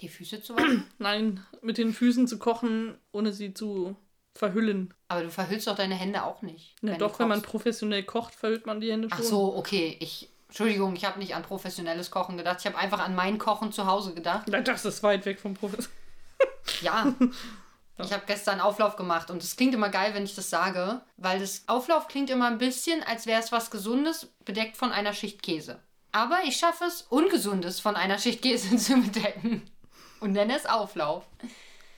Die 0.00 0.08
Füße 0.08 0.40
zu 0.42 0.56
waschen? 0.56 0.84
Nein, 0.98 1.44
mit 1.60 1.76
den 1.76 1.92
Füßen 1.92 2.26
zu 2.28 2.38
kochen, 2.38 2.96
ohne 3.12 3.32
sie 3.34 3.52
zu 3.52 3.94
verhüllen. 4.36 4.94
Aber 5.08 5.22
du 5.24 5.30
verhüllst 5.30 5.66
doch 5.66 5.76
deine 5.76 5.96
Hände 5.96 6.22
auch 6.24 6.40
nicht. 6.40 6.76
Ja, 6.82 6.92
wenn 6.92 6.98
doch, 6.98 7.18
wenn 7.18 7.28
man 7.28 7.42
professionell 7.42 8.04
kocht, 8.04 8.34
verhüllt 8.34 8.64
man 8.64 8.80
die 8.80 8.90
Hände 8.90 9.10
schon. 9.10 9.18
Ach 9.18 9.22
so, 9.24 9.54
okay. 9.56 9.96
Ich. 10.00 10.30
Entschuldigung, 10.48 10.96
ich 10.96 11.04
habe 11.04 11.18
nicht 11.18 11.34
an 11.34 11.42
professionelles 11.42 12.10
Kochen 12.10 12.36
gedacht. 12.36 12.58
Ich 12.60 12.66
habe 12.66 12.78
einfach 12.78 13.00
an 13.00 13.14
mein 13.14 13.38
Kochen 13.38 13.70
zu 13.70 13.86
Hause 13.86 14.14
gedacht. 14.14 14.46
Das 14.64 14.84
ist 14.84 15.02
weit 15.02 15.24
weg 15.26 15.38
vom 15.40 15.54
Profes. 15.54 15.88
Ja. 16.82 17.14
Ich 17.96 18.12
habe 18.12 18.22
gestern 18.26 18.60
Auflauf 18.60 18.94
gemacht 18.94 19.30
und 19.30 19.42
es 19.42 19.56
klingt 19.56 19.74
immer 19.74 19.88
geil, 19.88 20.14
wenn 20.14 20.22
ich 20.22 20.34
das 20.36 20.50
sage, 20.50 21.00
weil 21.16 21.40
das 21.40 21.64
Auflauf 21.66 22.06
klingt 22.06 22.30
immer 22.30 22.46
ein 22.46 22.58
bisschen, 22.58 23.02
als 23.02 23.26
wäre 23.26 23.40
es 23.40 23.50
was 23.50 23.70
Gesundes, 23.70 24.28
bedeckt 24.44 24.76
von 24.76 24.92
einer 24.92 25.14
Schicht 25.14 25.42
Käse. 25.42 25.80
Aber 26.12 26.38
ich 26.44 26.56
schaffe 26.56 26.84
es, 26.84 27.02
Ungesundes 27.02 27.80
von 27.80 27.96
einer 27.96 28.18
Schicht 28.18 28.42
Käse 28.42 28.76
zu 28.78 29.00
bedecken 29.00 29.68
und 30.20 30.32
nenne 30.32 30.56
es 30.56 30.66
Auflauf. 30.66 31.24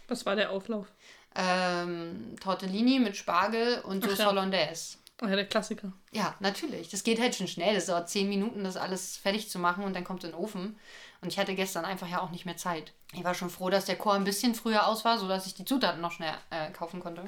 Was 0.09 0.25
war 0.25 0.37
der 0.37 0.51
Auflauf? 0.51 0.87
Ähm, 1.35 2.35
Tortellini 2.41 2.99
mit 2.99 3.17
Spargel 3.17 3.81
und 3.83 4.05
ja. 4.07 4.25
Hollandaise. 4.25 4.97
Ja, 5.23 5.37
der 5.37 5.47
Klassiker. 5.47 5.93
Ja, 6.13 6.35
natürlich. 6.41 6.89
Das 6.89 7.05
geht 7.05 7.21
halt 7.21 7.35
schon 7.35 7.49
schnell. 7.49 7.75
Das 7.75 7.87
dauert 7.87 8.09
zehn 8.09 8.29
Minuten, 8.29 8.65
das 8.65 8.77
alles 8.77 9.17
fertig 9.17 9.51
zu 9.51 9.59
machen 9.59 9.85
und 9.85 9.95
dann 9.95 10.05
kommt 10.05 10.25
es 10.25 10.31
in 10.31 10.35
den 10.35 10.41
Ofen. 10.41 10.79
Und 11.21 11.29
ich 11.29 11.39
hatte 11.39 11.55
gestern 11.55 11.85
einfach 11.85 12.09
ja 12.09 12.21
auch 12.21 12.31
nicht 12.31 12.47
mehr 12.47 12.57
Zeit. 12.57 12.93
Ich 13.13 13.23
war 13.23 13.35
schon 13.35 13.51
froh, 13.51 13.69
dass 13.69 13.85
der 13.85 13.97
Chor 13.97 14.15
ein 14.15 14.25
bisschen 14.25 14.55
früher 14.55 14.87
aus 14.87 15.05
war, 15.05 15.19
sodass 15.19 15.47
ich 15.47 15.55
die 15.55 15.67
Zutaten 15.67 16.01
noch 16.01 16.13
schnell 16.13 16.33
äh, 16.51 16.71
kaufen 16.71 17.01
konnte. 17.01 17.25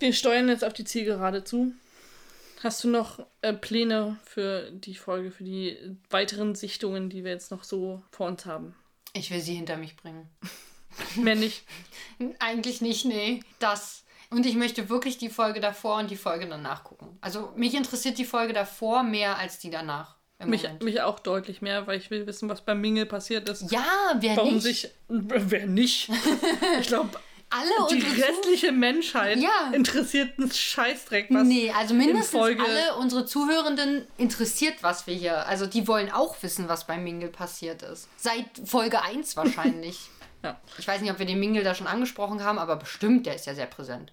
Wir 0.00 0.12
steuern 0.12 0.48
jetzt 0.48 0.64
auf 0.64 0.72
die 0.72 0.84
Zielgerade 0.84 1.44
zu. 1.44 1.72
Hast 2.62 2.82
du 2.82 2.88
noch 2.88 3.20
äh, 3.42 3.52
Pläne 3.52 4.18
für 4.24 4.70
die 4.72 4.94
Folge, 4.94 5.30
für 5.30 5.44
die 5.44 5.76
weiteren 6.10 6.54
Sichtungen, 6.54 7.10
die 7.10 7.22
wir 7.22 7.30
jetzt 7.30 7.50
noch 7.50 7.62
so 7.62 8.02
vor 8.10 8.26
uns 8.26 8.46
haben? 8.46 8.74
Ich 9.12 9.30
will 9.30 9.40
sie 9.40 9.54
hinter 9.54 9.76
mich 9.76 9.96
bringen. 9.96 10.28
Mehr 11.16 11.36
nicht. 11.36 11.64
Eigentlich 12.38 12.80
nicht, 12.80 13.04
nee. 13.04 13.40
Das. 13.58 14.04
Und 14.30 14.44
ich 14.46 14.54
möchte 14.56 14.88
wirklich 14.88 15.18
die 15.18 15.28
Folge 15.30 15.60
davor 15.60 15.98
und 15.98 16.10
die 16.10 16.16
Folge 16.16 16.46
danach 16.48 16.84
gucken. 16.84 17.16
Also 17.20 17.52
mich 17.56 17.74
interessiert 17.74 18.18
die 18.18 18.24
Folge 18.24 18.52
davor 18.52 19.02
mehr 19.02 19.38
als 19.38 19.58
die 19.58 19.70
danach. 19.70 20.16
Mich, 20.44 20.64
Moment. 20.64 20.82
mich 20.82 21.00
auch 21.00 21.18
deutlich 21.18 21.62
mehr, 21.62 21.86
weil 21.86 21.96
ich 21.98 22.10
will 22.10 22.26
wissen, 22.26 22.48
was 22.50 22.60
beim 22.62 22.80
Mingel 22.82 23.06
passiert 23.06 23.48
ist. 23.48 23.70
Ja, 23.70 23.86
wer 24.20 24.36
Warum 24.36 24.54
nicht? 24.54 24.62
sich. 24.64 24.90
Wer 25.08 25.66
nicht? 25.66 26.10
Ich 26.80 26.88
glaube, 26.88 27.18
Alle 27.48 27.70
die 27.90 28.02
restliche 28.20 28.70
Menschheit 28.72 29.38
Ja. 29.38 29.70
interessiert 29.72 30.38
einen 30.38 30.50
Scheißdreck, 30.50 31.28
was. 31.30 31.46
Nee, 31.46 31.70
also 31.70 31.94
mindestens 31.94 32.38
alle 32.42 32.96
unsere 32.98 33.24
Zuhörenden 33.24 34.06
interessiert, 34.18 34.74
was 34.82 35.06
wir 35.06 35.14
hier. 35.14 35.46
Also 35.46 35.64
die 35.64 35.88
wollen 35.88 36.10
auch 36.10 36.36
wissen, 36.42 36.68
was 36.68 36.86
beim 36.86 37.02
Mingle 37.04 37.30
passiert 37.30 37.80
ist. 37.82 38.08
Seit 38.18 38.44
Folge 38.66 39.00
1 39.00 39.36
wahrscheinlich. 39.36 40.00
Ja. 40.42 40.60
Ich 40.78 40.86
weiß 40.86 41.00
nicht, 41.00 41.10
ob 41.10 41.18
wir 41.18 41.26
den 41.26 41.40
Mingle 41.40 41.64
da 41.64 41.74
schon 41.74 41.86
angesprochen 41.86 42.42
haben, 42.42 42.58
aber 42.58 42.76
bestimmt, 42.76 43.26
der 43.26 43.34
ist 43.34 43.46
ja 43.46 43.54
sehr 43.54 43.66
präsent. 43.66 44.12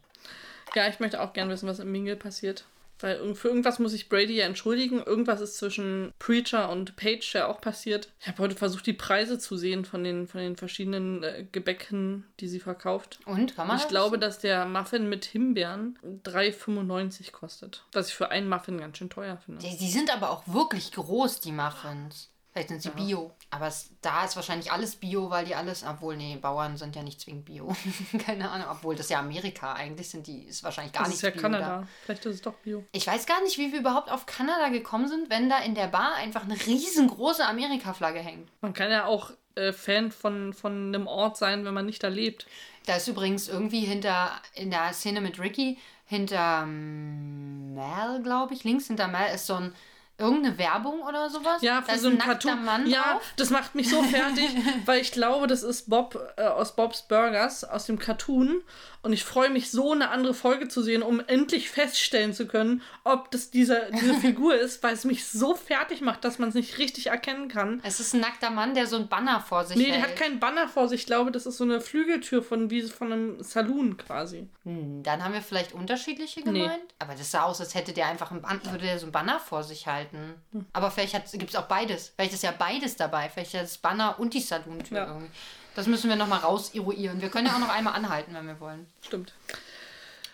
ja, 0.76 0.88
ich 0.88 1.00
möchte 1.00 1.22
auch 1.22 1.34
gerne 1.34 1.52
wissen, 1.52 1.68
was 1.68 1.80
im 1.80 1.92
Mingel 1.92 2.16
passiert. 2.16 2.66
Weil 3.00 3.36
für 3.36 3.50
irgendwas 3.50 3.80
muss 3.80 3.92
ich 3.94 4.08
Brady 4.08 4.38
ja 4.38 4.46
entschuldigen. 4.46 5.04
Irgendwas 5.04 5.42
ist 5.42 5.58
zwischen 5.58 6.14
Preacher 6.20 6.70
und 6.70 6.96
Page 6.96 7.34
ja 7.34 7.48
auch 7.48 7.60
passiert. 7.60 8.08
Ich 8.22 8.28
habe 8.28 8.42
heute 8.42 8.56
versucht, 8.56 8.86
die 8.86 8.94
Preise 8.94 9.38
zu 9.38 9.58
sehen 9.58 9.84
von 9.84 10.06
den, 10.06 10.26
von 10.26 10.40
den 10.40 10.56
verschiedenen 10.56 11.22
äh, 11.22 11.46
Gebäcken, 11.52 12.26
die 12.40 12.48
sie 12.48 12.62
verkauft. 12.62 13.20
Und, 13.26 13.56
kann 13.56 13.68
man 13.68 13.76
Ich 13.76 13.84
das 13.84 13.90
glaube, 13.90 14.18
dass 14.18 14.40
der 14.40 14.66
Muffin 14.66 15.10
mit 15.10 15.26
Himbeeren 15.26 16.00
3,95 16.24 17.32
kostet. 17.32 17.84
Was 17.92 18.08
ich 18.08 18.14
für 18.16 18.32
einen 18.32 18.48
Muffin 18.48 18.80
ganz 18.80 18.98
schön 18.98 19.10
teuer 19.10 19.38
finde. 19.38 19.66
Die, 19.66 19.78
die 19.78 19.92
sind 19.92 20.14
aber 20.14 20.30
auch 20.30 20.44
wirklich 20.48 20.92
groß, 20.94 21.42
die 21.42 21.52
Muffins. 21.52 22.30
Vielleicht 22.54 22.70
sind 22.70 22.84
sie 22.84 22.92
Bio. 22.92 23.32
Aber 23.50 23.66
es, 23.66 23.90
da 24.02 24.24
ist 24.26 24.36
wahrscheinlich 24.36 24.72
alles 24.72 24.96
Bio, 24.96 25.32
weil 25.32 25.46
die 25.46 25.56
alles. 25.56 25.84
Obwohl, 25.84 26.16
nee, 26.16 26.38
Bauern 26.40 26.78
sind 26.78 26.96
ja 26.96 27.02
nicht 27.02 27.20
zwingend 27.20 27.46
Bio. 27.46 27.76
Keine 28.26 28.52
Ahnung. 28.52 28.68
Obwohl, 28.70 28.96
das 28.96 29.08
ist 29.08 29.10
ja 29.10 29.20
Amerika. 29.20 29.74
Eigentlich 29.74 30.10
sind 30.10 30.28
die, 30.28 30.44
ist 30.44 30.64
wahrscheinlich 30.64 30.94
gar 30.94 31.04
Das 31.04 31.10
nicht 31.10 31.18
ist 31.18 31.24
ja 31.24 31.32
Bio 31.32 31.42
Kanada. 31.42 31.68
Da. 31.80 31.88
Vielleicht 32.06 32.26
ist 32.28 32.36
es 32.36 32.42
doch 32.44 32.54
Bio. 32.54 32.86
Ich 32.92 33.08
weiß 33.08 33.26
gar 33.26 33.42
nicht, 33.42 33.58
wie 33.58 33.72
wir 33.72 33.80
überhaupt 33.80 34.12
auf 34.12 34.28
Kanada 34.28 34.70
gekommen 34.70 35.08
sind, 35.08 35.32
wenn 35.32 35.50
da 35.50 35.60
in 35.60 35.74
der 35.74 35.88
Bar 35.88 36.14
einfach 36.16 36.44
eine 36.44 36.54
riesengroße 36.54 37.44
Amerika-Flagge 37.44 38.20
hängt. 38.20 38.50
Man 38.62 38.74
kann 38.74 38.92
ja 38.92 39.06
auch 39.06 39.32
äh, 39.56 39.74
Fan 39.74 40.12
von, 40.12 40.54
von 40.54 40.90
einem 40.90 41.08
Ort 41.08 41.38
sein, 41.38 41.66
wenn 41.66 41.74
man 41.74 41.88
nicht 41.88 42.04
da 42.04 42.10
lebt. 42.10 42.46
Da 42.86 42.98
ist 42.98 43.08
übrigens 43.08 43.48
irgendwie 43.48 43.82
hinter, 43.82 44.32
in 44.54 44.70
der 44.70 44.94
Szene 44.94 45.22
mit 45.22 45.40
Ricky, 45.40 45.80
hinter 46.06 46.68
Mel, 46.68 48.22
glaube 48.22 48.54
ich, 48.54 48.64
links 48.64 48.88
hinter 48.88 49.08
Mel 49.08 49.34
ist 49.34 49.48
so 49.48 49.56
ein, 49.56 49.74
irgendeine 50.18 50.58
Werbung 50.58 51.02
oder 51.02 51.30
sowas. 51.30 51.62
Ja, 51.62 51.82
da 51.82 51.88
für 51.88 51.96
ist 51.96 52.02
so 52.02 52.10
ein 52.10 52.18
Cartoon. 52.18 52.86
Ja, 52.86 53.14
drauf. 53.14 53.34
das 53.36 53.50
macht 53.50 53.76
mich 53.76 53.90
so 53.90 54.02
fertig, 54.04 54.50
weil 54.86 55.02
ich 55.02 55.12
glaube, 55.12 55.48
das 55.48 55.64
ist 55.64 55.90
Bob 55.90 56.34
äh, 56.38 56.44
aus 56.44 56.76
Bob's 56.76 57.04
Burgers, 57.04 57.64
aus 57.64 57.86
dem 57.86 57.98
Cartoon. 57.98 58.62
Und 59.04 59.14
ich 59.14 59.24
freue 59.24 59.50
mich 59.50 59.70
so, 59.70 59.92
eine 59.92 60.10
andere 60.10 60.34
Folge 60.34 60.70
zu 60.70 60.82
sehen, 60.82 61.04
um 61.04 61.20
endlich 61.28 61.70
feststellen 61.70 62.34
zu 62.34 62.48
können, 62.48 62.82
ob 63.04 63.30
das 63.32 63.52
diese, 63.52 63.90
diese 63.94 64.14
Figur 64.22 64.56
ist, 64.56 64.82
weil 64.82 64.94
es 64.94 65.04
mich 65.04 65.26
so 65.28 65.56
fertig 65.56 66.02
macht, 66.02 66.24
dass 66.24 66.40
man 66.40 66.50
es 66.50 66.56
nicht 66.56 66.78
richtig 66.78 67.08
erkennen 67.08 67.50
kann. 67.50 67.82
Es 67.84 68.00
ist 68.00 68.14
ein 68.14 68.22
nackter 68.22 68.50
Mann, 68.50 68.74
der 68.76 68.88
so 68.88 68.96
ein 68.96 69.10
Banner 69.10 69.42
vor 69.42 69.66
sich 69.66 69.76
Nee, 69.78 69.92
hält. 69.92 69.96
der 69.96 70.02
hat 70.04 70.16
keinen 70.16 70.40
Banner 70.40 70.68
vor 70.70 70.88
sich. 70.88 71.02
Ich 71.02 71.06
glaube, 71.06 71.32
das 71.32 71.46
ist 71.46 71.58
so 71.58 71.66
eine 71.66 71.82
Flügeltür 71.82 72.42
von, 72.42 72.70
wie 72.70 72.82
von 72.84 73.12
einem 73.12 73.44
Saloon 73.44 73.98
quasi. 73.98 74.48
Hm, 74.64 75.04
dann 75.04 75.22
haben 75.24 75.34
wir 75.34 75.42
vielleicht 75.42 75.74
unterschiedliche 75.74 76.42
gemeint. 76.42 76.80
Aber 77.00 77.14
das 77.14 77.30
sah 77.30 77.44
aus, 77.44 77.60
als 77.60 77.76
hätte 77.76 77.92
der 77.92 78.08
einfach 78.08 78.32
ein 78.32 78.42
Ban 78.42 78.62
würde 78.72 78.86
der 78.86 79.00
so 79.00 79.06
ein 79.08 79.12
Banner 79.12 79.40
vor 79.42 79.64
sich 79.64 79.86
halten. 79.88 80.36
Hm. 80.54 80.66
Aber 80.72 80.90
vielleicht 80.92 81.14
gibt 81.34 81.50
es 81.50 81.56
auch 81.58 81.68
beides. 81.68 82.14
Vielleicht 82.16 82.34
ist 82.34 82.44
ja 82.44 82.54
beides 82.58 82.96
dabei. 82.96 83.30
Vielleicht 83.30 83.54
das 83.56 83.78
Banner 83.78 84.18
und 84.18 84.34
die 84.34 84.40
Salontür 84.40 84.98
Ja. 84.98 85.08
irgendwie. 85.08 85.30
Das 85.76 85.88
müssen 85.88 86.10
wir 86.10 86.16
nochmal 86.16 86.40
raus 86.40 86.74
eruieren. 86.74 87.22
Wir 87.22 87.30
können 87.30 87.48
ja 87.48 87.54
auch 87.54 87.60
noch 87.60 87.70
einmal 87.70 87.94
anhalten, 87.94 88.34
wenn 88.34 88.48
wir 88.48 88.60
wollen. 88.60 88.88
Stimmt. 89.02 89.34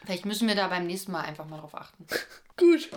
Vielleicht 0.03 0.25
müssen 0.25 0.47
wir 0.47 0.55
da 0.55 0.67
beim 0.67 0.87
nächsten 0.87 1.11
Mal 1.11 1.21
einfach 1.21 1.45
mal 1.45 1.59
drauf 1.59 1.75
achten. 1.75 2.05
Gut. 2.57 2.89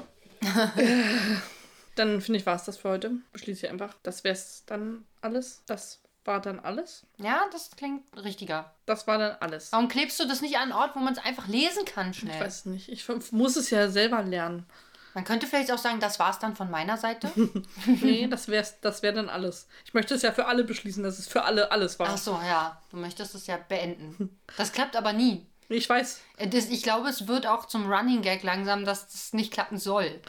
dann 1.94 2.20
finde 2.20 2.38
ich, 2.40 2.46
war 2.46 2.56
es 2.56 2.64
das 2.64 2.78
für 2.78 2.90
heute. 2.90 3.12
Beschließe 3.32 3.66
ich 3.66 3.72
einfach. 3.72 3.94
Das 4.02 4.24
wäre 4.24 4.34
es 4.34 4.64
dann 4.66 5.04
alles. 5.20 5.62
Das 5.66 6.00
war 6.24 6.40
dann 6.40 6.60
alles. 6.60 7.06
Ja, 7.18 7.44
das 7.52 7.70
klingt 7.76 8.04
richtiger. 8.16 8.72
Das 8.86 9.06
war 9.06 9.18
dann 9.18 9.36
alles. 9.40 9.72
Warum 9.72 9.88
klebst 9.88 10.18
du 10.20 10.26
das 10.26 10.40
nicht 10.40 10.56
an 10.56 10.62
einen 10.62 10.72
Ort, 10.72 10.94
wo 10.94 11.00
man 11.00 11.12
es 11.12 11.18
einfach 11.18 11.48
lesen 11.48 11.84
kann 11.84 12.14
schnell? 12.14 12.34
Ich 12.34 12.40
weiß 12.40 12.58
es 12.58 12.64
nicht. 12.66 12.88
Ich 12.88 13.06
muss 13.32 13.56
es 13.56 13.70
ja 13.70 13.88
selber 13.88 14.22
lernen. 14.22 14.66
Man 15.14 15.24
könnte 15.24 15.46
vielleicht 15.46 15.70
auch 15.70 15.78
sagen, 15.78 16.00
das 16.00 16.18
war's 16.18 16.38
dann 16.38 16.56
von 16.56 16.70
meiner 16.70 16.96
Seite. 16.96 17.30
Nee, 17.86 18.26
das 18.28 18.48
wäre 18.48 18.66
das 18.80 19.02
wär 19.02 19.12
dann 19.12 19.28
alles. 19.28 19.66
Ich 19.84 19.94
möchte 19.94 20.14
es 20.14 20.22
ja 20.22 20.32
für 20.32 20.46
alle 20.46 20.64
beschließen, 20.64 21.02
dass 21.02 21.18
es 21.18 21.28
für 21.28 21.44
alle 21.44 21.70
alles 21.70 21.98
war. 21.98 22.08
Ach 22.10 22.18
so, 22.18 22.40
ja. 22.46 22.80
Du 22.90 22.96
möchtest 22.96 23.34
es 23.34 23.46
ja 23.46 23.56
beenden. 23.56 24.38
Das 24.56 24.72
klappt 24.72 24.96
aber 24.96 25.12
nie. 25.12 25.46
Ich 25.68 25.88
weiß. 25.88 26.20
Äh, 26.38 26.48
Das, 26.48 26.66
ich 26.66 26.82
glaube, 26.82 27.08
es 27.08 27.26
wird 27.28 27.46
auch 27.46 27.66
zum 27.66 27.90
Running 27.90 28.22
Gag 28.22 28.42
langsam, 28.42 28.84
dass 28.84 29.08
das 29.08 29.32
nicht 29.32 29.52
klappen 29.52 29.78
soll. 29.78 30.20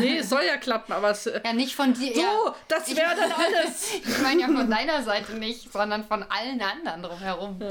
Nee, 0.00 0.18
es 0.18 0.30
soll 0.30 0.42
ja 0.44 0.56
klappen, 0.56 0.92
aber 0.92 1.10
es. 1.10 1.24
Ja, 1.26 1.52
nicht 1.52 1.76
von 1.76 1.94
dir. 1.94 2.12
So, 2.14 2.20
ja, 2.20 2.54
das 2.66 2.94
wäre 2.96 3.14
dann 3.14 3.30
alles. 3.32 3.94
ich 3.94 4.18
meine 4.22 4.40
ja 4.40 4.46
von 4.48 4.68
deiner 4.68 5.02
Seite 5.04 5.34
nicht, 5.34 5.72
sondern 5.72 6.04
von 6.04 6.24
allen 6.24 6.60
anderen 6.60 7.02
drumherum. 7.04 7.60
Ja. 7.60 7.68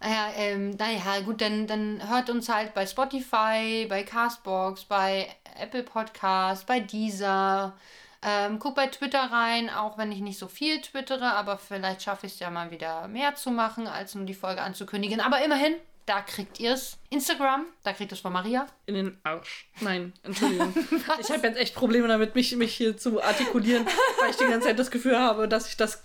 Naja, 0.00 0.28
ähm, 0.36 0.70
naja, 0.76 1.20
gut, 1.24 1.40
dann, 1.40 1.66
dann 1.66 2.08
hört 2.08 2.30
uns 2.30 2.48
halt 2.48 2.72
bei 2.72 2.86
Spotify, 2.86 3.84
bei 3.88 4.04
Castbox, 4.04 4.84
bei 4.84 5.26
Apple 5.58 5.82
Podcast, 5.82 6.66
bei 6.66 6.80
Deezer. 6.80 7.76
Ähm, 8.20 8.58
guck 8.58 8.74
bei 8.74 8.88
Twitter 8.88 9.20
rein, 9.20 9.70
auch 9.70 9.96
wenn 9.96 10.10
ich 10.10 10.20
nicht 10.20 10.38
so 10.38 10.48
viel 10.48 10.80
twittere, 10.80 11.32
aber 11.34 11.56
vielleicht 11.56 12.02
schaffe 12.02 12.26
ich 12.26 12.32
es 12.32 12.40
ja 12.40 12.50
mal 12.50 12.70
wieder 12.72 13.06
mehr 13.06 13.36
zu 13.36 13.50
machen, 13.50 13.86
als 13.86 14.14
nur 14.14 14.24
die 14.24 14.34
Folge 14.34 14.60
anzukündigen. 14.60 15.20
Aber 15.20 15.44
immerhin, 15.44 15.74
da 16.04 16.22
kriegt 16.22 16.58
ihr 16.58 16.72
es. 16.72 16.98
Instagram, 17.10 17.66
da 17.84 17.92
kriegt 17.92 18.10
ihr 18.10 18.16
es 18.16 18.20
von 18.20 18.32
Maria. 18.32 18.66
In 18.86 18.94
den 18.94 19.18
Arsch. 19.22 19.68
Nein, 19.80 20.14
Entschuldigung. 20.24 20.74
ich 21.20 21.30
habe 21.30 21.46
jetzt 21.46 21.58
echt 21.58 21.74
Probleme 21.74 22.08
damit, 22.08 22.34
mich, 22.34 22.56
mich 22.56 22.74
hier 22.74 22.96
zu 22.96 23.22
artikulieren, 23.22 23.86
weil 24.20 24.30
ich 24.30 24.36
die 24.36 24.46
ganze 24.46 24.66
Zeit 24.68 24.78
das 24.78 24.90
Gefühl 24.90 25.18
habe, 25.18 25.46
dass 25.46 25.68
ich 25.68 25.76
das 25.76 26.02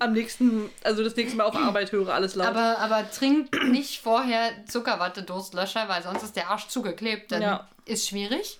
am 0.00 0.12
nächsten, 0.12 0.68
also 0.82 1.04
das 1.04 1.14
nächste 1.14 1.36
Mal 1.36 1.44
auf 1.44 1.54
Arbeit 1.56 1.92
höre, 1.92 2.12
alles 2.12 2.34
laut. 2.34 2.48
Aber, 2.48 2.78
aber 2.78 3.08
trinkt 3.10 3.54
nicht 3.70 4.00
vorher 4.00 4.50
Zuckerwatte-Durstlöscher, 4.66 5.88
weil 5.88 6.02
sonst 6.02 6.22
ist 6.22 6.36
der 6.36 6.48
Arsch 6.50 6.66
zugeklebt. 6.68 7.30
Dann 7.32 7.42
Ja. 7.42 7.68
ist 7.84 8.08
schwierig. 8.08 8.58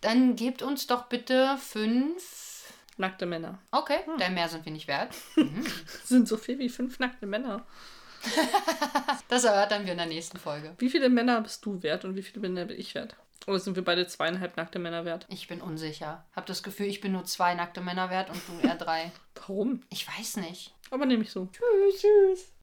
Dann 0.00 0.36
gebt 0.36 0.62
uns 0.62 0.86
doch 0.86 1.04
bitte 1.04 1.56
fünf. 1.58 2.72
nackte 2.96 3.24
Männer. 3.26 3.58
Okay, 3.70 3.98
denn 4.20 4.34
mehr 4.34 4.48
sind 4.48 4.64
wir 4.64 4.72
nicht 4.72 4.86
wert. 4.88 5.14
Das 5.36 6.08
sind 6.08 6.28
so 6.28 6.36
viel 6.36 6.58
wie 6.58 6.68
fünf 6.68 6.98
nackte 6.98 7.26
Männer. 7.26 7.64
Das 9.28 9.44
erörtern 9.44 9.84
wir 9.84 9.92
in 9.92 9.98
der 9.98 10.06
nächsten 10.06 10.38
Folge. 10.38 10.74
Wie 10.78 10.90
viele 10.90 11.08
Männer 11.08 11.40
bist 11.40 11.64
du 11.64 11.82
wert 11.82 12.04
und 12.04 12.16
wie 12.16 12.22
viele 12.22 12.40
Männer 12.40 12.66
bin 12.66 12.78
ich 12.78 12.94
wert? 12.94 13.16
Oder 13.46 13.58
sind 13.58 13.74
wir 13.76 13.84
beide 13.84 14.06
zweieinhalb 14.06 14.56
nackte 14.56 14.78
Männer 14.78 15.04
wert? 15.04 15.26
Ich 15.28 15.48
bin 15.48 15.60
unsicher. 15.60 16.24
Hab 16.36 16.46
das 16.46 16.62
Gefühl, 16.62 16.86
ich 16.86 17.00
bin 17.00 17.12
nur 17.12 17.24
zwei 17.24 17.54
nackte 17.54 17.80
Männer 17.80 18.10
wert 18.10 18.30
und 18.30 18.40
du 18.46 18.66
eher 18.66 18.76
drei. 18.76 19.10
Warum? 19.34 19.82
Ich 19.90 20.06
weiß 20.06 20.36
nicht. 20.36 20.72
Aber 20.92 21.06
nehme 21.06 21.24
ich 21.24 21.30
so. 21.32 21.46
Tschüss, 21.46 22.00
tschüss. 22.00 22.52